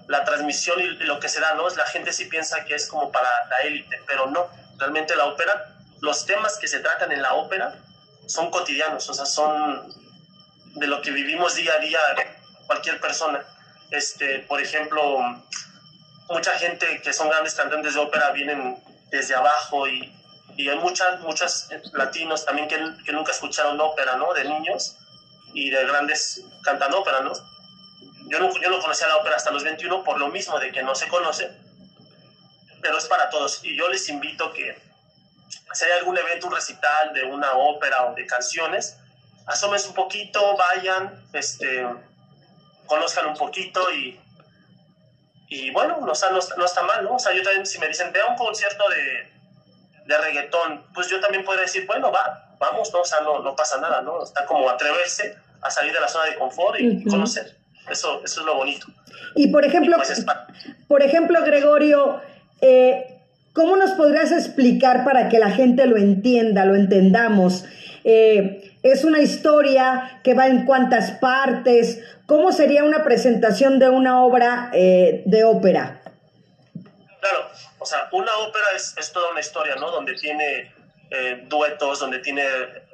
la 0.06 0.24
transmisión 0.24 0.80
y 0.80 0.86
lo 1.04 1.18
que 1.18 1.28
se 1.28 1.40
da, 1.40 1.54
¿no? 1.54 1.68
La 1.70 1.86
gente 1.86 2.12
sí 2.12 2.26
piensa 2.26 2.64
que 2.64 2.74
es 2.74 2.86
como 2.86 3.10
para 3.10 3.28
la 3.48 3.58
élite, 3.68 4.00
pero 4.06 4.26
no. 4.26 4.48
Realmente 4.78 5.16
la 5.16 5.26
ópera, 5.26 5.74
los 6.00 6.26
temas 6.26 6.58
que 6.58 6.68
se 6.68 6.80
tratan 6.80 7.10
en 7.10 7.22
la 7.22 7.34
ópera 7.34 7.74
son 8.26 8.50
cotidianos, 8.50 9.08
o 9.08 9.14
sea, 9.14 9.26
son 9.26 9.92
de 10.74 10.86
lo 10.86 11.00
que 11.02 11.10
vivimos 11.10 11.54
día 11.54 11.72
a 11.74 11.78
día 11.78 11.98
cualquier 12.66 13.00
persona. 13.00 13.44
Este, 13.90 14.40
por 14.40 14.60
ejemplo, 14.60 15.18
mucha 16.28 16.52
gente 16.58 17.00
que 17.02 17.12
son 17.12 17.28
grandes 17.28 17.54
cantantes 17.54 17.94
de 17.94 18.00
ópera 18.00 18.30
vienen 18.32 18.82
desde 19.10 19.34
abajo 19.34 19.86
y, 19.86 20.12
y 20.56 20.68
hay 20.68 20.78
muchas, 20.78 21.20
muchos 21.20 21.68
latinos 21.92 22.44
también 22.44 22.68
que, 22.68 22.76
que 23.04 23.12
nunca 23.12 23.32
escucharon 23.32 23.80
ópera, 23.80 24.16
¿no? 24.16 24.32
De 24.34 24.44
niños 24.44 24.96
y 25.52 25.70
de 25.70 25.84
grandes 25.86 26.44
cantando 26.62 27.00
ópera, 27.00 27.20
¿no? 27.20 27.32
Yo 28.28 28.38
no, 28.38 28.50
yo 28.60 28.70
no 28.70 28.80
conocía 28.80 29.06
la 29.08 29.16
ópera 29.16 29.36
hasta 29.36 29.50
los 29.50 29.62
21 29.64 30.02
por 30.04 30.18
lo 30.18 30.28
mismo 30.28 30.58
de 30.58 30.72
que 30.72 30.82
no 30.82 30.94
se 30.94 31.08
conoce, 31.08 31.50
pero 32.80 32.98
es 32.98 33.06
para 33.06 33.28
todos. 33.30 33.64
Y 33.64 33.76
yo 33.76 33.88
les 33.88 34.08
invito 34.08 34.52
que 34.52 34.78
si 35.72 35.84
hay 35.84 35.92
algún 35.98 36.16
evento, 36.16 36.46
un 36.46 36.54
recital 36.54 37.12
de 37.12 37.24
una 37.24 37.52
ópera 37.52 38.04
o 38.06 38.14
de 38.14 38.24
canciones, 38.26 38.96
asómense 39.46 39.88
un 39.88 39.94
poquito, 39.94 40.56
vayan, 40.56 41.22
este, 41.32 41.86
conozcan 42.86 43.26
un 43.26 43.34
poquito 43.36 43.90
y, 43.92 44.18
y 45.48 45.70
bueno, 45.72 45.98
no, 46.00 46.06
no, 46.06 46.12
está- 46.12 46.30
no 46.56 46.64
está 46.64 46.82
mal, 46.82 47.04
¿no? 47.04 47.16
O 47.16 47.18
sea, 47.18 47.32
yo 47.32 47.42
también, 47.42 47.66
si 47.66 47.78
me 47.78 47.88
dicen, 47.88 48.12
ve 48.12 48.20
un 48.28 48.36
concierto 48.36 48.88
de, 48.88 49.33
de 50.06 50.18
reggaetón, 50.18 50.84
pues 50.94 51.08
yo 51.08 51.20
también 51.20 51.44
podría 51.44 51.62
decir, 51.62 51.86
bueno, 51.86 52.12
va, 52.12 52.56
vamos, 52.58 52.92
¿no? 52.92 53.00
O 53.00 53.04
sea, 53.04 53.20
no, 53.20 53.40
no 53.40 53.56
pasa 53.56 53.80
nada, 53.80 54.02
¿no? 54.02 54.22
Está 54.22 54.44
como 54.44 54.68
atreverse 54.68 55.36
a 55.62 55.70
salir 55.70 55.92
de 55.92 56.00
la 56.00 56.08
zona 56.08 56.26
de 56.26 56.36
confort 56.36 56.78
y 56.78 57.04
conocer. 57.04 57.56
Eso, 57.90 58.22
eso 58.24 58.40
es 58.40 58.46
lo 58.46 58.54
bonito. 58.56 58.86
Y 59.34 59.48
por 59.48 59.64
ejemplo, 59.64 59.96
Pues 59.96 60.24
por 60.88 61.02
ejemplo, 61.02 61.42
Gregorio, 61.42 62.20
eh, 62.60 63.20
¿cómo 63.52 63.76
nos 63.76 63.92
podrías 63.92 64.32
explicar 64.32 65.04
para 65.04 65.28
que 65.28 65.38
la 65.38 65.50
gente 65.50 65.86
lo 65.86 65.96
entienda, 65.96 66.64
lo 66.64 66.74
entendamos? 66.74 67.64
Eh, 68.04 68.78
es 68.82 69.04
una 69.04 69.20
historia 69.20 70.20
que 70.22 70.34
va 70.34 70.46
en 70.46 70.66
cuántas 70.66 71.12
partes. 71.12 72.00
¿Cómo 72.26 72.52
sería 72.52 72.84
una 72.84 73.02
presentación 73.04 73.78
de 73.78 73.88
una 73.88 74.22
obra 74.24 74.70
eh, 74.74 75.22
de 75.26 75.44
ópera? 75.44 76.02
Claro, 77.24 77.50
o 77.78 77.86
sea, 77.86 78.06
una 78.12 78.36
ópera 78.36 78.66
es, 78.76 78.94
es 78.98 79.10
toda 79.10 79.30
una 79.30 79.40
historia, 79.40 79.76
¿no? 79.76 79.90
Donde 79.90 80.12
tiene 80.12 80.74
eh, 81.10 81.40
duetos, 81.46 82.00
donde 82.00 82.18
tiene 82.18 82.44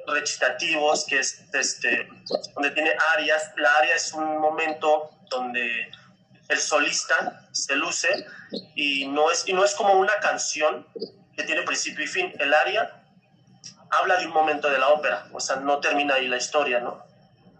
recitativos, 0.07 1.03
que 1.05 1.19
es 1.19 1.43
este, 1.51 2.07
donde 2.53 2.71
tiene 2.71 2.93
arias. 3.13 3.51
La 3.57 3.69
aria 3.79 3.93
es 3.93 4.13
un 4.13 4.39
momento 4.39 5.09
donde 5.29 5.91
el 6.47 6.57
solista 6.57 7.45
se 7.51 7.75
luce 7.75 8.25
y 8.73 9.05
no 9.07 9.29
es, 9.29 9.45
y 9.49 9.51
no 9.51 9.65
es 9.65 9.75
como 9.75 9.95
una 9.95 10.13
canción 10.21 10.87
que 11.35 11.43
tiene 11.43 11.63
principio 11.63 12.05
y 12.05 12.07
fin. 12.07 12.33
El 12.39 12.53
aria 12.53 13.03
habla 13.89 14.15
de 14.15 14.27
un 14.27 14.31
momento 14.31 14.69
de 14.69 14.77
la 14.77 14.87
ópera, 14.87 15.27
o 15.33 15.41
sea, 15.41 15.57
no 15.57 15.81
termina 15.81 16.13
ahí 16.13 16.29
la 16.29 16.37
historia, 16.37 16.79
¿no? 16.79 17.03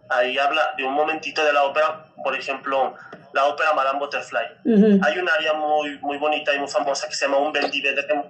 Ahí 0.09 0.37
habla 0.37 0.73
de 0.77 0.85
un 0.85 0.93
momentito 0.93 1.43
de 1.43 1.51
la 1.51 1.63
ópera, 1.63 2.05
por 2.23 2.33
ejemplo, 2.33 2.95
la 3.33 3.45
ópera 3.45 3.73
Madame 3.73 3.99
Butterfly. 3.99 4.45
Ujú. 4.65 4.99
Hay 5.05 5.17
un 5.19 5.29
área 5.29 5.53
muy, 5.53 5.97
muy 5.99 6.17
bonita 6.17 6.53
y 6.53 6.59
muy 6.59 6.67
famosa 6.67 7.07
que 7.07 7.15
se 7.15 7.25
llama 7.25 7.37
Un 7.37 7.51
Bel 7.51 7.69
Vedrem, 7.71 8.23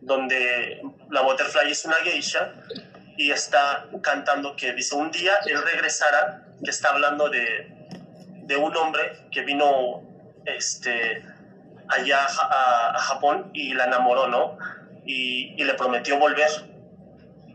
donde 0.00 0.80
la 1.10 1.22
Butterfly 1.22 1.70
es 1.70 1.84
una 1.84 1.96
geisha 1.96 2.52
y 3.16 3.30
está 3.30 3.86
cantando 4.02 4.54
que 4.56 4.72
dice, 4.72 4.94
un 4.94 5.10
día 5.10 5.32
él 5.46 5.60
regresará, 5.62 6.44
que 6.62 6.70
está 6.70 6.90
hablando 6.90 7.28
de, 7.28 7.68
de 8.42 8.56
un 8.56 8.76
hombre 8.76 9.26
que 9.32 9.42
vino 9.42 10.02
este, 10.44 11.22
allá 11.88 12.20
a, 12.24 12.44
a- 12.46 12.90
a 12.96 12.98
Japón 12.98 13.50
y 13.54 13.74
la 13.74 13.84
enamoró, 13.86 14.28
¿no? 14.28 14.56
Y, 15.04 15.54
y 15.60 15.64
le 15.64 15.74
prometió 15.74 16.18
volver. 16.18 16.48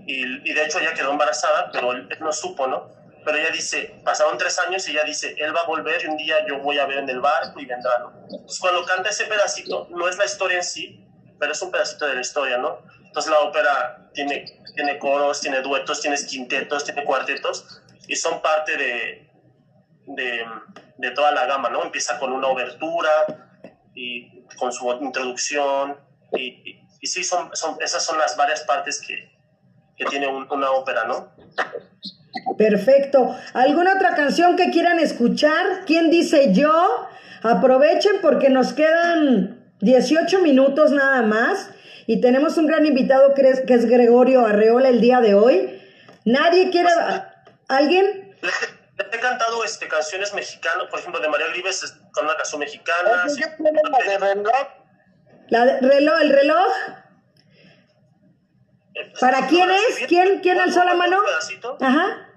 Y, 0.05 0.23
y 0.49 0.53
de 0.53 0.65
hecho 0.65 0.79
ella 0.79 0.93
quedó 0.93 1.11
embarazada, 1.11 1.69
pero 1.71 1.93
él, 1.93 2.07
él 2.09 2.17
no 2.19 2.31
supo, 2.33 2.67
¿no? 2.67 2.89
Pero 3.25 3.37
ella 3.37 3.49
dice, 3.51 4.01
pasaron 4.03 4.37
tres 4.37 4.57
años 4.59 4.87
y 4.87 4.91
ella 4.91 5.03
dice, 5.05 5.35
él 5.37 5.55
va 5.55 5.61
a 5.61 5.65
volver 5.67 6.03
y 6.03 6.07
un 6.07 6.17
día 6.17 6.45
yo 6.47 6.59
voy 6.59 6.77
a 6.79 6.85
ver 6.85 6.99
en 6.99 7.09
el 7.09 7.21
barco 7.21 7.59
y 7.59 7.65
vendrá, 7.65 7.97
¿no? 7.99 8.11
Entonces 8.29 8.59
cuando 8.59 8.85
canta 8.85 9.09
ese 9.09 9.25
pedacito, 9.25 9.87
no 9.91 10.07
es 10.09 10.17
la 10.17 10.25
historia 10.25 10.57
en 10.57 10.63
sí, 10.63 11.05
pero 11.39 11.51
es 11.51 11.61
un 11.61 11.71
pedacito 11.71 12.05
de 12.05 12.15
la 12.15 12.21
historia, 12.21 12.57
¿no? 12.57 12.79
Entonces 13.05 13.31
la 13.31 13.39
ópera 13.39 14.09
tiene, 14.13 14.45
tiene 14.75 14.97
coros, 14.99 15.39
tiene 15.41 15.61
duetos, 15.61 16.01
tiene 16.01 16.17
quintetos, 16.17 16.83
tiene 16.83 17.03
cuartetos 17.03 17.81
y 18.07 18.15
son 18.15 18.41
parte 18.41 18.75
de, 18.77 19.31
de, 20.07 20.45
de 20.97 21.11
toda 21.11 21.31
la 21.31 21.45
gama, 21.45 21.69
¿no? 21.69 21.83
Empieza 21.83 22.19
con 22.19 22.31
una 22.33 22.47
obertura 22.47 23.09
y 23.95 24.43
con 24.57 24.71
su 24.73 24.91
introducción 25.01 25.97
y, 26.33 26.81
y, 27.01 27.07
sí, 27.07 27.23
son, 27.23 27.55
son, 27.55 27.77
esas 27.81 28.03
son 28.05 28.17
las 28.17 28.35
varias 28.35 28.61
partes 28.63 29.01
que, 29.05 29.31
que 29.95 30.05
tiene 30.05 30.27
un- 30.27 30.47
una 30.51 30.71
ópera, 30.71 31.03
¿no? 31.05 31.31
Perfecto. 32.57 33.35
¿Alguna 33.53 33.95
otra 33.95 34.15
canción 34.15 34.55
que 34.55 34.69
quieran 34.71 34.99
escuchar? 34.99 35.85
¿Quién 35.85 36.09
dice 36.09 36.53
yo? 36.53 37.07
Aprovechen 37.43 38.17
porque 38.21 38.49
nos 38.49 38.73
quedan 38.73 39.59
18 39.81 40.39
minutos 40.39 40.91
nada 40.91 41.21
más 41.23 41.69
y 42.07 42.21
tenemos 42.21 42.57
un 42.57 42.67
gran 42.67 42.85
invitado 42.85 43.33
que 43.33 43.49
es, 43.49 43.61
que 43.61 43.73
es 43.73 43.85
Gregorio 43.85 44.45
Arreola 44.45 44.89
el 44.89 45.01
día 45.01 45.19
de 45.21 45.33
hoy. 45.35 45.81
Nadie 46.25 46.69
quiere... 46.69 46.89
¿Alguien? 47.67 48.35
Les, 48.41 48.51
les 48.97 49.13
he 49.13 49.19
cantado 49.19 49.63
este, 49.63 49.87
canciones 49.87 50.33
mexicanas, 50.33 50.87
por 50.89 50.99
ejemplo, 50.99 51.19
de 51.21 51.29
María 51.29 51.47
Grives 51.47 51.83
es- 51.83 51.95
con 52.13 52.25
una 52.25 52.35
canción 52.35 52.59
mexicana. 52.59 53.23
Oye, 53.25 53.33
sí. 53.33 53.41
¿qué 53.41 53.49
tiene 53.61 53.81
la 53.89 53.97
de 53.99 54.33
reloj? 54.35 54.51
La 55.49 55.65
de- 55.65 55.79
reloj, 55.81 56.21
¿El 56.21 56.29
reloj? 56.29 56.67
¿Para 59.19 59.47
quién 59.47 59.69
es? 59.71 60.05
¿Quién- 60.07 60.39
quién 60.41 60.59
alzó 60.59 60.83
la 60.83 60.93
mano? 60.95 61.19
Un 61.19 61.25
pedacito. 61.25 61.77
Ajá. 61.81 62.29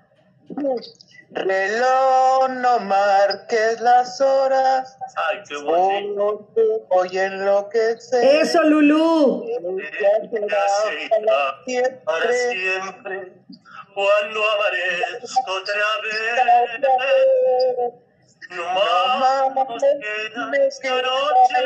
Reloj, 1.31 2.49
no 2.49 2.79
marques 2.81 3.81
las 3.81 4.21
horas. 4.21 4.97
Ay, 5.17 5.43
qué 5.49 5.57
bonito. 5.57 6.47
Voy 6.89 7.19
a 7.19 7.25
enloquecer. 7.27 8.25
Eso, 8.43 8.63
Lulú. 8.63 9.45
Ya 9.47 10.31
será 10.31 10.49
para 11.11 11.65
Para 12.05 12.33
siempre. 12.33 12.51
siempre, 12.51 13.33
cuando 13.95 14.41
amanezca 14.53 15.53
otra 15.53 15.75
vez. 16.03 16.81
No 18.51 18.65
más 19.19 19.83
esta 20.55 20.91
noche. 21.03 21.63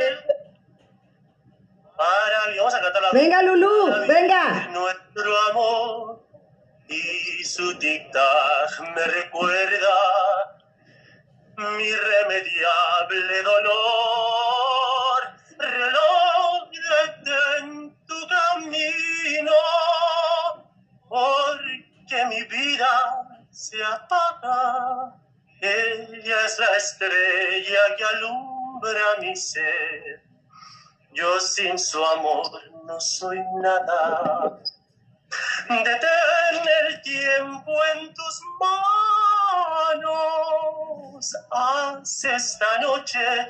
Para, 2.00 2.56
vamos 2.56 2.72
a 2.72 2.80
cantar 2.80 3.02
la 3.02 3.10
Venga, 3.12 3.42
Lulú, 3.42 4.06
venga. 4.08 4.68
Nuestro 4.68 5.36
amor 5.50 6.26
y 6.88 7.44
su 7.44 7.78
tic-tac 7.78 8.94
me 8.94 9.04
recuerda 9.04 9.96
mi 11.58 11.84
irremediable 11.84 13.42
dolor. 13.42 15.20
Reloj, 15.58 16.70
detén 16.72 17.94
tu 18.06 18.28
camino, 18.28 19.52
porque 21.06 22.24
mi 22.30 22.42
vida 22.44 23.44
se 23.50 23.84
apaga. 23.84 25.20
Ella 25.60 26.46
es 26.46 26.58
la 26.60 26.76
estrella 26.78 27.80
que 27.98 28.04
alumbra 28.04 29.16
mi 29.20 29.36
ser. 29.36 30.29
Yo 31.12 31.40
sin 31.40 31.78
su 31.78 32.04
amor 32.04 32.50
no 32.84 33.00
soy 33.00 33.38
nada. 33.60 34.58
Detén 35.68 36.68
el 36.82 37.02
tiempo 37.02 37.72
en 37.94 38.14
tus 38.14 38.40
manos. 39.90 41.36
Haz 41.50 42.24
esta 42.24 42.78
noche 42.80 43.48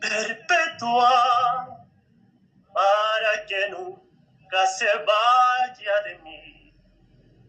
perpetua 0.00 1.10
para 2.72 3.46
que 3.46 3.70
nunca 3.70 4.66
se 4.66 4.86
vaya 4.86 6.02
de 6.04 6.18
mí, 6.18 6.72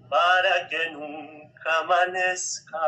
para 0.09 0.67
que 0.67 0.89
nunca 0.91 1.79
amanezca. 1.79 2.79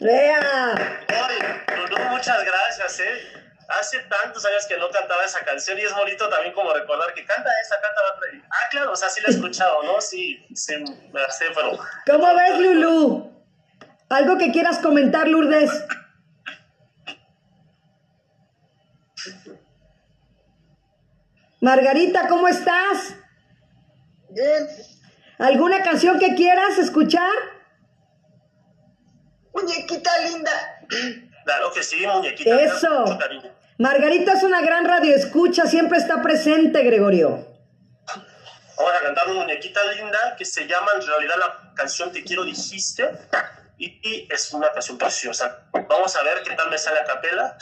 Vea. 0.00 1.04
Ay, 1.08 1.38
Lulú, 1.76 1.98
muchas 2.10 2.42
gracias, 2.44 3.00
¿eh? 3.00 3.49
Hace 3.78 4.00
tantos 4.00 4.44
años 4.44 4.66
que 4.66 4.76
no 4.76 4.90
cantaba 4.90 5.24
esa 5.24 5.44
canción 5.44 5.78
y 5.78 5.82
es 5.82 5.94
bonito 5.94 6.28
también 6.28 6.52
como 6.52 6.72
recordar 6.74 7.14
que 7.14 7.24
canta 7.24 7.50
esa, 7.62 7.76
canta 7.80 8.00
la 8.02 8.16
otra. 8.16 8.48
Ah, 8.50 8.68
claro, 8.70 8.92
o 8.92 8.96
sea, 8.96 9.08
sí 9.08 9.20
la 9.20 9.28
he 9.28 9.30
escuchado, 9.30 9.82
¿no? 9.84 10.00
Sí, 10.00 10.44
sí, 10.54 10.74
me 11.12 11.20
la 11.20 11.30
sé, 11.30 11.46
pero... 11.54 11.78
¿Cómo 12.06 12.34
ves, 12.34 12.58
Lulú? 12.58 13.30
¿Algo 14.08 14.38
que 14.38 14.50
quieras 14.50 14.78
comentar, 14.80 15.28
Lourdes? 15.28 15.70
Margarita, 21.60 22.26
¿cómo 22.26 22.48
estás? 22.48 23.14
Bien. 24.30 24.66
¿Alguna 25.38 25.82
canción 25.82 26.18
que 26.18 26.34
quieras 26.34 26.76
escuchar? 26.78 27.32
Muñequita 29.54 30.10
linda. 30.26 30.50
Claro 31.44 31.72
que 31.72 31.82
sí, 31.82 32.06
muñequita. 32.06 32.60
Eso. 32.62 33.00
mucho 33.00 33.18
cariño. 33.18 33.59
Margarita 33.80 34.34
es 34.34 34.42
una 34.42 34.60
gran 34.60 34.84
radioescucha, 34.84 35.66
siempre 35.66 35.96
está 35.96 36.20
presente, 36.20 36.82
Gregorio. 36.82 37.48
Vamos 38.76 38.92
a 38.94 39.00
cantar 39.02 39.26
una 39.28 39.40
muñequita 39.40 39.80
linda 39.94 40.36
que 40.36 40.44
se 40.44 40.66
llama 40.66 40.88
en 40.96 41.06
realidad 41.06 41.36
la 41.38 41.72
canción 41.74 42.12
Te 42.12 42.22
quiero 42.22 42.44
dijiste 42.44 43.10
y, 43.78 43.86
y 44.06 44.28
es 44.30 44.52
una 44.52 44.70
canción 44.70 44.98
preciosa. 44.98 45.66
Vamos 45.72 46.14
a 46.14 46.22
ver 46.22 46.42
qué 46.46 46.54
tal 46.54 46.68
me 46.68 46.76
sale 46.76 47.00
a 47.00 47.04
capela 47.04 47.56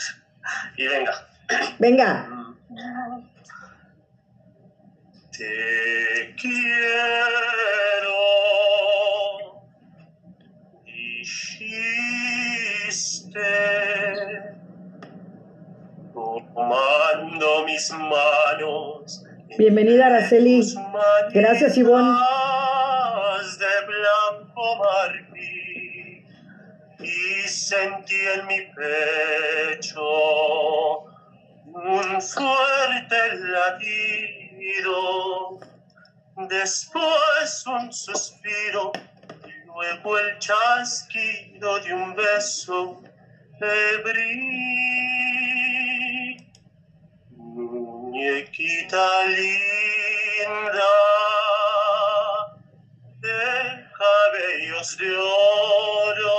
y 0.75 0.87
venga. 0.87 1.25
Venga. 1.79 2.27
Te 5.31 6.35
quiero, 6.37 8.11
dijiste, 10.83 11.79
tomando 16.59 17.63
mis 17.65 17.89
manos. 17.91 19.23
Bienvenida, 19.57 20.07
Araceli. 20.07 20.61
Gracias, 21.31 21.77
Ivonne. 21.77 22.19
De 23.59 23.75
blanco 23.87 24.75
marfil 24.77 26.25
y 26.99 27.47
sentí 27.47 28.19
en 28.35 28.47
mi 28.47 28.61
pecho 28.75 30.03
un 31.65 32.21
fuerte 32.21 33.21
latido, 33.55 34.97
después 36.49 37.65
un 37.67 37.93
suspiro, 37.93 38.91
luego 39.65 40.17
el 40.19 40.37
chasquido 40.39 41.79
de 41.79 41.93
un 41.93 42.15
beso 42.15 43.01
febril. 43.59 45.08
Muñequita 48.19 49.07
linda 49.27 50.93
de 53.21 53.43
cabellos 53.97 54.89
de 54.97 55.11
oro, 55.17 56.37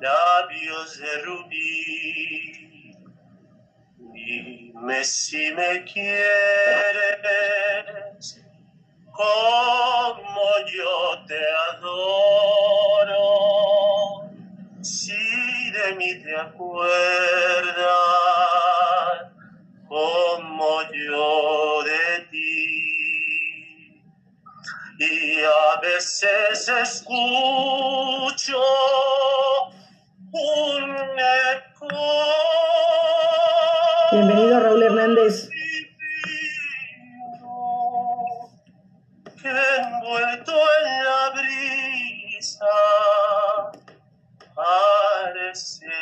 labios 0.01 0.99
de 0.99 1.13
rubí. 1.25 2.95
Dime 4.15 5.05
si 5.05 5.53
me 5.53 5.85
quieres 5.85 7.19
como 9.13 10.51
yo 10.67 11.27
te 11.27 11.41
adoro. 11.73 12.38
De 15.89 15.95
mí 15.95 16.23
te 16.23 16.37
acuerdas 16.37 16.87
como 19.89 20.83
yo 20.93 21.83
de 21.83 22.27
ti. 22.31 24.03
Y 24.99 25.41
a 25.45 25.81
veces 25.81 26.69
escucho 26.69 28.61
un 30.33 30.97
eco. 31.57 31.89
Bienvenido, 34.11 34.61
Raúl. 34.61 34.83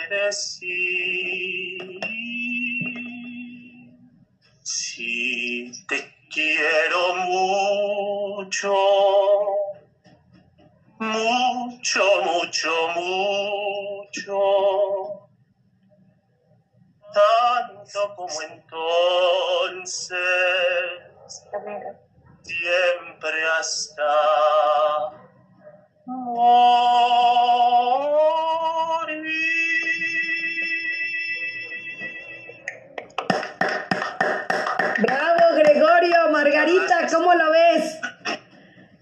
Decir 0.09 2.01
si 4.63 5.71
te 5.89 6.15
quiero 6.33 7.15
mucho, 7.17 8.75
mucho, 10.99 12.03
mucho, 12.25 12.89
mucho 12.97 14.37
tanto 17.17 18.15
como 18.15 18.43
entonces, 18.43 20.19
siempre 22.43 23.39
hasta 23.59 24.13
morir. 26.07 26.57
Margarita, 36.47 37.07
¿cómo 37.13 37.35
lo 37.35 37.51
ves? 37.51 37.99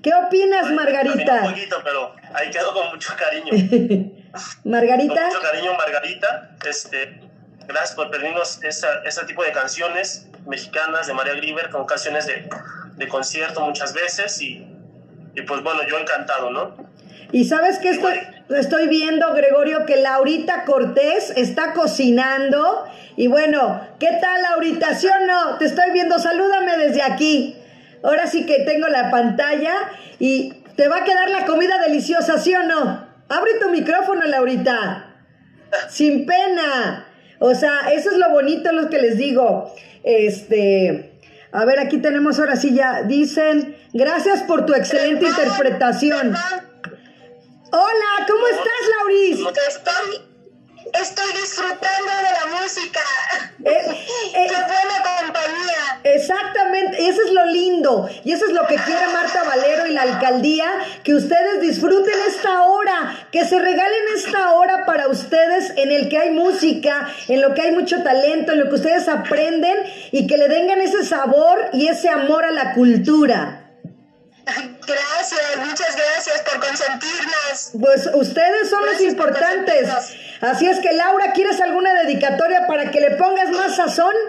¿Qué 0.02 0.12
opinas, 0.14 0.66
Un 0.66 0.76
Margarita? 0.76 1.42
poquito, 1.42 1.80
pero 1.84 2.14
ahí 2.34 2.50
quedó 2.50 2.72
con 2.72 2.88
mucho 2.88 3.14
cariño. 3.16 3.52
Con 4.62 4.72
Margarita, 4.72 5.26
mucho 5.28 5.40
cariño, 5.40 5.74
Margarita. 5.74 6.56
Este, 6.68 7.20
gracias 7.68 7.92
por 7.92 8.10
pedirnos 8.10 8.62
esa, 8.64 9.02
ese 9.04 9.24
tipo 9.26 9.44
de 9.44 9.52
canciones 9.52 10.26
mexicanas 10.46 11.06
de 11.06 11.12
María 11.14 11.34
Grieber, 11.34 11.70
con 11.70 11.86
canciones 11.86 12.26
de, 12.26 12.48
de 12.96 13.08
concierto 13.08 13.60
muchas 13.60 13.94
veces. 13.94 14.40
Y, 14.42 14.66
y 15.36 15.42
pues 15.42 15.62
bueno, 15.62 15.82
yo 15.88 15.98
encantado, 15.98 16.50
¿no? 16.50 16.76
y 17.30 17.44
sabes 17.44 17.78
qué 17.78 17.90
estoy, 17.90 18.20
estoy 18.50 18.88
viendo, 18.88 19.32
Gregorio, 19.34 19.86
que 19.86 19.96
Laurita 19.96 20.64
Cortés 20.64 21.32
está 21.36 21.72
cocinando. 21.72 22.84
Y 23.16 23.26
bueno, 23.26 23.80
¿qué 23.98 24.10
tal, 24.20 24.42
Laurita? 24.42 24.94
¿Sí 24.94 25.06
o 25.06 25.26
no? 25.26 25.58
Te 25.58 25.66
estoy 25.66 25.90
viendo, 25.92 26.18
salúdame 26.18 26.76
desde 26.76 27.02
aquí. 27.02 27.56
Ahora 28.02 28.26
sí 28.26 28.44
que 28.44 28.60
tengo 28.60 28.88
la 28.88 29.10
pantalla 29.10 29.74
y 30.18 30.52
te 30.76 30.88
va 30.88 30.98
a 30.98 31.04
quedar 31.04 31.30
la 31.30 31.46
comida 31.46 31.78
deliciosa, 31.80 32.38
¿sí 32.38 32.54
o 32.54 32.62
no? 32.64 33.06
Abre 33.28 33.52
tu 33.60 33.70
micrófono, 33.70 34.24
Laurita. 34.26 35.14
Sin 35.88 36.26
pena. 36.26 37.06
O 37.38 37.54
sea, 37.54 37.92
eso 37.92 38.10
es 38.10 38.18
lo 38.18 38.30
bonito, 38.30 38.72
lo 38.72 38.90
que 38.90 38.98
les 38.98 39.16
digo. 39.16 39.72
Este, 40.02 41.18
a 41.52 41.64
ver, 41.64 41.78
aquí 41.78 41.98
tenemos 41.98 42.38
ahora 42.38 42.56
sí 42.56 42.74
ya. 42.74 43.02
Dicen, 43.02 43.76
gracias 43.92 44.42
por 44.42 44.66
tu 44.66 44.74
excelente 44.74 45.26
interpretación. 45.26 46.34
Hola, 47.76 48.24
¿cómo 48.28 48.46
estás, 48.46 48.82
Lauris? 48.98 49.40
Estoy, 49.68 50.22
estoy 50.92 51.32
disfrutando 51.40 52.12
de 52.22 52.30
la 52.30 52.60
música. 52.60 53.00
Eh, 53.64 54.06
eh, 54.32 54.46
Qué 54.48 54.54
buena 54.54 55.26
compañía. 55.26 56.00
Exactamente, 56.04 57.02
y 57.02 57.08
eso 57.08 57.22
es 57.26 57.32
lo 57.32 57.44
lindo, 57.46 58.08
y 58.22 58.30
eso 58.30 58.44
es 58.46 58.52
lo 58.52 58.64
que 58.68 58.76
quiere 58.76 59.08
Marta 59.12 59.42
Valero 59.42 59.86
y 59.88 59.92
la 59.92 60.02
alcaldía, 60.02 60.70
que 61.02 61.14
ustedes 61.14 61.62
disfruten 61.62 62.14
esta 62.28 62.62
hora, 62.62 63.26
que 63.32 63.44
se 63.44 63.58
regalen 63.58 64.04
esta 64.14 64.52
hora 64.52 64.86
para 64.86 65.08
ustedes 65.08 65.72
en 65.76 65.90
el 65.90 66.08
que 66.08 66.18
hay 66.18 66.30
música, 66.30 67.08
en 67.26 67.40
lo 67.40 67.54
que 67.54 67.62
hay 67.62 67.72
mucho 67.72 68.04
talento, 68.04 68.52
en 68.52 68.60
lo 68.60 68.68
que 68.68 68.76
ustedes 68.76 69.08
aprenden 69.08 69.78
y 70.12 70.28
que 70.28 70.38
le 70.38 70.46
den 70.46 70.70
ese 70.80 71.02
sabor 71.04 71.70
y 71.72 71.88
ese 71.88 72.08
amor 72.08 72.44
a 72.44 72.52
la 72.52 72.72
cultura. 72.72 73.63
Gracias, 74.46 75.56
muchas 75.58 75.96
gracias 75.96 76.40
por 76.42 76.60
consentirnos. 76.60 77.70
Pues 77.80 78.08
ustedes 78.14 78.68
son 78.70 78.80
los 78.80 78.90
Gracias 78.90 79.12
importantes. 79.12 79.88
Así 80.42 80.66
es 80.68 80.78
que 80.80 80.92
Laura, 80.92 81.32
¿quieres 81.32 81.60
alguna 81.60 81.94
dedicatoria 82.02 82.66
para 82.66 82.90
que 82.90 83.00
le 83.00 83.12
pongas 83.12 83.48
más 83.50 83.76
sazón? 83.76 84.14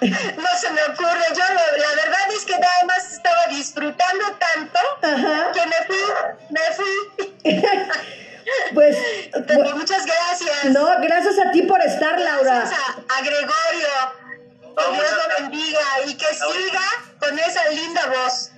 No 0.00 0.48
se 0.58 0.70
me 0.70 0.82
ocurre, 0.82 1.24
yo 1.34 1.42
lo- 1.54 1.76
la 1.78 2.02
verdad 2.02 2.30
es 2.34 2.44
que 2.44 2.52
nada 2.52 2.84
más 2.86 3.12
estaba 3.12 3.46
disfrutando 3.50 4.24
tanto 4.38 4.78
Ajá. 5.02 5.52
que 5.52 5.66
me 5.66 5.76
fui, 5.86 6.04
me 6.50 6.60
fui. 6.74 7.34
Pues, 8.74 8.94
Pero 9.46 9.74
muchas 9.76 10.04
gracias. 10.04 10.64
no, 10.66 10.86
gracias 11.00 11.34
a 11.38 11.50
ti 11.50 11.62
por 11.62 11.80
estar, 11.82 12.20
Laura. 12.20 12.56
Gracias 12.60 12.78
a, 12.78 13.18
a 13.18 13.20
Gregorio. 13.22 13.88
Que 14.76 14.92
Dios 14.92 15.06
lo 15.12 15.42
bendiga 15.44 15.80
y 16.06 16.14
que 16.14 16.26
siga 16.26 16.80
con 17.20 17.38
esa 17.38 17.68
linda 17.68 18.06
voz. 18.06 18.50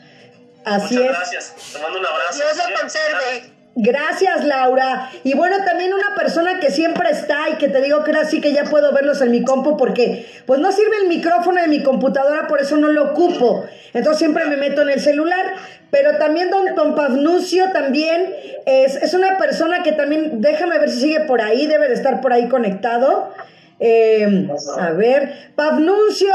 Así 0.64 0.94
Muchas 0.96 1.10
es. 1.10 1.18
gracias. 1.18 1.54
Te 1.72 1.78
mando 1.78 1.98
un 1.98 2.06
abrazo. 2.06 2.34
Dios 2.34 2.50
Sí, 2.52 2.70
lo 2.72 2.80
conserve. 2.80 3.56
Gracias, 3.78 4.42
Laura. 4.46 5.10
Y 5.22 5.34
bueno, 5.34 5.62
también 5.66 5.92
una 5.92 6.14
persona 6.16 6.60
que 6.60 6.70
siempre 6.70 7.10
está 7.10 7.50
y 7.50 7.56
que 7.56 7.68
te 7.68 7.82
digo 7.82 8.02
que 8.04 8.10
ahora 8.10 8.26
sí 8.26 8.40
que 8.40 8.54
ya 8.54 8.64
puedo 8.64 8.90
verlos 8.92 9.20
en 9.20 9.30
mi 9.30 9.44
compu 9.44 9.76
porque 9.76 10.26
pues 10.46 10.60
no 10.60 10.72
sirve 10.72 10.96
el 11.02 11.08
micrófono 11.08 11.60
de 11.60 11.68
mi 11.68 11.82
computadora, 11.82 12.48
por 12.48 12.58
eso 12.58 12.78
no 12.78 12.88
lo 12.88 13.10
ocupo. 13.10 13.66
Entonces 13.92 14.18
siempre 14.18 14.46
me 14.46 14.56
meto 14.56 14.80
en 14.80 14.88
el 14.88 15.00
celular. 15.00 15.56
Pero 15.90 16.16
también 16.16 16.50
don, 16.50 16.74
don 16.74 16.94
Pavnucio 16.94 17.70
también 17.72 18.34
es, 18.64 18.96
es 18.96 19.12
una 19.14 19.36
persona 19.36 19.82
que 19.82 19.92
también, 19.92 20.40
déjame 20.40 20.78
ver 20.78 20.90
si 20.90 21.00
sigue 21.00 21.20
por 21.20 21.42
ahí, 21.42 21.66
debe 21.66 21.88
de 21.88 21.94
estar 21.94 22.22
por 22.22 22.32
ahí 22.32 22.48
conectado. 22.48 23.32
Eh, 23.78 24.48
a 24.78 24.90
ver, 24.92 25.52
Pavnuncio, 25.54 26.34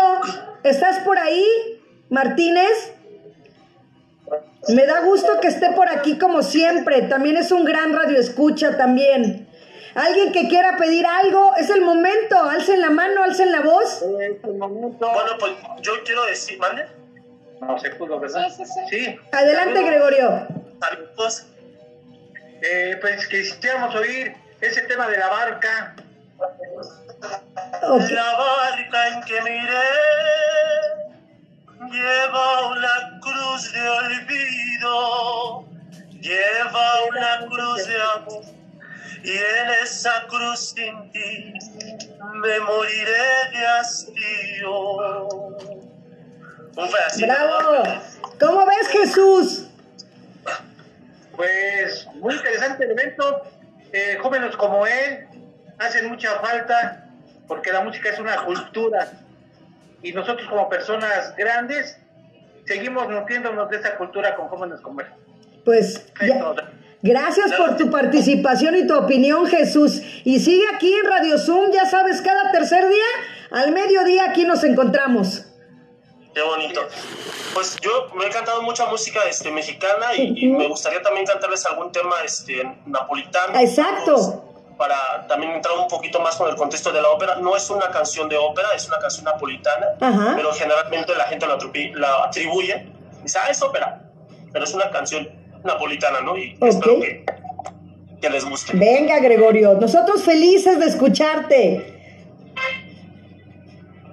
¿estás 0.64 1.00
por 1.00 1.18
ahí? 1.18 1.46
Martínez. 2.10 2.94
Me 4.68 4.86
da 4.86 5.02
gusto 5.02 5.40
que 5.42 5.48
esté 5.48 5.72
por 5.72 5.90
aquí 5.90 6.20
como 6.20 6.44
siempre. 6.44 7.02
También 7.04 7.38
es 7.38 7.52
un 7.52 7.66
gran 7.66 7.94
radio 7.96 8.20
escucha 8.20 8.78
también. 8.78 9.48
Alguien 9.96 10.32
que 10.32 10.48
quiera 10.48 10.78
pedir 10.78 11.06
algo, 11.06 11.54
es 11.58 11.70
el 11.70 11.82
momento. 11.82 12.38
Alcen 12.38 12.80
la 12.80 12.92
mano, 12.92 13.24
alcen 13.24 13.52
la 13.52 13.62
voz. 13.62 14.04
Bueno, 14.06 14.38
pues 15.40 15.54
yo 15.82 15.92
quiero 16.06 16.26
decir, 16.26 16.60
mande. 16.60 16.86
No 17.60 17.78
se 17.78 17.90
pudo, 17.92 18.20
¿verdad? 18.20 18.48
Sí. 18.90 19.20
Adelante, 19.32 19.76
Saludos. 19.76 19.90
Gregorio. 19.90 20.48
Saludos. 20.80 21.46
Eh, 22.62 22.98
pues 23.02 23.28
quisiéramos 23.28 23.96
oír 23.96 24.34
ese 24.62 24.82
tema 24.84 25.08
de 25.10 25.18
la 25.18 25.28
barca. 25.28 25.96
La 26.42 28.36
barca 28.36 29.08
en 29.10 29.22
que 29.24 29.42
miré 29.42 29.90
lleva 31.92 32.68
una 32.68 33.20
cruz 33.20 33.72
de 33.72 33.90
olvido, 33.90 35.66
lleva 36.20 37.04
una 37.10 37.46
cruz 37.48 37.86
de 37.86 38.02
amor, 38.02 38.44
y 39.24 39.32
en 39.32 39.70
esa 39.84 40.26
cruz 40.28 40.74
sin 40.76 41.12
ti 41.12 41.54
me 42.34 42.60
moriré 42.62 43.52
de 43.52 43.68
hastío. 43.68 45.28
Un 46.76 46.90
pedacito. 46.90 47.28
Bravo. 47.28 47.84
¿Cómo 48.40 48.66
ves, 48.66 48.88
Jesús? 48.88 49.68
Pues 51.36 52.08
muy 52.16 52.34
interesante 52.34 52.86
el 52.86 52.92
evento. 52.92 53.44
Eh, 53.94 54.18
jóvenes 54.22 54.56
como 54.56 54.88
él 54.88 55.28
hacen 55.82 56.08
mucha 56.10 56.40
falta 56.40 57.08
porque 57.48 57.72
la 57.72 57.82
música 57.82 58.10
es 58.10 58.20
una 58.20 58.38
cultura 58.46 59.12
y 60.02 60.14
nosotros 60.14 60.48
como 60.50 60.70
personas 60.70 61.36
grandes 61.36 61.98
seguimos 62.66 63.10
nutriéndonos 63.10 63.70
de 63.70 63.78
esa 63.78 63.98
cultura 63.98 64.36
con 64.36 64.48
jóvenes 64.48 64.80
comercios. 64.82 65.18
Pues 65.66 66.06
ya- 66.26 66.54
gracias 67.02 67.54
por 67.54 67.78
tu 67.78 67.90
participación 67.92 68.76
y 68.78 68.88
tu 68.88 68.96
opinión, 68.98 69.46
Jesús. 69.48 70.02
Y 70.24 70.40
sigue 70.40 70.64
aquí 70.74 70.94
en 70.94 71.06
Radio 71.10 71.38
Zoom, 71.38 71.72
ya 71.72 71.86
sabes, 71.86 72.22
cada 72.22 72.52
tercer 72.52 72.88
día, 72.88 73.06
al 73.52 73.72
mediodía 73.72 74.26
aquí 74.30 74.46
nos 74.46 74.64
encontramos. 74.64 75.46
Qué 76.34 76.42
bonito. 76.42 76.82
Pues 77.54 77.76
yo 77.82 78.10
me 78.16 78.26
he 78.26 78.30
cantado 78.30 78.62
mucha 78.62 78.86
música 78.86 79.20
este, 79.30 79.52
mexicana 79.52 80.16
y, 80.16 80.34
y 80.46 80.48
me 80.48 80.68
gustaría 80.68 81.02
también 81.02 81.26
cantarles 81.26 81.66
algún 81.66 81.92
tema 81.92 82.16
este, 82.24 82.64
napolitano. 82.86 83.60
Exacto. 83.60 84.51
Para 84.82 85.28
también 85.28 85.52
entrar 85.52 85.78
un 85.78 85.88
poquito 85.88 86.20
más 86.20 86.36
con 86.38 86.50
el 86.50 86.56
contexto 86.56 86.92
de 86.92 87.00
la 87.04 87.10
ópera. 87.10 87.36
No 87.36 87.56
es 87.56 87.70
una 87.70 87.92
canción 87.92 88.28
de 88.28 88.36
ópera, 88.36 88.70
es 88.76 88.88
una 88.88 88.98
canción 88.98 89.26
napolitana, 89.26 89.86
pero 90.36 90.52
generalmente 90.54 91.14
la 91.16 91.26
gente 91.26 91.46
la, 91.46 91.56
atribu- 91.60 91.94
la 91.94 92.24
atribuye. 92.24 92.88
Dice, 93.22 93.38
ah, 93.40 93.48
es 93.52 93.62
ópera, 93.62 94.02
pero 94.52 94.66
es 94.66 94.74
una 94.74 94.90
canción 94.90 95.30
napolitana, 95.64 96.22
¿no? 96.22 96.36
Y 96.36 96.58
espero 96.60 97.00
que, 97.00 97.24
que 98.22 98.30
les 98.32 98.44
guste. 98.44 98.72
Venga, 98.76 99.20
Gregorio, 99.20 99.76
nosotros 99.76 100.24
felices 100.24 100.80
de 100.80 100.88
escucharte. 100.88 102.00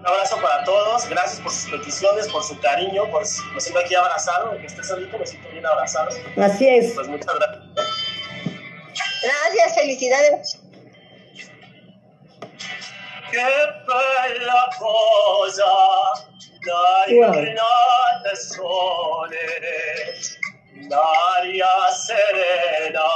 Un 0.00 0.06
abrazo 0.06 0.36
para 0.42 0.64
todos, 0.64 1.08
gracias 1.08 1.40
por 1.40 1.50
sus 1.50 1.70
peticiones, 1.70 2.28
por 2.28 2.42
su 2.44 2.60
cariño, 2.60 3.10
por 3.10 3.22
me 3.22 3.60
siento 3.60 3.80
aquí 3.80 3.94
abrazado, 3.94 4.50
que 4.58 4.66
estés 4.66 4.86
solito, 4.86 5.16
me 5.18 5.26
siento 5.26 5.48
bien 5.50 5.64
abrazado. 5.64 6.10
Así 6.36 6.68
es. 6.68 6.92
Pues 6.92 7.08
muchas 7.08 7.34
gracias. 7.34 7.64
Gracias, 9.22 9.74
felicidades. 9.74 10.57
Che 13.30 13.82
bella 13.84 14.68
cosa, 14.78 15.64
la 16.64 17.04
Wow. 17.08 17.32
giornata 17.32 18.34
sole, 18.34 20.16
l'aria 20.88 21.90
serena, 21.92 23.08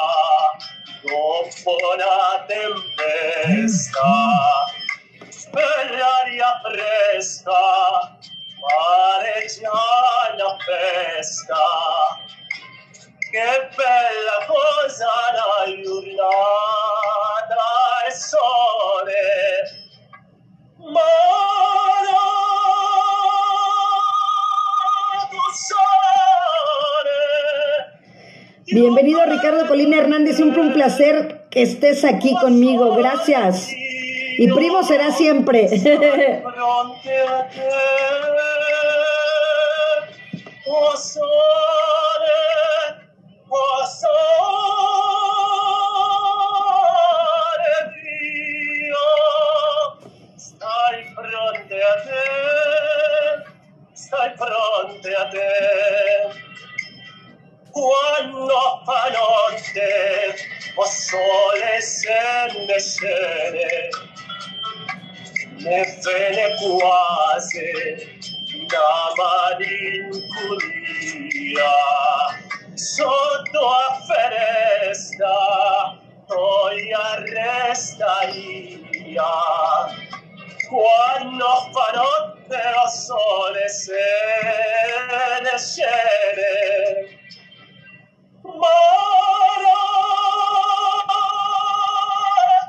dopo 1.02 1.76
una 1.94 2.44
tempesta, 2.46 4.10
bell'aria 5.50 6.60
fresca, 6.62 7.62
mare 8.60 9.46
già 9.46 10.36
la 10.36 10.56
festa, 10.66 11.64
che 13.30 13.68
bella 13.74 14.38
cosa 14.46 15.12
la 15.32 15.64
giornata 15.82 17.64
e 18.06 18.10
sole. 18.12 19.41
Bienvenido 28.66 29.20
Ricardo 29.26 29.68
Colina 29.68 29.98
Hernández, 29.98 30.36
siempre 30.36 30.62
un 30.62 30.72
placer 30.72 31.46
que 31.50 31.62
estés 31.62 32.04
aquí 32.04 32.34
conmigo, 32.40 32.94
gracias. 32.96 33.68
Y 34.38 34.48
primo 34.48 34.82
será 34.82 35.12
siempre. 35.12 35.68
fronte 54.42 55.14
a 55.14 55.28
te. 55.28 55.50
Quando 57.70 58.82
fa 58.84 59.02
notte, 59.10 60.34
o 60.76 60.84
sole 60.84 61.80
se 61.80 62.22
ne 62.66 62.78
scende, 62.80 63.90
ne 65.58 65.80
vene 66.02 66.46
quasi 66.60 67.70
da 68.66 69.12
malinconia 69.16 70.12
sotto 72.74 73.68
a 73.68 74.00
festa 74.06 75.36
poi 76.26 76.92
arresta 76.92 78.14
cuando 80.72 81.46
farol 81.74 82.22
sole 82.88 83.68
se 83.68 83.92
desciende. 85.44 87.18
Mora 88.42 89.80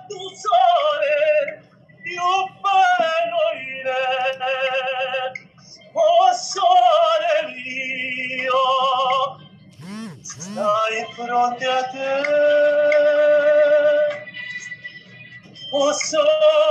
tu 0.10 0.22
sole, 0.44 1.62
io 2.06 2.34
parlo 2.62 3.46
o 5.96 6.34
sole 6.34 7.36
mio, 7.54 8.66
stai 10.24 11.06
fronte 11.16 11.66
a 11.66 11.84
te, 11.92 12.12
o 15.72 15.94
sole 15.94 16.63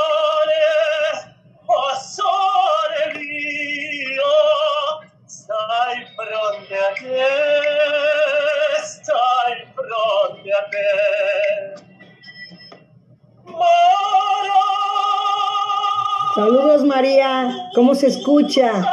¿cómo 17.74 17.94
se 17.94 18.06
escucha? 18.08 18.84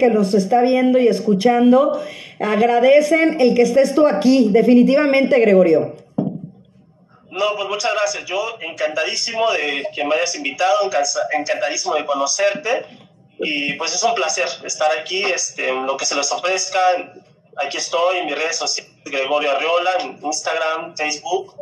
Que 0.00 0.08
nos 0.08 0.34
está 0.34 0.62
viendo 0.62 0.98
y 0.98 1.06
escuchando 1.06 2.02
agradecen 2.40 3.40
el 3.40 3.54
que 3.54 3.62
estés 3.62 3.94
tú 3.94 4.06
aquí, 4.06 4.48
definitivamente, 4.50 5.38
Gregorio. 5.38 5.94
No, 7.30 7.44
pues 7.54 7.68
muchas 7.68 7.92
gracias. 7.92 8.24
Yo 8.24 8.42
encantadísimo 8.60 9.48
de 9.52 9.86
que 9.94 10.04
me 10.04 10.16
hayas 10.16 10.34
invitado, 10.34 10.90
encantadísimo 11.32 11.94
de 11.94 12.04
conocerte 12.04 12.84
y 13.38 13.74
pues 13.74 13.94
es 13.94 14.02
un 14.02 14.14
placer 14.14 14.48
estar 14.64 14.90
aquí, 14.98 15.22
este, 15.22 15.72
lo 15.72 15.96
que 15.96 16.04
se 16.04 16.16
les 16.16 16.30
ofrezca. 16.32 16.80
Aquí 17.56 17.76
estoy 17.76 18.18
en 18.18 18.26
mis 18.26 18.34
redes 18.34 18.56
sociales, 18.56 18.92
Gregorio 19.04 19.52
Arriola, 19.52 19.90
en 20.00 20.18
Instagram, 20.24 20.96
Facebook 20.96 21.54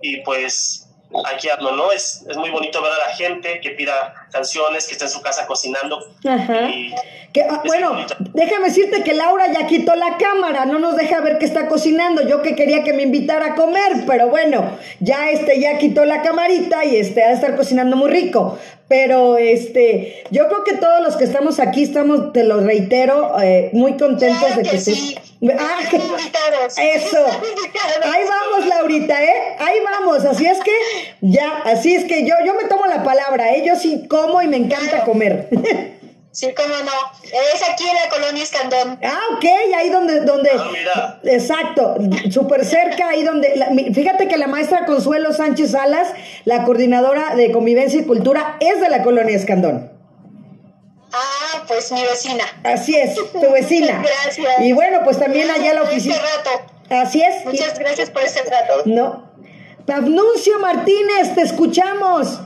y 0.00 0.20
pues 0.22 0.88
aquí 1.26 1.48
ando, 1.48 1.72
¿no? 1.72 1.92
Es, 1.92 2.24
es 2.28 2.36
muy 2.36 2.50
bonito 2.50 2.82
ver 2.82 2.92
a 2.92 3.08
la 3.08 3.14
gente 3.14 3.60
que 3.60 3.70
pida 3.70 4.14
canciones, 4.30 4.86
que 4.86 4.92
esté 4.92 5.04
en 5.04 5.10
su 5.10 5.20
casa 5.22 5.46
cocinando. 5.46 5.98
Ajá. 6.26 6.68
Y 6.68 6.94
Que, 7.32 7.42
ah, 7.42 7.62
bueno, 7.64 8.04
déjame 8.34 8.66
decirte 8.66 9.02
que 9.02 9.14
Laura 9.14 9.50
ya 9.52 9.66
quitó 9.66 9.94
la 9.94 10.18
cámara, 10.18 10.66
no 10.66 10.78
nos 10.78 10.96
deja 10.96 11.20
ver 11.20 11.38
que 11.38 11.46
está 11.46 11.66
cocinando. 11.68 12.22
Yo 12.28 12.42
que 12.42 12.54
quería 12.54 12.82
que 12.82 12.92
me 12.92 13.02
invitara 13.02 13.46
a 13.46 13.54
comer, 13.54 14.04
pero 14.06 14.28
bueno, 14.28 14.76
ya 15.00 15.30
este 15.30 15.58
ya 15.58 15.78
quitó 15.78 16.04
la 16.04 16.20
camarita 16.22 16.84
y 16.84 16.96
este 16.96 17.22
ha 17.22 17.28
de 17.28 17.34
estar 17.34 17.56
cocinando 17.56 17.96
muy 17.96 18.10
rico. 18.10 18.58
Pero 18.88 19.38
este, 19.38 20.24
yo 20.30 20.48
creo 20.48 20.64
que 20.64 20.74
todos 20.74 21.00
los 21.02 21.16
que 21.16 21.24
estamos 21.24 21.58
aquí 21.60 21.84
estamos, 21.84 22.34
te 22.34 22.44
lo 22.44 22.60
reitero, 22.60 23.40
eh, 23.40 23.70
muy 23.72 23.96
contentos 23.96 24.38
Claro 24.40 24.56
de 24.56 24.62
que 24.64 24.70
que 24.72 24.78
sí. 24.78 25.16
Ah, 25.58 25.78
eso. 26.78 27.26
Ahí 28.04 28.22
vamos, 28.28 28.66
Laurita, 28.68 29.22
¿eh? 29.22 29.56
Ahí 29.58 29.78
vamos. 29.84 30.24
Así 30.24 30.46
es 30.46 30.58
que, 30.60 30.72
ya, 31.20 31.62
así 31.64 31.94
es 31.94 32.04
que 32.04 32.24
yo, 32.26 32.34
yo 32.46 32.54
me 32.54 32.64
tomo 32.68 32.86
la 32.86 33.02
palabra, 33.02 33.50
¿eh? 33.52 33.64
Yo 33.66 33.74
sí 33.76 34.06
como 34.08 34.40
y 34.42 34.46
me 34.46 34.56
encanta 34.56 35.04
comer. 35.04 35.48
Sí, 36.30 36.48
cómo 36.56 36.68
no. 36.68 36.92
Es 37.54 37.62
aquí 37.68 37.84
en 37.86 37.94
la 37.94 38.08
colonia 38.08 38.42
Escandón. 38.42 38.98
Ah, 39.04 39.20
ok, 39.36 39.44
ahí 39.76 39.90
donde, 39.90 40.20
donde, 40.20 40.50
Ah, 40.56 40.68
mira. 40.72 41.20
exacto, 41.24 41.96
súper 42.30 42.64
cerca, 42.64 43.08
ahí 43.10 43.22
donde, 43.22 43.54
la- 43.56 43.68
mi- 43.68 43.92
fíjate 43.92 44.28
que 44.28 44.38
la 44.38 44.46
maestra 44.46 44.86
Consuelo 44.86 45.34
Sánchez 45.34 45.72
Salas, 45.72 46.08
la 46.46 46.64
coordinadora 46.64 47.34
de 47.34 47.52
convivencia 47.52 48.00
y 48.00 48.04
cultura, 48.04 48.56
es 48.60 48.80
de 48.80 48.88
la 48.88 49.02
colonia 49.02 49.36
Escandón. 49.36 49.91
Ah, 51.12 51.62
pues 51.68 51.92
mi 51.92 52.02
vecina. 52.02 52.44
Así 52.64 52.96
es, 52.96 53.14
tu 53.14 53.50
vecina. 53.52 54.02
Gracias. 54.02 54.60
Y 54.60 54.72
bueno, 54.72 55.00
pues 55.04 55.18
también 55.18 55.50
allá 55.50 55.74
la 55.74 55.80
Por 55.82 55.90
oficina. 55.90 56.14
Este 56.16 56.26
rato. 56.50 56.72
Así 56.90 57.22
es. 57.22 57.44
Muchas 57.44 57.78
gracias 57.78 58.10
por 58.10 58.22
este 58.22 58.42
rato. 58.42 58.82
No. 58.86 59.30
Pabnuncio 59.86 60.58
Martínez, 60.60 61.34
te 61.34 61.42
escuchamos. 61.42 62.40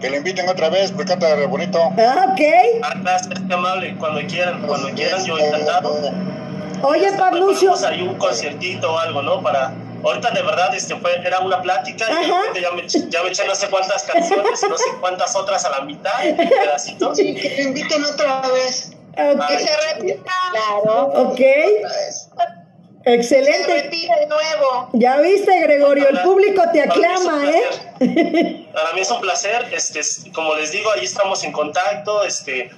Que 0.00 0.10
lo 0.10 0.16
inviten 0.16 0.48
otra 0.48 0.68
vez, 0.68 0.90
porque 0.92 1.10
canta 1.12 1.34
re 1.36 1.46
bonito. 1.46 1.78
Ah, 1.98 2.28
ok. 2.32 2.40
Ah, 2.82 2.94
gracias, 3.02 3.40
qué 3.46 3.54
amable. 3.54 3.94
Cuando 3.98 4.20
quieran, 4.26 4.66
cuando 4.66 4.88
quieran, 4.90 5.24
yo 5.24 5.38
encantado. 5.38 6.10
Oye, 6.82 7.06
Hasta 7.06 7.18
Pabnuncio. 7.18 7.72
preparamos 7.72 7.84
ahí 7.84 8.02
un 8.06 8.18
conciertito 8.18 8.92
o 8.92 8.98
algo, 8.98 9.22
¿no? 9.22 9.40
Para. 9.42 9.72
Ahorita 10.04 10.30
de 10.30 10.42
verdad 10.42 10.74
este 10.74 10.94
fue, 10.96 11.16
era 11.26 11.40
una 11.40 11.60
plática 11.62 12.06
y 12.22 12.54
de 12.54 12.60
ya 12.60 12.70
me, 12.72 12.82
eché- 12.82 13.08
ya 13.08 13.22
me 13.22 13.30
eché 13.30 13.46
no 13.46 13.54
sé 13.54 13.68
cuántas 13.68 14.02
canciones 14.04 14.62
y 14.62 14.68
no 14.68 14.76
sé 14.76 14.90
cuántas 15.00 15.34
otras 15.34 15.64
a 15.64 15.70
la 15.70 15.80
mitad, 15.80 16.12
pedacitos. 16.36 17.16
que 17.16 17.32
te 17.34 17.62
inviten 17.62 18.04
otra 18.04 18.42
vez. 18.52 18.92
Ok. 19.16 19.46
Que 19.48 19.58
se 19.60 19.76
repita. 19.94 20.32
Claro. 20.52 21.06
Ok. 21.14 21.38
Se 23.04 23.14
Excelente. 23.14 23.82
repita 23.82 24.16
de 24.18 24.26
nuevo. 24.26 24.88
Ya 24.94 25.18
viste, 25.20 25.60
Gregorio, 25.60 26.08
el 26.08 26.20
público 26.22 26.62
te 26.72 26.80
aclama, 26.82 27.44
¿eh? 27.50 28.66
Para 28.72 28.92
mí 28.94 29.00
es 29.00 29.10
un 29.10 29.20
placer, 29.20 29.68
este, 29.72 30.00
es- 30.00 30.24
como 30.34 30.54
les 30.54 30.72
digo, 30.72 30.90
ahí 30.90 31.04
estamos 31.04 31.44
en 31.44 31.52
contacto, 31.52 32.24
este, 32.24 32.70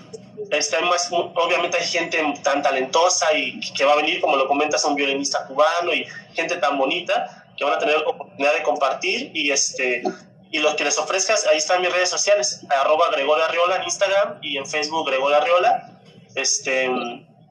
hay 0.50 0.84
más, 0.84 1.08
obviamente 1.10 1.78
hay 1.78 1.86
gente 1.86 2.22
tan 2.42 2.62
talentosa 2.62 3.32
y 3.34 3.60
que 3.72 3.84
va 3.84 3.92
a 3.92 3.96
venir, 3.96 4.20
como 4.20 4.36
lo 4.36 4.46
comentas, 4.46 4.84
un 4.84 4.94
violinista 4.94 5.46
cubano 5.46 5.92
y 5.92 6.06
gente 6.34 6.56
tan 6.56 6.78
bonita 6.78 7.44
que 7.56 7.64
van 7.64 7.74
a 7.74 7.78
tener 7.78 7.96
oportunidad 7.96 8.54
de 8.54 8.62
compartir 8.62 9.30
y 9.34 9.50
este 9.50 10.02
y 10.50 10.58
los 10.58 10.74
que 10.74 10.84
les 10.84 10.96
ofrezcas, 10.96 11.46
ahí 11.46 11.58
están 11.58 11.80
mis 11.80 11.92
redes 11.92 12.08
sociales, 12.08 12.60
arroba 12.70 13.06
Gregorio 13.10 13.44
Arriola 13.44 13.76
en 13.76 13.82
Instagram 13.82 14.38
y 14.42 14.56
en 14.56 14.66
Facebook 14.66 15.06
Gregorio 15.08 15.36
Arriola, 15.36 15.98
este, 16.34 16.88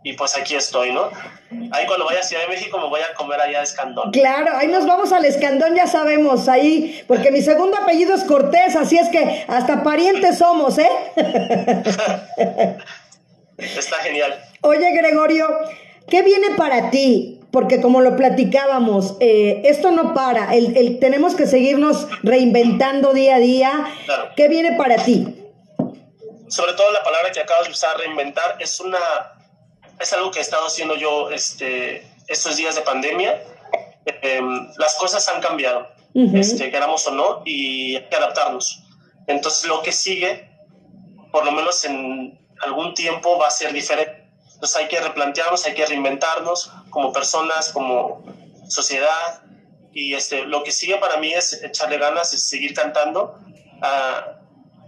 y 0.06 0.14
pues 0.14 0.38
aquí 0.38 0.56
estoy, 0.56 0.92
¿no? 0.94 1.10
Ahí 1.72 1.88
cuando 1.88 2.06
vaya 2.06 2.20
a 2.20 2.24
Ciudad 2.24 2.44
de 2.44 2.50
México 2.50 2.78
me 2.78 2.88
voy 2.88 3.02
a 3.02 3.12
comer 3.16 3.42
allá 3.42 3.64
Escandón. 3.64 4.12
Claro, 4.12 4.52
ahí 4.56 4.68
nos 4.68 4.86
vamos 4.86 5.12
al 5.12 5.26
escandón, 5.26 5.74
ya 5.76 5.88
sabemos, 5.88 6.48
ahí, 6.48 7.04
porque 7.08 7.32
mi 7.32 7.42
segundo 7.42 7.76
apellido 7.76 8.14
es 8.14 8.24
Cortés, 8.24 8.76
así 8.76 9.00
es 9.00 9.10
que 9.10 9.44
hasta 9.48 9.82
parientes 9.84 10.38
somos, 10.38 10.78
¿eh? 10.78 10.88
Está 13.58 13.96
genial. 14.04 14.40
Oye, 14.62 14.92
Gregorio, 14.92 15.48
¿qué 16.08 16.22
viene 16.22 16.52
para 16.56 16.92
ti? 16.92 17.42
Porque 17.52 17.82
como 17.82 18.02
lo 18.02 18.16
platicábamos, 18.16 19.16
eh, 19.22 19.62
esto 19.66 19.90
no 19.90 20.14
para, 20.14 20.54
el, 20.54 20.78
el- 20.78 21.00
tenemos 21.00 21.34
que 21.36 21.48
seguirnos 21.48 22.08
reinventando 22.22 23.12
día 23.14 23.36
a 23.36 23.40
día. 23.40 23.86
Claro. 24.06 24.30
¿Qué 24.36 24.48
viene 24.50 24.74
para 24.74 24.98
ti? 24.98 25.42
sobre 26.48 26.74
todo 26.74 26.92
la 26.92 27.04
palabra 27.04 27.32
que 27.32 27.40
acabas 27.40 27.66
de 27.66 27.72
usar, 27.72 27.98
reinventar, 27.98 28.58
es 28.60 28.80
una 28.80 29.00
es 30.00 30.14
algo 30.14 30.32
que 30.32 30.40
he 30.40 30.42
estado 30.42 30.66
haciendo 30.68 30.96
yo 30.96 31.30
este, 31.32 32.08
estos 32.28 32.58
días 32.58 32.76
de 32.76 32.82
pandemia. 32.82 33.42
Eh, 34.06 34.42
las 34.78 34.96
cosas 34.96 35.28
han 35.30 35.42
cambiado, 35.42 35.88
Ujú. 36.14 36.38
este, 36.38 36.70
queramos 36.70 37.08
o 37.08 37.12
no, 37.12 37.42
y 37.46 37.96
hay 37.96 38.08
que 38.08 38.16
adaptarnos. 38.16 38.84
Entonces 39.28 39.66
lo 39.66 39.82
que 39.82 39.92
sigue, 39.92 40.50
por 41.32 41.46
lo 41.46 41.52
menos 41.52 41.84
en 41.86 42.40
algún 42.62 42.94
tiempo, 42.94 43.38
va 43.38 43.48
a 43.48 43.52
ser 43.52 43.74
diferente. 43.74 44.30
Entonces 44.54 44.78
hay 44.78 44.88
que 44.88 45.00
replantearnos, 45.00 45.66
hay 45.66 45.74
que 45.74 45.86
reinventarnos 45.86 46.72
como 46.90 47.12
personas, 47.12 47.72
como 47.74 48.24
sociedad. 48.70 49.42
Y 49.94 50.14
este, 50.14 50.46
lo 50.46 50.64
que 50.64 50.72
sigue 50.72 50.98
para 50.98 51.18
mí 51.18 51.34
es 51.34 51.62
echarle 51.64 51.98
ganas, 51.98 52.34
es 52.34 52.48
seguir 52.48 52.74
cantando. 52.74 53.40
Ah, 53.82 54.35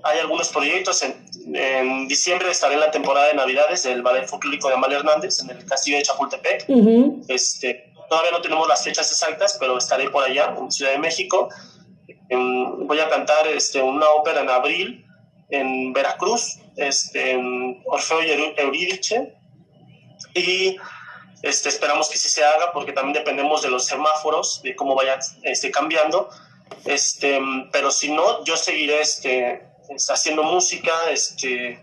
hay 0.03 0.19
algunos 0.19 0.49
proyectos. 0.49 1.01
En, 1.03 1.25
en 1.55 2.07
diciembre 2.07 2.51
estaré 2.51 2.75
en 2.75 2.81
la 2.81 2.91
temporada 2.91 3.27
de 3.27 3.33
Navidades 3.33 3.83
del 3.83 4.01
Ballet 4.01 4.27
Folclórico 4.27 4.67
de 4.67 4.75
Amalia 4.75 4.97
Hernández 4.97 5.39
en 5.41 5.49
el 5.49 5.65
Castillo 5.65 5.97
de 5.97 6.03
Chapultepec. 6.03 6.65
Ujú. 6.67 7.23
Este, 7.27 7.93
todavía 8.09 8.31
no 8.31 8.41
tenemos 8.41 8.67
las 8.67 8.83
fechas 8.83 9.11
exactas, 9.11 9.57
pero 9.59 9.77
estaré 9.77 10.09
por 10.09 10.23
allá, 10.23 10.55
en 10.57 10.71
Ciudad 10.71 10.91
de 10.91 10.99
México. 10.99 11.49
Em, 12.29 12.85
voy 12.87 12.99
a 12.99 13.09
cantar 13.09 13.47
este, 13.47 13.81
una 13.81 14.09
ópera 14.09 14.41
en 14.41 14.49
abril 14.49 15.05
en 15.49 15.93
Veracruz, 15.93 16.59
este, 16.75 17.31
en 17.31 17.81
Orfeo 17.85 18.21
y 18.23 18.53
Eurídice. 18.57 19.33
Y 20.33 20.77
este, 21.41 21.69
esperamos 21.69 22.09
que 22.09 22.17
sí 22.17 22.29
se 22.29 22.43
haga, 22.43 22.71
porque 22.73 22.91
también 22.91 23.13
dependemos 23.13 23.61
de 23.61 23.69
los 23.69 23.85
semáforos, 23.85 24.61
de 24.63 24.75
cómo 24.75 24.95
vaya 24.95 25.19
este, 25.43 25.71
cambiando. 25.71 26.29
Este, 26.85 27.39
pero 27.71 27.91
si 27.91 28.11
no, 28.11 28.43
yo 28.43 28.57
seguiré 28.57 29.01
este, 29.01 29.66
haciendo 30.09 30.43
música. 30.43 30.91
Este, 31.11 31.79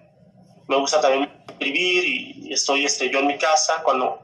me 0.69 0.77
gusta 0.77 1.01
también 1.01 1.31
escribir 1.49 2.05
y, 2.05 2.49
y 2.49 2.53
estoy 2.53 2.85
este, 2.85 3.11
yo 3.11 3.21
en 3.21 3.27
mi 3.27 3.39
casa 3.39 3.83
cuando 3.83 4.21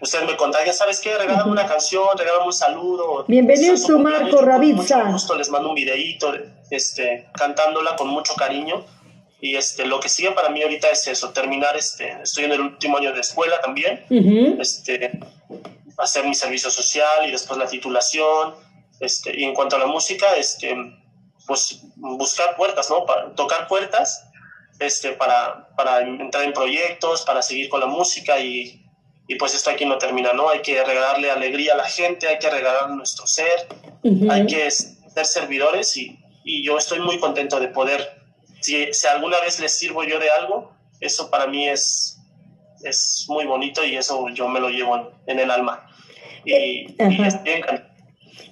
ustedes 0.00 0.26
me 0.26 0.36
contagian, 0.36 0.74
¿sabes 0.74 1.00
qué? 1.00 1.16
Regálame 1.16 1.50
una 1.50 1.66
canción, 1.66 2.06
regálame 2.16 2.46
un 2.46 2.52
saludo. 2.52 3.24
Bienvenido 3.28 3.76
su 3.76 3.98
Marco 3.98 4.36
con 4.36 4.46
Ravizza. 4.46 4.98
mucho 4.98 5.12
gusto 5.12 5.34
les 5.34 5.48
mando 5.50 5.70
un 5.70 5.74
videíto 5.74 6.32
este, 6.70 7.28
cantándola 7.34 7.96
con 7.96 8.08
mucho 8.08 8.34
cariño. 8.34 8.84
Y 9.40 9.56
este, 9.56 9.86
lo 9.86 10.00
que 10.00 10.08
sigue 10.08 10.32
para 10.32 10.48
mí 10.48 10.62
ahorita 10.62 10.88
es 10.88 11.06
eso, 11.08 11.30
terminar, 11.30 11.76
este, 11.76 12.16
estoy 12.22 12.44
en 12.44 12.52
el 12.52 12.60
último 12.62 12.96
año 12.96 13.12
de 13.12 13.20
escuela 13.20 13.60
también, 13.60 14.04
este, 14.58 15.20
hacer 15.98 16.24
mi 16.24 16.34
servicio 16.34 16.70
social 16.70 17.28
y 17.28 17.30
después 17.30 17.58
la 17.58 17.66
titulación. 17.66 18.54
Este, 18.98 19.38
y 19.38 19.44
en 19.44 19.52
cuanto 19.52 19.76
a 19.76 19.78
la 19.78 19.86
música, 19.86 20.26
este, 20.36 20.74
pues 21.46 21.80
buscar 21.96 22.56
puertas, 22.56 22.90
¿no? 22.90 23.04
Para, 23.06 23.34
tocar 23.34 23.66
puertas 23.68 24.24
este, 24.78 25.12
para, 25.12 25.68
para 25.76 26.00
entrar 26.00 26.44
en 26.44 26.52
proyectos, 26.52 27.22
para 27.22 27.42
seguir 27.42 27.68
con 27.68 27.80
la 27.80 27.86
música 27.86 28.38
y, 28.38 28.84
y 29.28 29.34
pues 29.36 29.54
esto 29.54 29.70
aquí 29.70 29.84
no 29.84 29.98
termina, 29.98 30.32
¿no? 30.32 30.48
Hay 30.48 30.60
que 30.60 30.82
regalarle 30.84 31.30
alegría 31.30 31.74
a 31.74 31.76
la 31.76 31.88
gente, 31.88 32.28
hay 32.28 32.38
que 32.38 32.50
regalar 32.50 32.90
nuestro 32.90 33.26
ser, 33.26 33.68
Ujú. 34.02 34.30
hay 34.30 34.46
que 34.46 34.70
ser 34.70 35.24
servidores 35.24 35.96
y, 35.96 36.18
y 36.44 36.64
yo 36.64 36.76
estoy 36.78 37.00
muy 37.00 37.18
contento 37.18 37.58
de 37.58 37.68
poder, 37.68 38.22
si, 38.60 38.92
si 38.92 39.06
alguna 39.06 39.40
vez 39.40 39.58
les 39.60 39.76
sirvo 39.76 40.04
yo 40.04 40.18
de 40.18 40.30
algo, 40.30 40.72
eso 41.00 41.30
para 41.30 41.46
mí 41.46 41.68
es, 41.68 42.18
es 42.82 43.26
muy 43.28 43.44
bonito 43.44 43.84
y 43.84 43.96
eso 43.96 44.28
yo 44.30 44.48
me 44.48 44.60
lo 44.60 44.68
llevo 44.68 44.96
en, 44.96 45.08
en 45.26 45.40
el 45.40 45.50
alma. 45.50 45.88
Y, 46.44 46.52
y 46.52 46.96
Ajá. 46.98 47.26
estoy 47.26 47.52
encantado. 47.52 47.85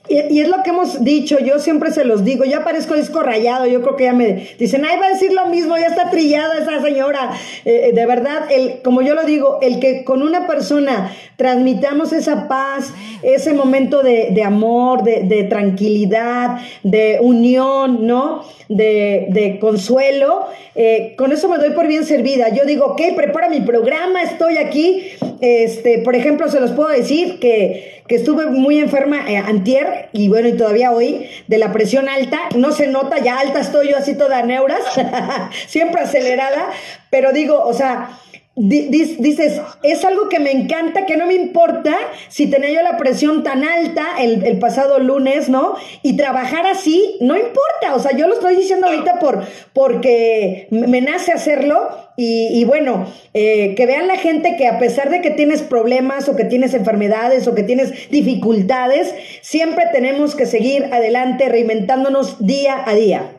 Y, 0.06 0.40
es 0.40 0.48
lo 0.48 0.62
que 0.62 0.68
hemos 0.68 1.02
dicho, 1.02 1.38
yo 1.38 1.58
siempre 1.58 1.90
se 1.90 2.04
los 2.04 2.26
digo, 2.26 2.44
ya 2.44 2.62
parezco 2.62 2.94
disco 2.94 3.22
rayado, 3.22 3.64
yo 3.64 3.80
creo 3.80 3.96
que 3.96 4.04
ya 4.04 4.12
me 4.12 4.48
dicen, 4.58 4.84
ay, 4.84 4.98
va 5.00 5.06
a 5.06 5.10
decir 5.10 5.32
lo 5.32 5.46
mismo, 5.46 5.78
ya 5.78 5.86
está 5.86 6.10
trillada 6.10 6.58
esa 6.58 6.82
señora. 6.82 7.30
Eh, 7.64 7.92
de 7.94 8.06
verdad, 8.06 8.42
el, 8.50 8.82
como 8.82 9.00
yo 9.00 9.14
lo 9.14 9.24
digo, 9.24 9.60
el 9.62 9.80
que 9.80 10.04
con 10.04 10.22
una 10.22 10.46
persona 10.46 11.10
transmitamos 11.36 12.12
esa 12.12 12.48
paz, 12.48 12.92
ese 13.22 13.54
momento 13.54 14.02
de, 14.02 14.28
de 14.32 14.42
amor, 14.42 15.04
de, 15.04 15.22
de 15.22 15.44
tranquilidad, 15.44 16.58
de 16.82 17.18
unión, 17.22 18.06
¿no? 18.06 18.44
De, 18.68 19.28
de 19.30 19.58
consuelo, 19.58 20.46
eh, 20.74 21.14
con 21.16 21.32
eso 21.32 21.48
me 21.48 21.56
doy 21.58 21.70
por 21.70 21.86
bien 21.86 22.04
servida. 22.04 22.48
Yo 22.50 22.64
digo, 22.64 22.86
ok, 22.86 23.00
prepara 23.16 23.48
mi 23.48 23.60
programa, 23.60 24.22
estoy 24.22 24.58
aquí. 24.58 25.12
Este, 25.40 25.98
por 25.98 26.14
ejemplo, 26.14 26.48
se 26.48 26.60
los 26.60 26.72
puedo 26.72 26.88
decir 26.88 27.38
que, 27.38 27.93
que 28.06 28.16
estuve 28.16 28.46
muy 28.46 28.78
enferma 28.78 29.30
eh, 29.30 29.36
antier 29.36 30.10
y 30.12 30.28
bueno, 30.28 30.48
y 30.48 30.56
todavía 30.56 30.92
hoy 30.92 31.26
de 31.46 31.58
la 31.58 31.72
presión 31.72 32.08
alta. 32.08 32.40
No 32.54 32.72
se 32.72 32.86
nota, 32.86 33.18
ya 33.18 33.38
alta 33.38 33.60
estoy 33.60 33.88
yo 33.90 33.96
así 33.96 34.14
toda 34.14 34.42
neuras, 34.42 34.82
siempre 35.66 36.02
acelerada, 36.02 36.68
pero 37.10 37.32
digo, 37.32 37.62
o 37.64 37.72
sea, 37.72 38.10
dices, 38.56 39.60
es 39.82 40.04
algo 40.04 40.28
que 40.28 40.38
me 40.38 40.52
encanta, 40.52 41.06
que 41.06 41.16
no 41.16 41.26
me 41.26 41.34
importa 41.34 41.96
si 42.28 42.48
tenía 42.48 42.70
yo 42.70 42.82
la 42.82 42.96
presión 42.96 43.42
tan 43.42 43.64
alta 43.64 44.16
el, 44.20 44.44
el 44.44 44.58
pasado 44.58 45.00
lunes, 45.00 45.48
¿no? 45.48 45.74
Y 46.02 46.16
trabajar 46.16 46.66
así, 46.66 47.16
no 47.20 47.36
importa, 47.36 47.94
o 47.94 47.98
sea, 47.98 48.16
yo 48.16 48.28
lo 48.28 48.34
estoy 48.34 48.56
diciendo 48.56 48.86
ahorita 48.86 49.18
por, 49.18 49.44
porque 49.72 50.68
me 50.70 51.00
nace 51.00 51.32
hacerlo 51.32 51.90
y, 52.16 52.60
y 52.60 52.64
bueno, 52.64 53.12
eh, 53.32 53.74
que 53.74 53.86
vean 53.86 54.06
la 54.06 54.18
gente 54.18 54.54
que 54.56 54.68
a 54.68 54.78
pesar 54.78 55.10
de 55.10 55.20
que 55.20 55.30
tienes 55.30 55.62
problemas 55.62 56.28
o 56.28 56.36
que 56.36 56.44
tienes 56.44 56.74
enfermedades 56.74 57.48
o 57.48 57.56
que 57.56 57.64
tienes 57.64 58.08
dificultades, 58.10 59.14
siempre 59.42 59.86
tenemos 59.92 60.36
que 60.36 60.46
seguir 60.46 60.84
adelante 60.92 61.48
reinventándonos 61.48 62.46
día 62.46 62.84
a 62.86 62.94
día. 62.94 63.32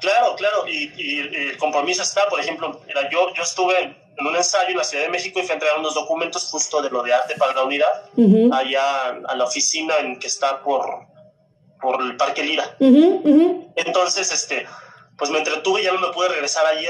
Claro, 0.00 0.34
claro, 0.36 0.68
y, 0.68 0.90
y 1.00 1.18
el 1.20 1.56
compromiso 1.56 2.02
está, 2.02 2.22
por 2.28 2.40
ejemplo, 2.40 2.80
mira, 2.86 3.08
yo, 3.10 3.32
yo 3.34 3.42
estuve 3.42 4.03
en 4.16 4.26
un 4.26 4.36
ensayo 4.36 4.70
en 4.70 4.76
la 4.76 4.84
Ciudad 4.84 5.04
de 5.04 5.10
México 5.10 5.38
y 5.38 5.42
fui 5.42 5.50
a 5.50 5.54
entregar 5.54 5.78
unos 5.78 5.94
documentos 5.94 6.44
justo 6.50 6.82
de 6.82 6.90
lo 6.90 7.02
de 7.02 7.12
arte 7.12 7.34
para 7.36 7.54
la 7.54 7.64
unidad, 7.64 8.10
allá 8.52 9.08
a 9.26 9.34
la 9.34 9.44
oficina 9.44 9.94
en 10.00 10.18
que 10.18 10.26
está 10.26 10.62
por, 10.62 10.84
por 11.80 12.02
el 12.02 12.16
Parque 12.16 12.42
Lira. 12.42 12.76
Entonces, 13.76 14.32
este, 14.32 14.66
pues 15.16 15.30
me 15.30 15.38
entretuve 15.38 15.80
y 15.80 15.84
ya 15.84 15.92
no 15.92 16.00
me 16.00 16.12
pude 16.12 16.28
regresar 16.28 16.66
ayer 16.66 16.82